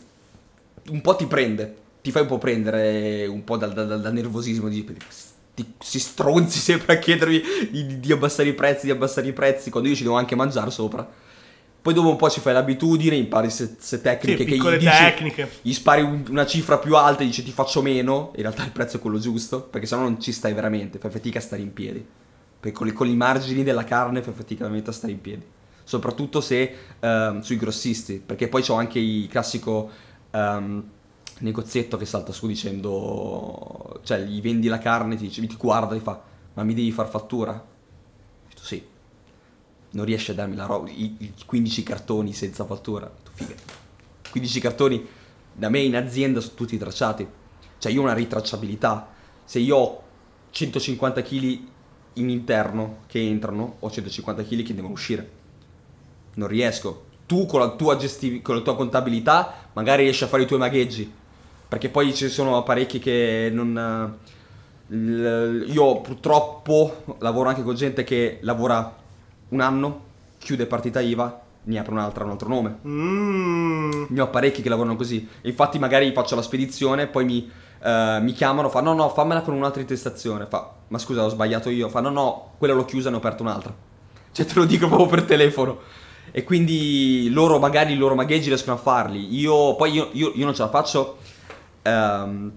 un 0.90 1.00
po' 1.00 1.16
ti 1.16 1.26
prende, 1.26 1.74
ti 2.02 2.10
fai 2.10 2.22
un 2.22 2.28
po' 2.28 2.38
prendere 2.38 3.26
un 3.26 3.44
po' 3.44 3.56
dal, 3.56 3.72
dal- 3.72 4.00
dal 4.00 4.12
nervosismo 4.12 4.68
di 4.68 4.86
sti- 5.08 5.74
si 5.80 5.98
stronzi 6.00 6.58
sempre 6.58 6.94
a 6.94 6.98
chiedermi 6.98 7.42
di, 7.70 8.00
di- 8.00 8.12
abbassare 8.12 8.48
i 8.48 8.54
prezzi, 8.54 8.86
di 8.86 8.92
abbassare 8.92 9.26
i 9.28 9.32
prezzi, 9.32 9.70
quando 9.70 9.88
io 9.88 9.94
ci 9.94 10.02
devo 10.02 10.16
anche 10.16 10.34
mangiare 10.34 10.70
sopra. 10.70 11.08
Poi 11.84 11.92
dopo 11.92 12.08
un 12.08 12.16
po' 12.16 12.30
ci 12.30 12.40
fai 12.40 12.54
l'abitudine, 12.54 13.14
impari 13.14 13.50
se, 13.50 13.74
se 13.78 14.00
tecniche 14.00 14.44
Sì, 14.44 14.44
che 14.44 14.56
gli 14.56 14.78
dici, 14.78 14.90
tecniche. 14.90 15.50
gli 15.60 15.72
spari 15.74 16.00
un- 16.02 16.24
una 16.30 16.46
cifra 16.46 16.78
più 16.78 16.96
alta 16.96 17.22
e 17.22 17.26
dici 17.26 17.42
ti 17.42 17.50
faccio 17.52 17.82
meno, 17.82 18.32
in 18.36 18.42
realtà 18.42 18.64
il 18.64 18.70
prezzo 18.70 18.96
è 18.96 19.00
quello 19.00 19.18
giusto, 19.18 19.60
perché 19.62 19.86
sennò 19.86 20.00
non 20.02 20.18
ci 20.20 20.32
stai 20.32 20.54
veramente, 20.54 20.98
fai 20.98 21.10
fatica 21.10 21.38
a 21.38 21.42
stare 21.42 21.60
in 21.60 21.72
piedi. 21.74 22.04
Perché 22.60 22.76
con, 22.78 22.86
i- 22.88 22.92
con 22.92 23.06
i 23.06 23.14
margini 23.14 23.62
della 23.62 23.84
carne 23.84 24.22
fai 24.22 24.32
fatica 24.32 24.60
veramente 24.62 24.88
a 24.88 24.92
stare 24.94 25.12
in 25.12 25.20
piedi. 25.20 25.44
Soprattutto 25.86 26.40
se 26.40 26.74
ehm, 27.00 27.42
sui 27.42 27.58
grossisti, 27.58 28.22
perché 28.24 28.48
poi 28.48 28.62
c'ho 28.62 28.72
anche 28.74 28.98
il 28.98 29.28
classico 29.28 29.90
ehm, 30.34 30.90
negozietto 31.38 31.96
che 31.96 32.06
salta 32.06 32.32
su 32.32 32.46
dicendo, 32.46 34.00
cioè 34.02 34.20
gli 34.22 34.40
vendi 34.40 34.68
la 34.68 34.78
carne, 34.78 35.16
ti, 35.16 35.26
dice, 35.26 35.46
ti 35.46 35.56
guarda 35.56 35.94
e 35.94 36.00
fa, 36.00 36.20
ma 36.54 36.64
mi 36.64 36.74
devi 36.74 36.92
far 36.92 37.08
fattura? 37.08 37.52
Ho 37.52 38.48
detto 38.48 38.62
sì, 38.62 38.84
non 39.90 40.04
riesci 40.04 40.32
a 40.32 40.34
darmi 40.34 40.56
la 40.56 40.66
roba, 40.66 40.90
i, 40.90 41.16
i 41.18 41.32
15 41.46 41.82
cartoni 41.82 42.32
senza 42.32 42.64
fattura. 42.64 43.06
Ho 43.06 43.30
figa. 43.32 43.54
15 44.30 44.60
cartoni 44.60 45.06
da 45.52 45.68
me 45.68 45.78
in 45.78 45.96
azienda 45.96 46.40
sono 46.40 46.54
tutti 46.54 46.76
tracciati. 46.76 47.26
Cioè 47.78 47.92
io 47.92 48.00
ho 48.00 48.04
una 48.04 48.14
ritracciabilità. 48.14 49.12
Se 49.44 49.58
io 49.58 49.76
ho 49.76 50.02
150 50.50 51.22
kg 51.22 51.60
in 52.14 52.30
interno 52.30 53.02
che 53.06 53.20
entrano, 53.20 53.76
ho 53.80 53.90
150 53.90 54.42
kg 54.44 54.62
che 54.62 54.74
devono 54.74 54.92
uscire. 54.92 55.30
Non 56.34 56.48
riesco. 56.48 57.12
Tu 57.26 57.46
con 57.46 57.60
la 57.60 57.70
tua, 57.70 57.96
gesti- 57.96 58.42
con 58.42 58.56
la 58.56 58.60
tua 58.62 58.76
contabilità 58.76 59.54
magari 59.72 60.02
riesci 60.04 60.24
a 60.24 60.26
fare 60.26 60.42
i 60.42 60.46
tuoi 60.46 60.58
magheggi. 60.58 61.12
Perché 61.68 61.88
poi 61.88 62.14
ci 62.14 62.28
sono 62.28 62.56
apparecchi 62.56 62.98
che 62.98 63.50
non... 63.52 64.18
Io 64.86 66.00
purtroppo 66.00 67.04
lavoro 67.18 67.48
anche 67.48 67.62
con 67.62 67.74
gente 67.74 68.04
che 68.04 68.38
lavora 68.42 68.94
un 69.48 69.60
anno, 69.60 70.00
chiude 70.38 70.66
partita 70.66 71.00
IVA, 71.00 71.40
ne 71.64 71.78
apre 71.78 71.92
un'altra, 71.92 72.24
un 72.24 72.30
altro 72.30 72.48
nome. 72.48 72.78
Mm. 72.86 74.04
Ne 74.08 74.20
ho 74.20 74.28
parecchi 74.28 74.62
che 74.62 74.68
lavorano 74.68 74.96
così. 74.96 75.26
Infatti 75.42 75.78
magari 75.78 76.12
faccio 76.12 76.34
la 76.34 76.42
spedizione, 76.42 77.06
poi 77.06 77.24
mi, 77.24 77.50
eh, 77.82 78.18
mi 78.20 78.32
chiamano, 78.32 78.68
fa 78.68 78.80
no 78.80 78.92
no, 78.92 79.08
fammela 79.08 79.40
con 79.40 79.54
un'altra 79.54 79.80
intestazione. 79.80 80.46
Fa, 80.46 80.70
ma 80.88 80.98
scusa, 80.98 81.24
ho 81.24 81.28
sbagliato 81.28 81.70
io. 81.70 81.88
Fa 81.88 82.00
no 82.00 82.10
no, 82.10 82.52
quella 82.58 82.74
l'ho 82.74 82.84
chiusa 82.84 83.08
e 83.08 83.10
ne 83.10 83.16
ho 83.16 83.20
aperto 83.20 83.42
un'altra. 83.42 83.74
Cioè 84.32 84.44
te 84.44 84.54
lo 84.54 84.64
dico 84.64 84.86
proprio 84.88 85.08
per 85.08 85.22
telefono. 85.22 85.78
E 86.36 86.42
quindi 86.42 87.28
loro 87.30 87.60
magari 87.60 87.92
i 87.92 87.96
loro 87.96 88.16
magheggi 88.16 88.48
riescono 88.48 88.74
a 88.74 88.80
farli. 88.80 89.38
Io 89.38 89.76
poi 89.76 89.92
io, 89.92 90.08
io- 90.14 90.32
io 90.34 90.44
non 90.44 90.52
ce 90.52 90.62
la 90.62 90.68
faccio 90.68 91.18
ehm, 91.82 92.50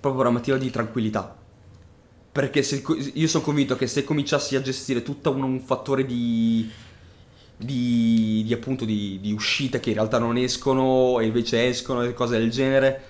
proprio 0.00 0.14
per 0.14 0.26
una 0.26 0.38
motivo 0.38 0.56
di 0.56 0.70
tranquillità. 0.70 1.36
Perché 2.30 2.62
se, 2.62 2.80
io 3.14 3.26
sono 3.26 3.42
convinto 3.42 3.74
che 3.74 3.88
se 3.88 4.04
cominciassi 4.04 4.54
a 4.54 4.62
gestire 4.62 5.02
tutto 5.02 5.32
un, 5.32 5.42
un 5.42 5.60
fattore 5.60 6.06
di, 6.06 6.70
di, 7.56 8.44
di 8.46 8.52
appunto 8.52 8.84
di, 8.84 9.18
di 9.20 9.32
uscite 9.32 9.80
che 9.80 9.88
in 9.88 9.96
realtà 9.96 10.18
non 10.20 10.36
escono 10.36 11.18
e 11.18 11.26
invece 11.26 11.66
escono 11.66 12.02
e 12.04 12.14
cose 12.14 12.38
del 12.38 12.50
genere, 12.50 13.02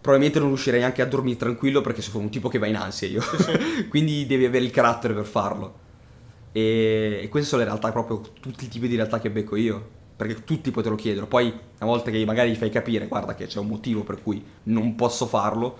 probabilmente 0.00 0.40
non 0.40 0.48
riuscirei 0.48 0.80
neanche 0.80 1.02
a 1.02 1.06
dormire 1.06 1.36
tranquillo 1.36 1.80
perché 1.82 2.02
sono 2.02 2.24
un 2.24 2.30
tipo 2.30 2.48
che 2.48 2.58
va 2.58 2.66
in 2.66 2.74
ansia 2.74 3.06
io. 3.06 3.22
Quindi 3.88 4.26
devi 4.26 4.44
avere 4.44 4.64
il 4.64 4.72
carattere 4.72 5.14
per 5.14 5.24
farlo. 5.24 5.82
E, 6.56 7.18
e 7.20 7.28
queste 7.28 7.48
sono 7.48 7.62
le 7.62 7.68
realtà, 7.68 7.90
proprio 7.90 8.20
tutti 8.20 8.66
i 8.66 8.68
tipi 8.68 8.86
di 8.86 8.94
realtà 8.94 9.18
che 9.18 9.28
becco 9.28 9.56
io. 9.56 10.02
Perché 10.16 10.44
tutti 10.44 10.70
poi 10.70 10.84
te 10.84 10.88
lo 10.88 10.94
chiedono. 10.94 11.26
Poi, 11.26 11.46
una 11.46 11.90
volta 11.90 12.12
che 12.12 12.24
magari 12.24 12.52
gli 12.52 12.54
fai 12.54 12.70
capire, 12.70 13.08
guarda 13.08 13.34
che 13.34 13.46
c'è 13.46 13.58
un 13.58 13.66
motivo 13.66 14.04
per 14.04 14.22
cui 14.22 14.40
non 14.64 14.94
posso 14.94 15.26
farlo, 15.26 15.76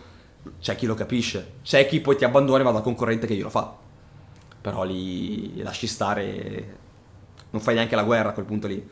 c'è 0.61 0.75
chi 0.75 0.87
lo 0.87 0.95
capisce. 0.95 1.59
C'è 1.63 1.87
chi 1.87 2.01
poi 2.01 2.17
ti 2.17 2.25
abbandona 2.25 2.61
e 2.61 2.65
va 2.65 2.73
da 2.73 2.81
concorrente 2.81 3.29
che 3.29 3.37
glielo 3.37 3.51
fa. 3.51 3.73
Però 4.61 4.83
lì 4.83 5.63
lasci 5.63 5.87
stare, 5.87 6.79
non 7.51 7.63
fai 7.63 7.77
neanche 7.77 7.95
la 7.95 8.03
guerra 8.03 8.31
a 8.31 8.33
quel 8.33 8.45
punto 8.45 8.67
lì. 8.67 8.85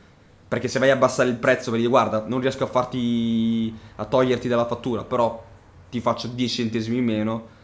Perché 0.47 0.69
se 0.69 0.79
vai 0.79 0.91
a 0.91 0.95
abbassare 0.95 1.31
il 1.31 1.37
prezzo 1.37 1.71
per 1.71 1.81
dire 1.81 1.91
guarda, 1.91 2.25
non 2.29 2.39
riesco 2.39 2.63
a 2.63 2.69
farti 2.69 3.75
a 3.97 4.05
toglierti 4.05 4.47
dalla 4.47 4.67
fattura, 4.67 5.03
però 5.03 5.43
ti 5.91 5.99
faccio 6.01 6.29
10 6.29 6.55
centesimi 6.55 6.99
in 6.99 7.05
meno. 7.05 7.61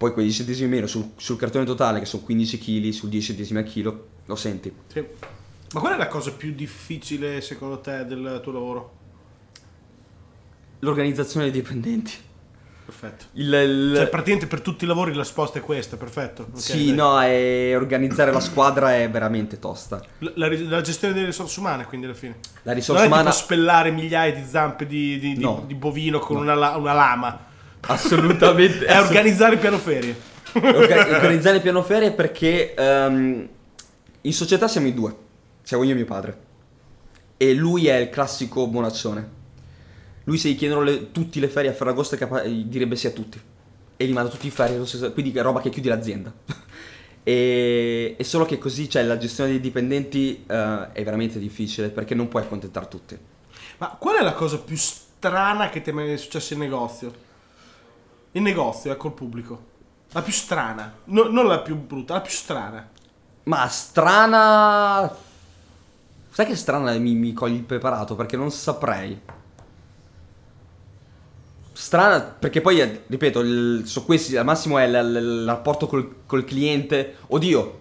Poi 0.00 0.12
quei 0.14 0.24
10 0.24 0.38
centesimi 0.38 0.64
in 0.64 0.72
meno 0.72 0.86
sul, 0.86 1.10
sul 1.16 1.36
cartone 1.36 1.66
totale, 1.66 1.98
che 1.98 2.06
sono 2.06 2.22
15 2.22 2.58
kg, 2.58 2.88
sul 2.88 3.10
10 3.10 3.26
centesimi 3.26 3.58
al 3.58 3.66
chilo, 3.66 4.06
lo 4.24 4.34
senti. 4.34 4.72
Sì. 4.86 5.04
Ma 5.74 5.80
qual 5.80 5.92
è 5.92 5.96
la 5.98 6.08
cosa 6.08 6.32
più 6.32 6.54
difficile 6.54 7.42
secondo 7.42 7.80
te 7.80 8.06
del 8.06 8.40
tuo 8.42 8.50
lavoro? 8.52 8.92
L'organizzazione 10.78 11.50
dei 11.50 11.60
dipendenti. 11.60 12.12
Perfetto. 12.86 13.26
Il, 13.32 13.52
il- 13.52 13.92
Cioè, 13.94 14.08
praticamente 14.08 14.46
per 14.46 14.62
tutti 14.62 14.84
i 14.84 14.86
lavori 14.86 15.12
la 15.12 15.20
risposta 15.20 15.58
è 15.58 15.62
questa, 15.62 15.98
perfetto. 15.98 16.46
Ok, 16.50 16.58
sì, 16.58 16.86
dai. 16.86 16.94
no, 16.94 17.20
e 17.22 17.76
organizzare 17.76 18.32
la 18.32 18.40
squadra 18.40 18.96
è 18.96 19.08
veramente 19.10 19.58
tosta. 19.58 20.02
La, 20.20 20.32
la 20.34 20.48
la 20.48 20.80
gestione 20.80 21.12
delle 21.12 21.26
risorse 21.26 21.60
umane, 21.60 21.84
quindi 21.84 22.06
alla 22.06 22.14
fine. 22.16 22.36
La 22.62 22.70
Non 22.72 22.74
risorsa 22.74 23.02
è 23.04 23.06
umana 23.06 23.30
tipo 23.30 23.42
spellare 23.42 23.90
migliaia 23.90 24.32
di 24.34 24.44
zampe 24.48 24.86
di, 24.86 25.18
di- 25.18 25.34
di- 25.34 25.42
No. 25.42 25.62
di 25.66 25.74
bovino 25.74 26.18
con 26.20 26.42
No. 26.42 26.52
una, 26.54 26.76
una 26.76 26.92
lama. 26.94 27.48
Assolutamente 27.82 28.84
È 28.86 28.98
organizzare 28.98 29.54
il 29.54 29.60
piano 29.60 29.78
ferie. 29.78 30.16
Orga- 30.54 31.08
organizzare 31.08 31.56
il 31.56 31.62
piano 31.62 31.82
ferie 31.82 32.12
perché 32.12 32.74
ehm, 32.74 33.48
in 34.22 34.32
società 34.32 34.68
siamo 34.68 34.88
in 34.88 34.94
due, 34.94 35.14
siamo 35.62 35.82
io 35.84 35.92
e 35.92 35.94
mio 35.94 36.04
padre. 36.04 36.38
E 37.36 37.54
lui 37.54 37.86
è 37.86 37.96
il 37.96 38.10
classico 38.10 38.66
bonaccione. 38.66 39.38
Lui 40.24 40.36
se 40.38 40.50
gli 40.50 40.56
chiedono 40.56 40.82
le- 40.82 41.12
tutti 41.12 41.40
le 41.40 41.48
ferie 41.48 41.70
a 41.70 41.72
Ferragosto 41.72 42.16
capa- 42.16 42.42
direbbe 42.42 42.96
sì 42.96 43.06
a 43.06 43.10
tutti. 43.10 43.40
E 43.96 44.04
li 44.04 44.12
manda 44.12 44.30
tutti 44.30 44.46
in 44.46 44.52
ferie, 44.52 44.82
quindi 45.12 45.32
è 45.32 45.42
roba 45.42 45.60
che 45.60 45.70
chiudi 45.70 45.88
l'azienda. 45.88 46.32
e, 47.22 48.14
e 48.18 48.24
solo 48.24 48.44
che 48.44 48.58
così, 48.58 48.88
cioè 48.88 49.02
la 49.04 49.18
gestione 49.18 49.50
dei 49.50 49.60
dipendenti 49.60 50.44
eh, 50.46 50.92
è 50.92 51.04
veramente 51.04 51.38
difficile 51.38 51.90
perché 51.90 52.14
non 52.14 52.28
puoi 52.28 52.42
accontentare 52.42 52.88
tutti. 52.88 53.18
Ma 53.78 53.96
qual 53.98 54.16
è 54.16 54.22
la 54.22 54.32
cosa 54.32 54.58
più 54.58 54.76
strana 54.76 55.70
che 55.70 55.80
ti 55.80 55.90
è 55.90 55.92
mai 55.92 56.16
successa 56.18 56.54
in 56.54 56.60
negozio? 56.60 57.28
In 58.32 58.42
negozio, 58.42 58.92
ecco 58.92 59.08
il 59.08 59.14
pubblico. 59.14 59.68
La 60.12 60.22
più 60.22 60.32
strana. 60.32 60.92
No- 61.04 61.28
non 61.28 61.46
la 61.46 61.60
più 61.60 61.76
brutta, 61.76 62.14
la 62.14 62.20
più 62.20 62.32
strana. 62.32 62.88
Ma 63.44 63.68
strana... 63.68 65.12
Sai 66.32 66.46
che 66.46 66.54
strana 66.54 66.92
mi, 66.98 67.14
mi 67.14 67.32
cogli 67.32 67.54
il 67.54 67.62
preparato 67.62 68.14
perché 68.14 68.36
non 68.36 68.50
saprei. 68.52 69.20
Strana 71.72 72.20
perché 72.20 72.60
poi, 72.60 73.00
ripeto, 73.06 73.40
il, 73.40 73.82
su 73.84 74.04
questi 74.04 74.36
al 74.36 74.44
massimo 74.44 74.78
è 74.78 74.86
l- 74.86 75.12
l- 75.12 75.16
il 75.16 75.44
rapporto 75.46 75.86
col, 75.88 76.22
col 76.26 76.44
cliente. 76.44 77.16
Oddio. 77.28 77.78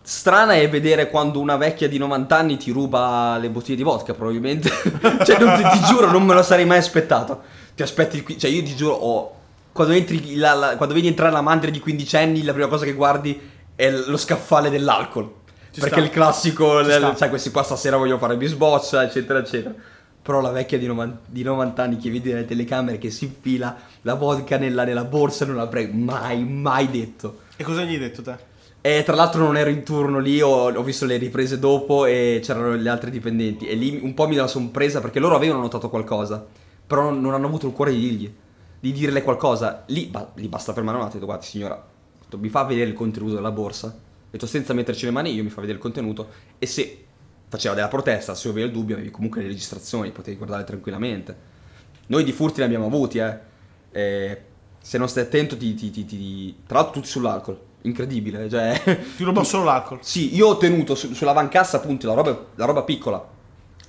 Strana 0.00 0.54
è 0.54 0.68
vedere 0.68 1.08
quando 1.10 1.38
una 1.38 1.56
vecchia 1.56 1.88
di 1.88 1.98
90 1.98 2.36
anni 2.36 2.56
ti 2.56 2.70
ruba 2.70 3.36
le 3.38 3.50
bottiglie 3.50 3.76
di 3.76 3.82
vodka, 3.82 4.14
probabilmente. 4.14 4.70
cioè, 5.24 5.38
non 5.38 5.56
ti, 5.56 5.78
ti 5.78 5.84
giuro, 5.84 6.10
non 6.10 6.24
me 6.24 6.34
lo 6.34 6.42
sarei 6.42 6.64
mai 6.64 6.78
aspettato. 6.78 7.60
Ti 7.74 7.82
aspetti 7.82 8.38
cioè 8.38 8.50
io 8.50 8.62
ti 8.62 8.74
giuro, 8.76 8.94
oh, 8.94 9.34
quando, 9.72 9.94
entri 9.94 10.34
la- 10.36 10.54
la- 10.54 10.76
quando 10.76 10.94
vedi 10.94 11.06
entrare 11.08 11.32
la 11.32 11.40
mandria 11.40 11.70
di 11.70 11.80
15 11.80 12.16
anni, 12.16 12.42
la 12.42 12.52
prima 12.52 12.68
cosa 12.68 12.84
che 12.84 12.92
guardi 12.92 13.40
è 13.74 13.90
lo 13.90 14.16
scaffale 14.16 14.70
dell'alcol. 14.70 15.32
Ci 15.70 15.80
perché 15.80 16.00
sta. 16.00 16.04
il 16.04 16.10
classico, 16.10 16.80
le- 16.80 16.92
sta. 16.92 17.16
sai, 17.16 17.28
questi 17.30 17.50
qua 17.50 17.62
stasera 17.62 17.96
vogliono 17.96 18.18
fare 18.18 18.36
bisboccia, 18.36 19.02
eccetera, 19.02 19.38
eccetera. 19.38 19.74
Però 20.22 20.40
la 20.40 20.50
vecchia 20.50 20.78
di 20.78 20.86
90, 20.86 21.20
di 21.26 21.42
90 21.42 21.82
anni 21.82 21.96
che 21.96 22.10
vedi 22.10 22.30
nelle 22.32 22.44
telecamere 22.44 22.98
che 22.98 23.10
si 23.10 23.24
infila 23.24 23.76
la 24.02 24.14
vodka 24.14 24.56
nella, 24.56 24.84
nella 24.84 25.04
borsa 25.04 25.44
non 25.46 25.56
l'avrei 25.56 25.88
mai, 25.92 26.44
mai 26.44 26.88
detto. 26.90 27.38
E 27.56 27.64
cosa 27.64 27.82
gli 27.82 27.92
hai 27.94 27.98
detto 27.98 28.22
te? 28.22 28.36
E 28.84 29.02
tra 29.04 29.14
l'altro 29.16 29.42
non 29.42 29.56
ero 29.56 29.70
in 29.70 29.82
turno 29.82 30.18
lì, 30.18 30.40
ho, 30.40 30.72
ho 30.72 30.82
visto 30.82 31.06
le 31.06 31.16
riprese 31.16 31.58
dopo 31.58 32.04
e 32.04 32.40
c'erano 32.42 32.76
gli 32.76 32.86
altri 32.88 33.10
dipendenti. 33.10 33.66
E 33.66 33.74
lì 33.74 33.98
un 34.02 34.14
po' 34.14 34.28
mi 34.28 34.34
la 34.36 34.46
sono 34.46 34.68
presa 34.68 35.00
perché 35.00 35.18
loro 35.18 35.34
avevano 35.36 35.60
notato 35.60 35.88
qualcosa, 35.88 36.44
però 36.92 37.10
non, 37.10 37.32
hanno 37.32 37.46
avuto 37.46 37.66
il 37.66 37.72
cuore 37.72 37.92
di 37.92 37.98
dirgli, 38.00 38.34
di 38.78 38.92
dirle 38.92 39.22
qualcosa. 39.22 39.84
Lì, 39.86 40.06
ba- 40.06 40.30
lì 40.34 40.46
basta 40.48 40.74
fermare 40.74 40.98
un 40.98 41.04
attimo, 41.04 41.20
detto, 41.20 41.26
guardi 41.32 41.46
signora, 41.46 41.82
detto, 42.20 42.36
mi 42.38 42.50
fa 42.50 42.64
vedere 42.64 42.90
il 42.90 42.94
contenuto 42.96 43.34
della 43.34 43.50
borsa. 43.50 43.96
Detto 44.30 44.46
senza 44.46 44.74
metterci 44.74 45.04
le 45.06 45.10
mani 45.10 45.32
io 45.32 45.42
mi 45.42 45.50
fa 45.50 45.60
vedere 45.60 45.76
il 45.78 45.82
contenuto 45.82 46.28
e 46.58 46.66
se 46.66 47.04
faceva 47.48 47.74
della 47.74 47.88
protesta, 47.88 48.34
se 48.34 48.48
avevi 48.48 48.66
il 48.66 48.72
dubbio 48.72 48.94
avevi 48.94 49.10
comunque 49.10 49.40
le 49.42 49.48
registrazioni, 49.48 50.10
potevi 50.10 50.36
guardare 50.36 50.64
tranquillamente. 50.64 51.50
Noi 52.08 52.24
di 52.24 52.32
furti 52.32 52.60
ne 52.60 52.66
abbiamo 52.66 52.86
avuti, 52.86 53.18
eh. 53.18 53.38
E 53.90 54.42
se 54.80 54.98
non 54.98 55.08
stai 55.08 55.24
attento 55.24 55.56
ti, 55.56 55.74
ti- 55.74 55.90
ti- 55.90 56.04
ti- 56.04 56.56
Tra 56.66 56.76
l'altro 56.78 56.94
tutti 56.94 57.08
sull'alcol, 57.08 57.58
incredibile, 57.82 58.48
cioè... 58.48 58.80
Ti 59.16 59.24
ruba 59.24 59.44
solo 59.44 59.64
l'alcol. 59.64 59.98
Sì, 60.02 60.34
io 60.34 60.48
ho 60.48 60.56
tenuto 60.58 60.94
su- 60.94 61.12
sull'avancassa 61.14 61.78
appunto 61.78 62.06
la 62.06 62.14
roba, 62.14 62.46
la 62.56 62.64
roba 62.64 62.82
piccola, 62.82 63.24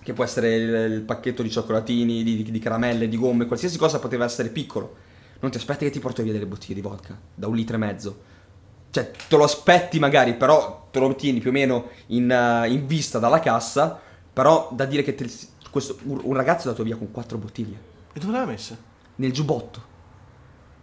che 0.03 0.13
può 0.13 0.23
essere 0.23 0.55
il, 0.55 0.91
il 0.93 1.01
pacchetto 1.01 1.41
di 1.41 1.49
cioccolatini, 1.49 2.23
di, 2.23 2.43
di- 2.43 2.51
di 2.51 2.59
caramelle, 2.59 3.07
di 3.07 3.17
gomme, 3.17 3.45
qualsiasi 3.45 3.77
cosa 3.77 3.99
poteva 3.99 4.25
essere 4.25 4.49
piccolo. 4.49 4.95
Non 5.39 5.51
ti 5.51 5.57
aspetti 5.57 5.85
che 5.85 5.91
ti 5.91 5.99
porto 5.99 6.23
via 6.23 6.31
delle 6.31 6.45
bottiglie 6.45 6.75
di 6.75 6.81
vodka 6.81 7.17
da 7.33 7.47
un 7.47 7.55
litro 7.55 7.75
e 7.75 7.79
mezzo. 7.79 8.19
Cioè, 8.91 9.11
te 9.27 9.35
lo 9.37 9.43
aspetti 9.43 9.99
magari, 9.99 10.35
però 10.35 10.87
te 10.91 10.99
lo 10.99 11.15
tieni 11.15 11.39
più 11.39 11.49
o 11.49 11.53
meno 11.53 11.89
in, 12.07 12.29
eh, 12.29 12.69
in 12.69 12.85
vista 12.85 13.17
dalla 13.19 13.39
cassa, 13.39 13.99
però 14.31 14.69
da 14.71 14.85
dire 14.85 15.01
che 15.03 15.15
te- 15.15 15.29
questo- 15.71 15.97
un, 16.03 16.19
un 16.23 16.33
ragazzo 16.33 16.65
è 16.65 16.67
andato 16.67 16.83
via 16.83 16.95
con 16.95 17.09
quattro 17.11 17.37
bottiglie 17.37 17.77
E 18.13 18.19
dove 18.19 18.31
l'hai 18.33 18.45
messa? 18.45 18.77
nel 19.15 19.31
giubbotto. 19.31 19.91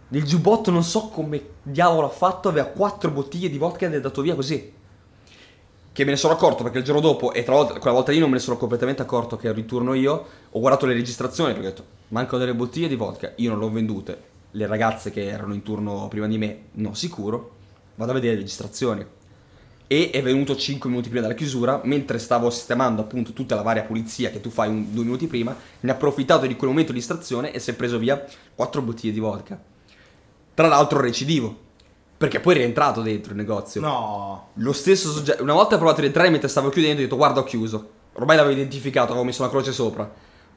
Nel 0.09 0.23
giubbotto 0.23 0.71
non 0.71 0.83
so 0.83 1.07
come 1.07 1.41
diavolo 1.63 2.07
ha 2.07 2.11
fatto, 2.11 2.49
aveva 2.49 2.67
quattro 2.67 3.09
bottiglie 3.11 3.49
di 3.49 3.57
vodka 3.57 3.85
ed 3.85 3.93
è 3.93 3.95
andato 3.95 4.21
via 4.21 4.35
così. 4.35 4.73
Che 5.93 6.05
me 6.05 6.11
ne 6.11 6.17
sono 6.17 6.33
accorto 6.33 6.63
perché 6.63 6.77
il 6.77 6.85
giorno 6.85 7.01
dopo, 7.01 7.33
e 7.33 7.43
tra 7.43 7.53
l'altro 7.53 7.77
quella 7.77 7.95
volta 7.95 8.13
lì 8.13 8.19
non 8.19 8.29
me 8.29 8.35
ne 8.35 8.41
sono 8.41 8.55
completamente 8.55 9.01
accorto 9.01 9.35
che 9.35 9.49
ero 9.49 9.59
in 9.59 9.65
turno 9.65 9.93
io, 9.93 10.25
ho 10.49 10.59
guardato 10.59 10.85
le 10.85 10.93
registrazioni 10.93 11.51
perché 11.51 11.67
ho 11.67 11.69
detto, 11.71 11.85
mancano 12.09 12.37
delle 12.37 12.55
bottiglie 12.55 12.87
di 12.87 12.95
vodka, 12.95 13.33
io 13.35 13.49
non 13.49 13.59
le 13.59 13.65
ho 13.65 13.69
vendute, 13.69 14.21
le 14.51 14.67
ragazze 14.67 15.11
che 15.11 15.25
erano 15.25 15.53
in 15.53 15.63
turno 15.63 16.07
prima 16.07 16.27
di 16.27 16.37
me, 16.37 16.59
no 16.73 16.93
sicuro, 16.93 17.55
vado 17.95 18.11
a 18.11 18.13
vedere 18.13 18.35
le 18.35 18.39
registrazioni. 18.39 19.05
E 19.85 20.09
è 20.11 20.21
venuto 20.21 20.55
5 20.55 20.89
minuti 20.89 21.09
prima 21.09 21.23
della 21.23 21.37
chiusura, 21.37 21.81
mentre 21.83 22.19
stavo 22.19 22.49
sistemando 22.49 23.01
appunto 23.01 23.33
tutta 23.33 23.55
la 23.55 23.61
varia 23.61 23.83
pulizia 23.83 24.29
che 24.29 24.39
tu 24.39 24.49
fai 24.49 24.69
un- 24.69 24.93
due 24.93 25.03
minuti 25.03 25.27
prima, 25.27 25.53
ne 25.81 25.91
ha 25.91 25.93
approfittato 25.93 26.47
di 26.47 26.55
quel 26.55 26.69
momento 26.69 26.93
di 26.93 26.99
distrazione 26.99 27.51
e 27.51 27.59
si 27.59 27.71
è 27.71 27.73
preso 27.73 27.97
via 27.97 28.25
4 28.55 28.81
bottiglie 28.81 29.11
di 29.11 29.19
vodka. 29.19 29.61
Tra 30.53 30.67
l'altro 30.67 31.01
recidivo, 31.01 31.69
perché 32.21 32.39
poi 32.39 32.53
è 32.53 32.57
rientrato 32.57 33.01
dentro 33.01 33.31
il 33.31 33.37
negozio. 33.39 33.81
No. 33.81 34.49
Lo 34.53 34.73
stesso 34.73 35.09
soggetto, 35.09 35.41
una 35.41 35.53
volta 35.53 35.73
ho 35.73 35.77
provato 35.79 35.97
a 35.97 36.01
rientrare 36.01 36.29
mentre 36.29 36.49
stavo 36.49 36.69
chiudendo, 36.69 36.99
ho 36.99 37.03
detto 37.03 37.15
guarda 37.15 37.39
ho 37.39 37.43
chiuso. 37.43 37.89
Ormai 38.13 38.35
l'avevo 38.35 38.53
identificato, 38.53 39.07
avevo 39.07 39.25
messo 39.25 39.41
una 39.41 39.49
croce 39.49 39.71
sopra. 39.71 40.07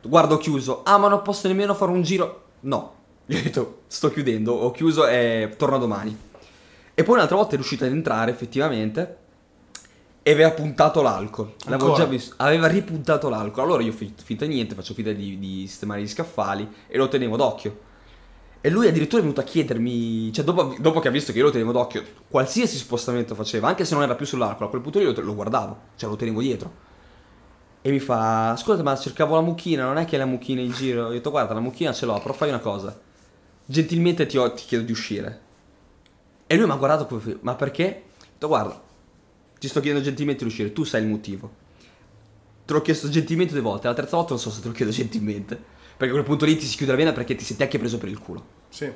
Guarda 0.03 0.35
ho 0.35 0.37
chiuso. 0.37 0.83
Ah 0.85 0.99
ma 0.99 1.09
non 1.09 1.23
posso 1.23 1.49
nemmeno 1.49 1.73
fare 1.73 1.91
un 1.91 2.03
giro. 2.03 2.43
No. 2.61 2.93
Gli 3.25 3.37
ho 3.39 3.43
detto 3.43 3.79
sto 3.87 4.11
chiudendo, 4.11 4.53
ho 4.53 4.71
chiuso 4.73 5.07
e 5.07 5.55
torno 5.57 5.79
domani. 5.79 6.15
E 6.93 7.03
poi 7.03 7.15
un'altra 7.15 7.37
volta 7.37 7.53
è 7.53 7.55
riuscito 7.55 7.87
ad 7.87 7.93
entrare 7.93 8.31
effettivamente 8.31 9.17
e 10.23 10.33
aveva 10.33 10.51
puntato 10.51 11.01
l'alcol. 11.01 11.55
L'avevo 11.65 11.95
già 11.95 12.05
visto. 12.05 12.35
Aveva 12.37 12.67
ripuntato 12.67 13.31
l'alcol. 13.31 13.65
Allora 13.65 13.83
io 13.83 13.93
finta 13.93 14.45
di 14.45 14.53
niente, 14.53 14.75
faccio 14.75 14.93
finta 14.93 15.12
di, 15.12 15.39
di 15.39 15.67
sistemare 15.67 16.03
gli 16.03 16.09
scaffali 16.09 16.71
e 16.89 16.99
lo 16.99 17.09
tenevo 17.09 17.39
d'occhio. 17.39 17.93
E 18.67 18.71
lui 18.71 18.87
addirittura 18.87 19.19
è 19.19 19.21
venuto 19.21 19.43
a 19.43 19.45
chiedermi, 19.45 20.33
cioè 20.33 20.43
dopo, 20.43 20.75
dopo 20.79 20.99
che 20.99 21.09
ha 21.09 21.11
visto 21.11 21.33
che 21.33 21.39
io 21.39 21.45
lo 21.45 21.51
tenevo 21.51 21.71
d'occhio, 21.71 22.03
qualsiasi 22.31 22.79
spostamento 22.79 23.35
faceva, 23.35 23.69
anche 23.69 23.85
se 23.85 23.93
non 23.93 24.03
era 24.03 24.15
più 24.15 24.25
sull'alcol, 24.25 24.69
a 24.69 24.71
quel 24.71 24.81
punto 24.81 25.01
io 25.01 25.12
lo, 25.21 25.35
guardavo, 25.35 25.79
cioè 25.97 26.09
lo 26.09 26.17
tenevo 26.17 26.41
dietro. 26.41 26.73
E 27.83 27.91
mi 27.91 27.99
fa, 27.99 28.57
scusa 28.57 28.83
ma 28.83 28.97
cercavo 28.97 29.35
la 29.35 29.43
mucchina, 29.43 29.85
non 29.85 29.99
è 29.99 30.07
che 30.07 30.17
la 30.17 30.25
mucchina 30.25 30.62
in 30.62 30.71
giro? 30.71 31.01
Io 31.03 31.07
ho 31.09 31.11
detto 31.11 31.29
guarda 31.29 31.53
la 31.53 31.61
mucchina 31.61 31.93
ce 31.93 32.07
l'ho, 32.07 32.19
però 32.21 32.33
fai 32.33 32.49
una 32.49 32.59
cosa, 32.59 32.99
gentilmente 33.67 34.25
ti, 34.25 34.39
ho- 34.39 34.55
ti 34.55 34.65
chiedo 34.65 34.85
di 34.85 34.93
uscire. 34.93 35.41
E 36.47 36.57
lui 36.57 36.65
mi 36.65 36.73
ha 36.73 36.77
guardato 36.77 37.05
come, 37.05 37.37
ma 37.43 37.57
perché? 37.57 38.05
Ho 38.19 38.25
detto 38.33 38.49
guarda, 38.49 38.83
ti 39.59 39.69
sto 39.69 39.81
chiedendo 39.81 40.03
gentilmente 40.03 40.43
di 40.43 40.49
uscire, 40.49 40.73
tu 40.73 40.85
sai 40.85 41.03
il 41.03 41.09
motivo. 41.09 41.51
Te 42.65 42.73
l'ho 42.73 42.81
chiesto 42.81 43.11
gentilmente 43.11 43.53
due 43.53 43.61
volte, 43.61 43.89
la 43.89 43.95
terza 43.95 44.17
volta 44.17 44.33
non 44.33 44.41
so 44.41 44.49
se 44.49 44.62
te 44.62 44.69
lo 44.69 44.73
chiedo 44.73 44.91
gentilmente. 44.91 45.73
Perché 45.97 46.12
a 46.12 46.17
quel 46.17 46.25
punto 46.25 46.45
lì 46.45 46.57
ti 46.57 46.67
si 46.67 46.77
chiude 46.77 46.93
la 46.93 46.99
vena 46.99 47.12
perché 47.12 47.37
ti 47.37 47.45
senti 47.45 47.62
anche 47.62 47.79
preso 47.79 47.99
per 47.99 48.09
il 48.09 48.19
culo. 48.19 48.54
Sì. 48.75 48.91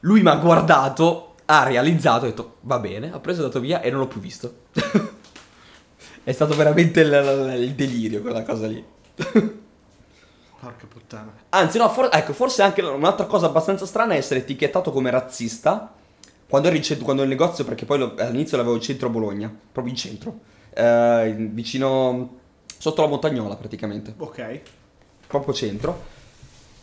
Lui 0.00 0.20
mi 0.22 0.28
ha 0.28 0.34
guardato, 0.36 1.34
ha 1.46 1.62
realizzato, 1.64 2.26
ha 2.26 2.28
detto 2.28 2.56
va 2.60 2.78
bene, 2.78 3.10
ha 3.10 3.18
preso 3.20 3.38
e 3.38 3.42
è 3.42 3.46
andato 3.46 3.60
via 3.64 3.80
e 3.80 3.90
non 3.90 4.00
l'ho 4.00 4.06
più 4.06 4.20
visto. 4.20 4.54
È 6.22 6.32
stato 6.32 6.54
veramente 6.54 7.00
il, 7.00 7.56
il- 7.58 7.72
delirio 7.74 8.20
quella 8.20 8.42
cosa 8.42 8.66
lì. 8.66 8.84
Porca 10.60 10.86
puttana. 10.86 11.32
Anzi, 11.50 11.78
no, 11.78 11.88
for- 11.88 12.10
ecco, 12.12 12.34
forse 12.34 12.60
anche 12.62 12.82
un'altra 12.82 13.24
cosa 13.24 13.46
abbastanza 13.46 13.86
strana 13.86 14.12
è 14.12 14.18
essere 14.18 14.40
etichettato 14.40 14.90
come 14.92 15.08
razzista 15.10 15.94
quando 16.46 16.68
eri 16.68 16.76
in 16.78 16.82
centro- 16.82 17.04
quando 17.06 17.22
il 17.22 17.28
negozio, 17.30 17.64
perché 17.64 17.86
poi 17.86 17.98
lo- 17.98 18.14
all'inizio 18.18 18.56
l'avevo 18.58 18.74
in 18.74 18.82
centro 18.82 19.06
a 19.08 19.10
Bologna, 19.10 19.48
proprio 19.72 19.92
in 19.94 19.98
centro, 19.98 20.40
eh, 20.74 21.28
in- 21.28 21.54
vicino, 21.54 22.38
sotto 22.76 23.00
la 23.02 23.08
montagnola 23.08 23.56
praticamente, 23.56 24.12
Ok. 24.18 24.60
proprio 25.26 25.54
centro. 25.54 26.16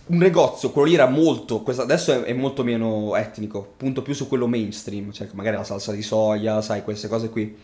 Un 0.07 0.17
negozio, 0.17 0.69
quello 0.71 0.87
lì 0.87 0.93
era 0.93 1.07
molto, 1.07 1.63
adesso 1.77 2.11
è, 2.11 2.21
è 2.23 2.33
molto 2.33 2.63
meno 2.63 3.15
etnico, 3.15 3.73
punto 3.75 4.03
più 4.03 4.13
su 4.13 4.27
quello 4.27 4.47
mainstream, 4.47 5.11
cioè 5.11 5.27
magari 5.33 5.55
la 5.55 5.63
salsa 5.63 5.91
di 5.91 6.03
soia, 6.03 6.61
sai, 6.61 6.83
queste 6.83 7.07
cose 7.07 7.29
qui. 7.29 7.55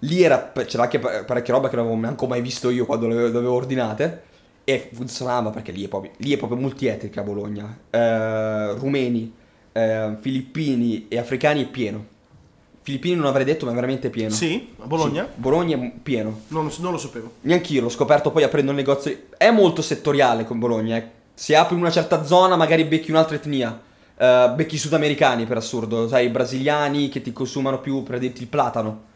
Lì 0.00 0.22
era, 0.22 0.52
c'era 0.66 0.82
anche 0.82 0.98
pa- 0.98 1.22
parecchia 1.24 1.54
roba 1.54 1.68
che 1.68 1.76
non 1.76 1.86
avevo 1.86 2.00
neanche 2.00 2.26
mai 2.26 2.42
visto 2.42 2.70
io 2.70 2.84
quando 2.86 3.06
le 3.06 3.14
le 3.14 3.26
avevo 3.28 3.54
ordinate. 3.54 4.32
E 4.66 4.88
funzionava 4.92 5.50
perché 5.50 5.72
lì 5.72 5.84
è 5.84 5.88
proprio, 5.88 6.10
lì 6.16 6.32
è 6.32 6.38
proprio 6.38 6.58
multietnica 6.58 7.20
a 7.20 7.24
Bologna. 7.24 7.78
Eh, 7.90 8.72
rumeni, 8.72 9.30
eh, 9.72 10.16
filippini 10.20 11.06
e 11.08 11.18
africani 11.18 11.64
è 11.64 11.68
pieno. 11.68 12.04
Filippini 12.80 13.14
non 13.14 13.26
avrei 13.26 13.44
detto, 13.44 13.66
ma 13.66 13.72
è 13.72 13.74
veramente 13.74 14.08
pieno. 14.10 14.30
Sì, 14.30 14.70
a 14.78 14.86
Bologna? 14.86 15.24
Sì, 15.24 15.40
Bologna 15.40 15.78
è 15.78 15.92
pieno. 16.02 16.40
Non, 16.48 16.70
non 16.80 16.92
lo 16.92 16.98
sapevo. 16.98 17.32
Neanch'io 17.42 17.82
l'ho 17.82 17.88
scoperto 17.90 18.30
poi 18.30 18.42
aprendo 18.42 18.70
il 18.70 18.76
negozio. 18.78 19.16
È 19.36 19.50
molto 19.50 19.82
settoriale 19.82 20.44
con 20.44 20.58
Bologna. 20.58 20.96
eh. 20.96 21.22
Se 21.34 21.56
apri 21.56 21.74
una 21.76 21.90
certa 21.90 22.24
zona, 22.24 22.56
magari 22.56 22.84
becchi 22.84 23.10
un'altra 23.10 23.36
etnia. 23.36 23.80
Eh, 24.16 24.52
becchi 24.54 24.78
sudamericani 24.78 25.44
per 25.46 25.56
assurdo, 25.56 26.06
sai, 26.08 26.28
brasiliani 26.28 27.08
che 27.08 27.20
ti 27.22 27.32
consumano 27.32 27.80
più 27.80 28.02
per 28.02 28.18
dirti 28.18 28.42
il 28.42 28.48
platano. 28.48 29.12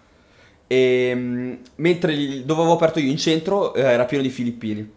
E, 0.66 1.12
mm, 1.14 1.54
mentre 1.76 2.12
il- 2.12 2.44
dove 2.44 2.60
avevo 2.60 2.74
aperto 2.76 2.98
io 2.98 3.10
in 3.10 3.16
centro 3.18 3.74
eh, 3.74 3.82
era 3.82 4.04
pieno 4.04 4.22
di 4.24 4.30
filippini. 4.30 4.90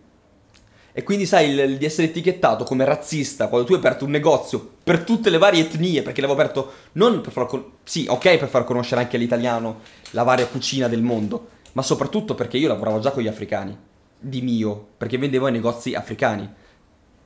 E 0.93 1.03
quindi 1.03 1.25
sai, 1.25 1.49
il, 1.51 1.59
il 1.59 1.77
di 1.77 1.85
essere 1.85 2.07
etichettato 2.07 2.65
come 2.65 2.83
razzista 2.83 3.47
quando 3.47 3.65
tu 3.65 3.73
hai 3.73 3.79
aperto 3.79 4.03
un 4.03 4.11
negozio 4.11 4.71
per 4.83 5.03
tutte 5.03 5.29
le 5.29 5.37
varie 5.37 5.61
etnie, 5.63 6.01
perché 6.01 6.19
l'avevo 6.19 6.39
aperto 6.39 6.71
non 6.93 7.21
per 7.21 7.31
far 7.31 7.45
con- 7.45 7.63
sì, 7.83 8.05
ok, 8.09 8.37
per 8.37 8.49
far 8.49 8.65
conoscere 8.65 8.99
anche 9.01 9.15
all'italiano 9.15 9.79
la 10.11 10.23
varia 10.23 10.47
cucina 10.47 10.89
del 10.89 11.01
mondo, 11.01 11.47
ma 11.73 11.81
soprattutto 11.81 12.35
perché 12.35 12.57
io 12.57 12.67
lavoravo 12.67 12.99
già 12.99 13.11
con 13.11 13.23
gli 13.23 13.27
africani, 13.29 13.77
di 14.19 14.41
mio, 14.41 14.87
perché 14.97 15.17
vendevo 15.17 15.45
ai 15.45 15.53
negozi 15.53 15.93
africani. 15.93 16.49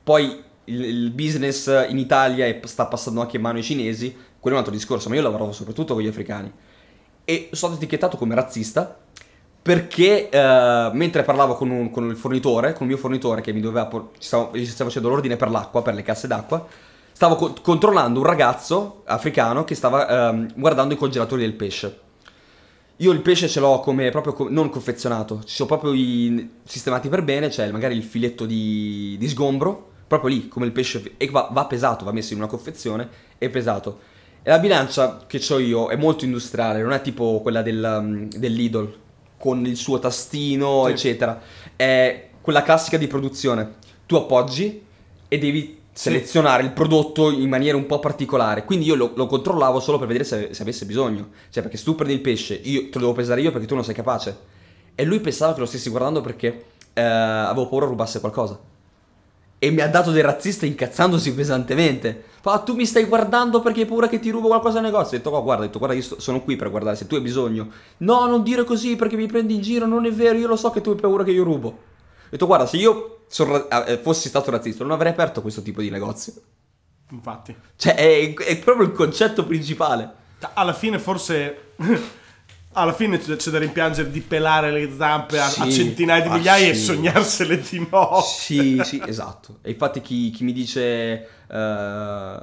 Poi 0.06 0.40
il, 0.66 0.84
il 0.84 1.10
business 1.10 1.66
in 1.88 1.98
Italia 1.98 2.46
è- 2.46 2.60
sta 2.62 2.86
passando 2.86 3.20
anche 3.20 3.34
in 3.36 3.42
mano 3.42 3.56
ai 3.58 3.64
cinesi, 3.64 4.14
quello 4.38 4.56
è 4.56 4.60
un 4.60 4.64
altro 4.64 4.70
discorso, 4.72 5.08
ma 5.08 5.16
io 5.16 5.22
lavoravo 5.22 5.50
soprattutto 5.50 5.94
con 5.94 6.02
gli 6.04 6.06
africani. 6.06 6.52
E 7.24 7.48
sono 7.50 7.72
stato 7.72 7.74
etichettato 7.74 8.16
come 8.16 8.36
razzista 8.36 8.96
perché 9.60 10.28
eh, 10.28 10.90
mentre 10.92 11.24
parlavo 11.24 11.56
con, 11.56 11.70
un- 11.70 11.90
con 11.90 12.08
il 12.08 12.16
fornitore, 12.16 12.72
con 12.72 12.82
il 12.82 12.88
mio 12.92 12.96
fornitore 12.98 13.40
che 13.40 13.52
mi 13.52 13.60
doveva, 13.60 13.88
ci 14.18 14.28
stavo, 14.28 14.50
gli 14.56 14.64
stavo 14.64 14.90
facendo 14.90 15.08
l'ordine 15.08 15.34
per 15.36 15.50
l'acqua, 15.50 15.82
per 15.82 15.94
le 15.94 16.02
casse 16.02 16.28
d'acqua, 16.28 16.64
stavo 17.10 17.34
co- 17.34 17.54
controllando 17.60 18.20
un 18.20 18.26
ragazzo 18.26 19.02
africano 19.06 19.64
che 19.64 19.74
stava 19.74 20.28
ehm, 20.30 20.52
guardando 20.54 20.94
i 20.94 20.96
congelatori 20.96 21.40
del 21.42 21.54
pesce. 21.54 22.00
Io 22.98 23.10
il 23.10 23.22
pesce 23.22 23.48
ce 23.48 23.58
l'ho 23.58 23.80
come 23.80 24.08
proprio 24.10 24.34
co- 24.34 24.46
non 24.48 24.70
confezionato, 24.70 25.40
ci 25.44 25.56
sono 25.56 25.68
proprio 25.68 25.92
i 25.94 26.48
sistemati 26.62 27.08
per 27.08 27.22
bene, 27.24 27.48
c'è 27.48 27.68
magari 27.72 27.96
il 27.96 28.04
filetto 28.04 28.46
di, 28.46 29.16
di 29.18 29.28
sgombro, 29.28 29.94
proprio 30.06 30.30
lì, 30.30 30.48
come 30.48 30.66
il 30.66 30.72
pesce, 30.72 31.14
e 31.16 31.28
va, 31.28 31.48
va 31.50 31.66
pesato, 31.66 32.04
va 32.04 32.12
messo 32.12 32.32
in 32.32 32.38
una 32.38 32.48
confezione, 32.48 33.08
è 33.38 33.48
pesato. 33.48 33.98
E 34.42 34.50
la 34.50 34.58
bilancia 34.58 35.24
che 35.26 35.40
ho 35.50 35.58
io 35.58 35.88
è 35.88 35.96
molto 35.96 36.24
industriale, 36.24 36.80
non 36.80 36.92
è 36.92 37.00
tipo 37.02 37.40
quella 37.42 37.62
del, 37.62 37.98
um, 38.00 38.28
dell'Idol, 38.28 38.96
con 39.38 39.66
il 39.66 39.76
suo 39.76 39.98
tastino, 39.98 40.84
Sì. 40.86 40.92
eccetera. 40.92 41.40
È 41.74 42.28
quella 42.40 42.62
classica 42.62 42.96
di 42.96 43.06
produzione. 43.06 43.74
Tu 44.06 44.14
appoggi 44.14 44.84
e 45.28 45.38
devi 45.38 45.80
selezionare 45.92 46.62
il 46.62 46.70
prodotto 46.70 47.30
in 47.30 47.48
maniera 47.48 47.76
un 47.76 47.86
po' 47.86 47.98
particolare. 47.98 48.64
Quindi 48.64 48.86
io 48.86 48.94
lo, 48.94 49.12
lo 49.16 49.26
controllavo 49.26 49.80
solo 49.80 49.98
per 49.98 50.06
vedere 50.06 50.24
se, 50.24 50.48
se 50.52 50.62
avesse 50.62 50.86
bisogno. 50.86 51.30
Cioè, 51.50 51.62
perché 51.62 51.76
se 51.76 51.84
tu 51.84 51.94
prendi 51.96 52.14
il 52.14 52.20
pesce, 52.20 52.54
io 52.54 52.82
te 52.82 52.94
lo 52.94 53.00
devo 53.00 53.12
pesare 53.14 53.40
io 53.40 53.50
perché 53.50 53.66
tu 53.66 53.74
non 53.74 53.82
sei 53.84 53.94
capace. 53.94 54.36
E 54.94 55.04
lui 55.04 55.20
pensava 55.20 55.54
che 55.54 55.60
lo 55.60 55.66
stessi 55.66 55.90
guardando 55.90 56.20
perché 56.20 56.64
eh, 56.92 57.02
avevo 57.02 57.68
paura 57.68 57.86
rubasse 57.86 58.20
qualcosa. 58.20 58.58
E 59.58 59.70
mi 59.70 59.80
ha 59.80 59.88
dato 59.88 60.10
del 60.10 60.22
razzista 60.24 60.66
incazzandosi 60.66 61.34
pesantemente. 61.34 62.24
Fa, 62.42 62.58
tu 62.58 62.74
mi 62.74 62.84
stai 62.84 63.04
guardando 63.04 63.60
perché 63.60 63.80
hai 63.80 63.86
paura 63.86 64.08
che 64.08 64.20
ti 64.20 64.30
rubo 64.30 64.48
qualcosa 64.48 64.78
al 64.78 64.84
negozio? 64.84 65.16
Ho 65.16 65.20
detto, 65.20 65.30
"Oh, 65.30 65.42
guarda, 65.42 65.62
ho 65.62 65.66
detto, 65.66 65.78
guarda, 65.78 65.96
io 65.96 66.02
sono 66.02 66.42
qui 66.42 66.56
per 66.56 66.70
guardare 66.70 66.96
se 66.96 67.06
tu 67.06 67.14
hai 67.14 67.20
bisogno. 67.20 67.68
No, 67.98 68.26
non 68.26 68.42
dire 68.42 68.64
così 68.64 68.96
perché 68.96 69.16
mi 69.16 69.26
prendi 69.26 69.54
in 69.54 69.62
giro, 69.62 69.86
non 69.86 70.04
è 70.04 70.12
vero, 70.12 70.36
io 70.38 70.46
lo 70.46 70.56
so 70.56 70.70
che 70.70 70.80
tu 70.80 70.90
hai 70.90 70.96
paura 70.96 71.24
che 71.24 71.30
io 71.32 71.42
rubo. 71.42 71.68
Ho 71.68 72.28
detto, 72.30 72.46
guarda, 72.46 72.66
se 72.66 72.76
io 72.76 73.20
son 73.28 73.66
ra- 73.68 73.84
eh, 73.86 73.98
fossi 73.98 74.28
stato 74.28 74.50
razzista 74.50 74.84
non 74.84 74.92
avrei 74.92 75.12
aperto 75.12 75.40
questo 75.40 75.62
tipo 75.62 75.80
di 75.80 75.90
negozio. 75.90 76.32
Infatti. 77.10 77.56
Cioè, 77.76 77.94
è, 77.94 78.34
è 78.34 78.58
proprio 78.58 78.86
il 78.86 78.92
concetto 78.92 79.44
principale. 79.44 80.10
Alla 80.54 80.74
fine 80.74 80.98
forse... 80.98 81.72
Alla 82.78 82.92
fine 82.92 83.18
c'è 83.18 83.50
da 83.50 83.58
rimpiangere 83.58 84.10
di 84.10 84.20
pelare 84.20 84.70
le 84.70 84.90
zampe 84.94 85.38
a, 85.38 85.46
a 85.46 85.48
Sì, 85.48 85.72
centinaia 85.72 86.20
di 86.20 86.28
ah, 86.28 86.34
migliaia 86.34 86.68
e 86.68 86.74
sì. 86.74 86.84
sognarsele 86.84 87.58
di 87.58 87.86
no. 87.90 88.20
Sì, 88.20 88.82
sì, 88.84 89.02
esatto. 89.06 89.60
E 89.62 89.70
infatti 89.70 90.02
chi, 90.02 90.28
chi 90.28 90.44
mi 90.44 90.52
dice 90.52 91.26
eh, 91.50 92.38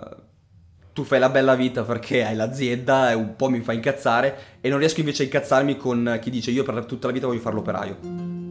tu 0.92 1.04
fai 1.04 1.20
la 1.20 1.30
bella 1.30 1.54
vita 1.54 1.84
perché 1.84 2.26
hai 2.26 2.36
l'azienda 2.36 3.12
e 3.12 3.14
un 3.14 3.36
po' 3.36 3.50
mi 3.50 3.60
fa 3.60 3.74
incazzare 3.74 4.58
e 4.60 4.70
non 4.70 4.80
riesco 4.80 5.02
invece 5.02 5.22
a 5.22 5.26
incazzarmi 5.26 5.78
con 5.78 6.18
chi 6.20 6.32
dice 6.32 6.50
io 6.50 6.64
per 6.64 6.84
tutta 6.86 7.06
la 7.06 7.14
vita 7.14 7.28
voglio 7.28 7.40
fare 7.40 7.54
l'operaio. 7.54 7.98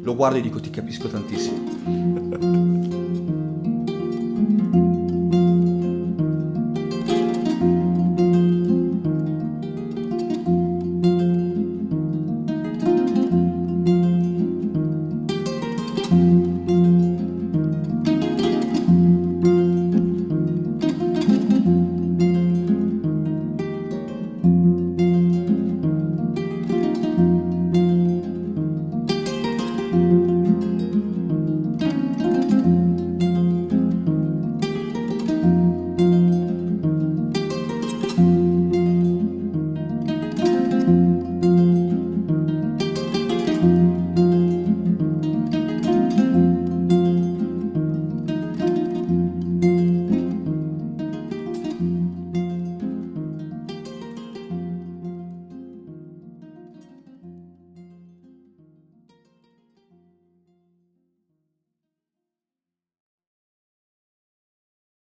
Lo 0.02 0.14
guardo 0.14 0.38
e 0.38 0.40
dico 0.40 0.60
ti 0.60 0.70
capisco 0.70 1.08
tantissimo. 1.08 2.11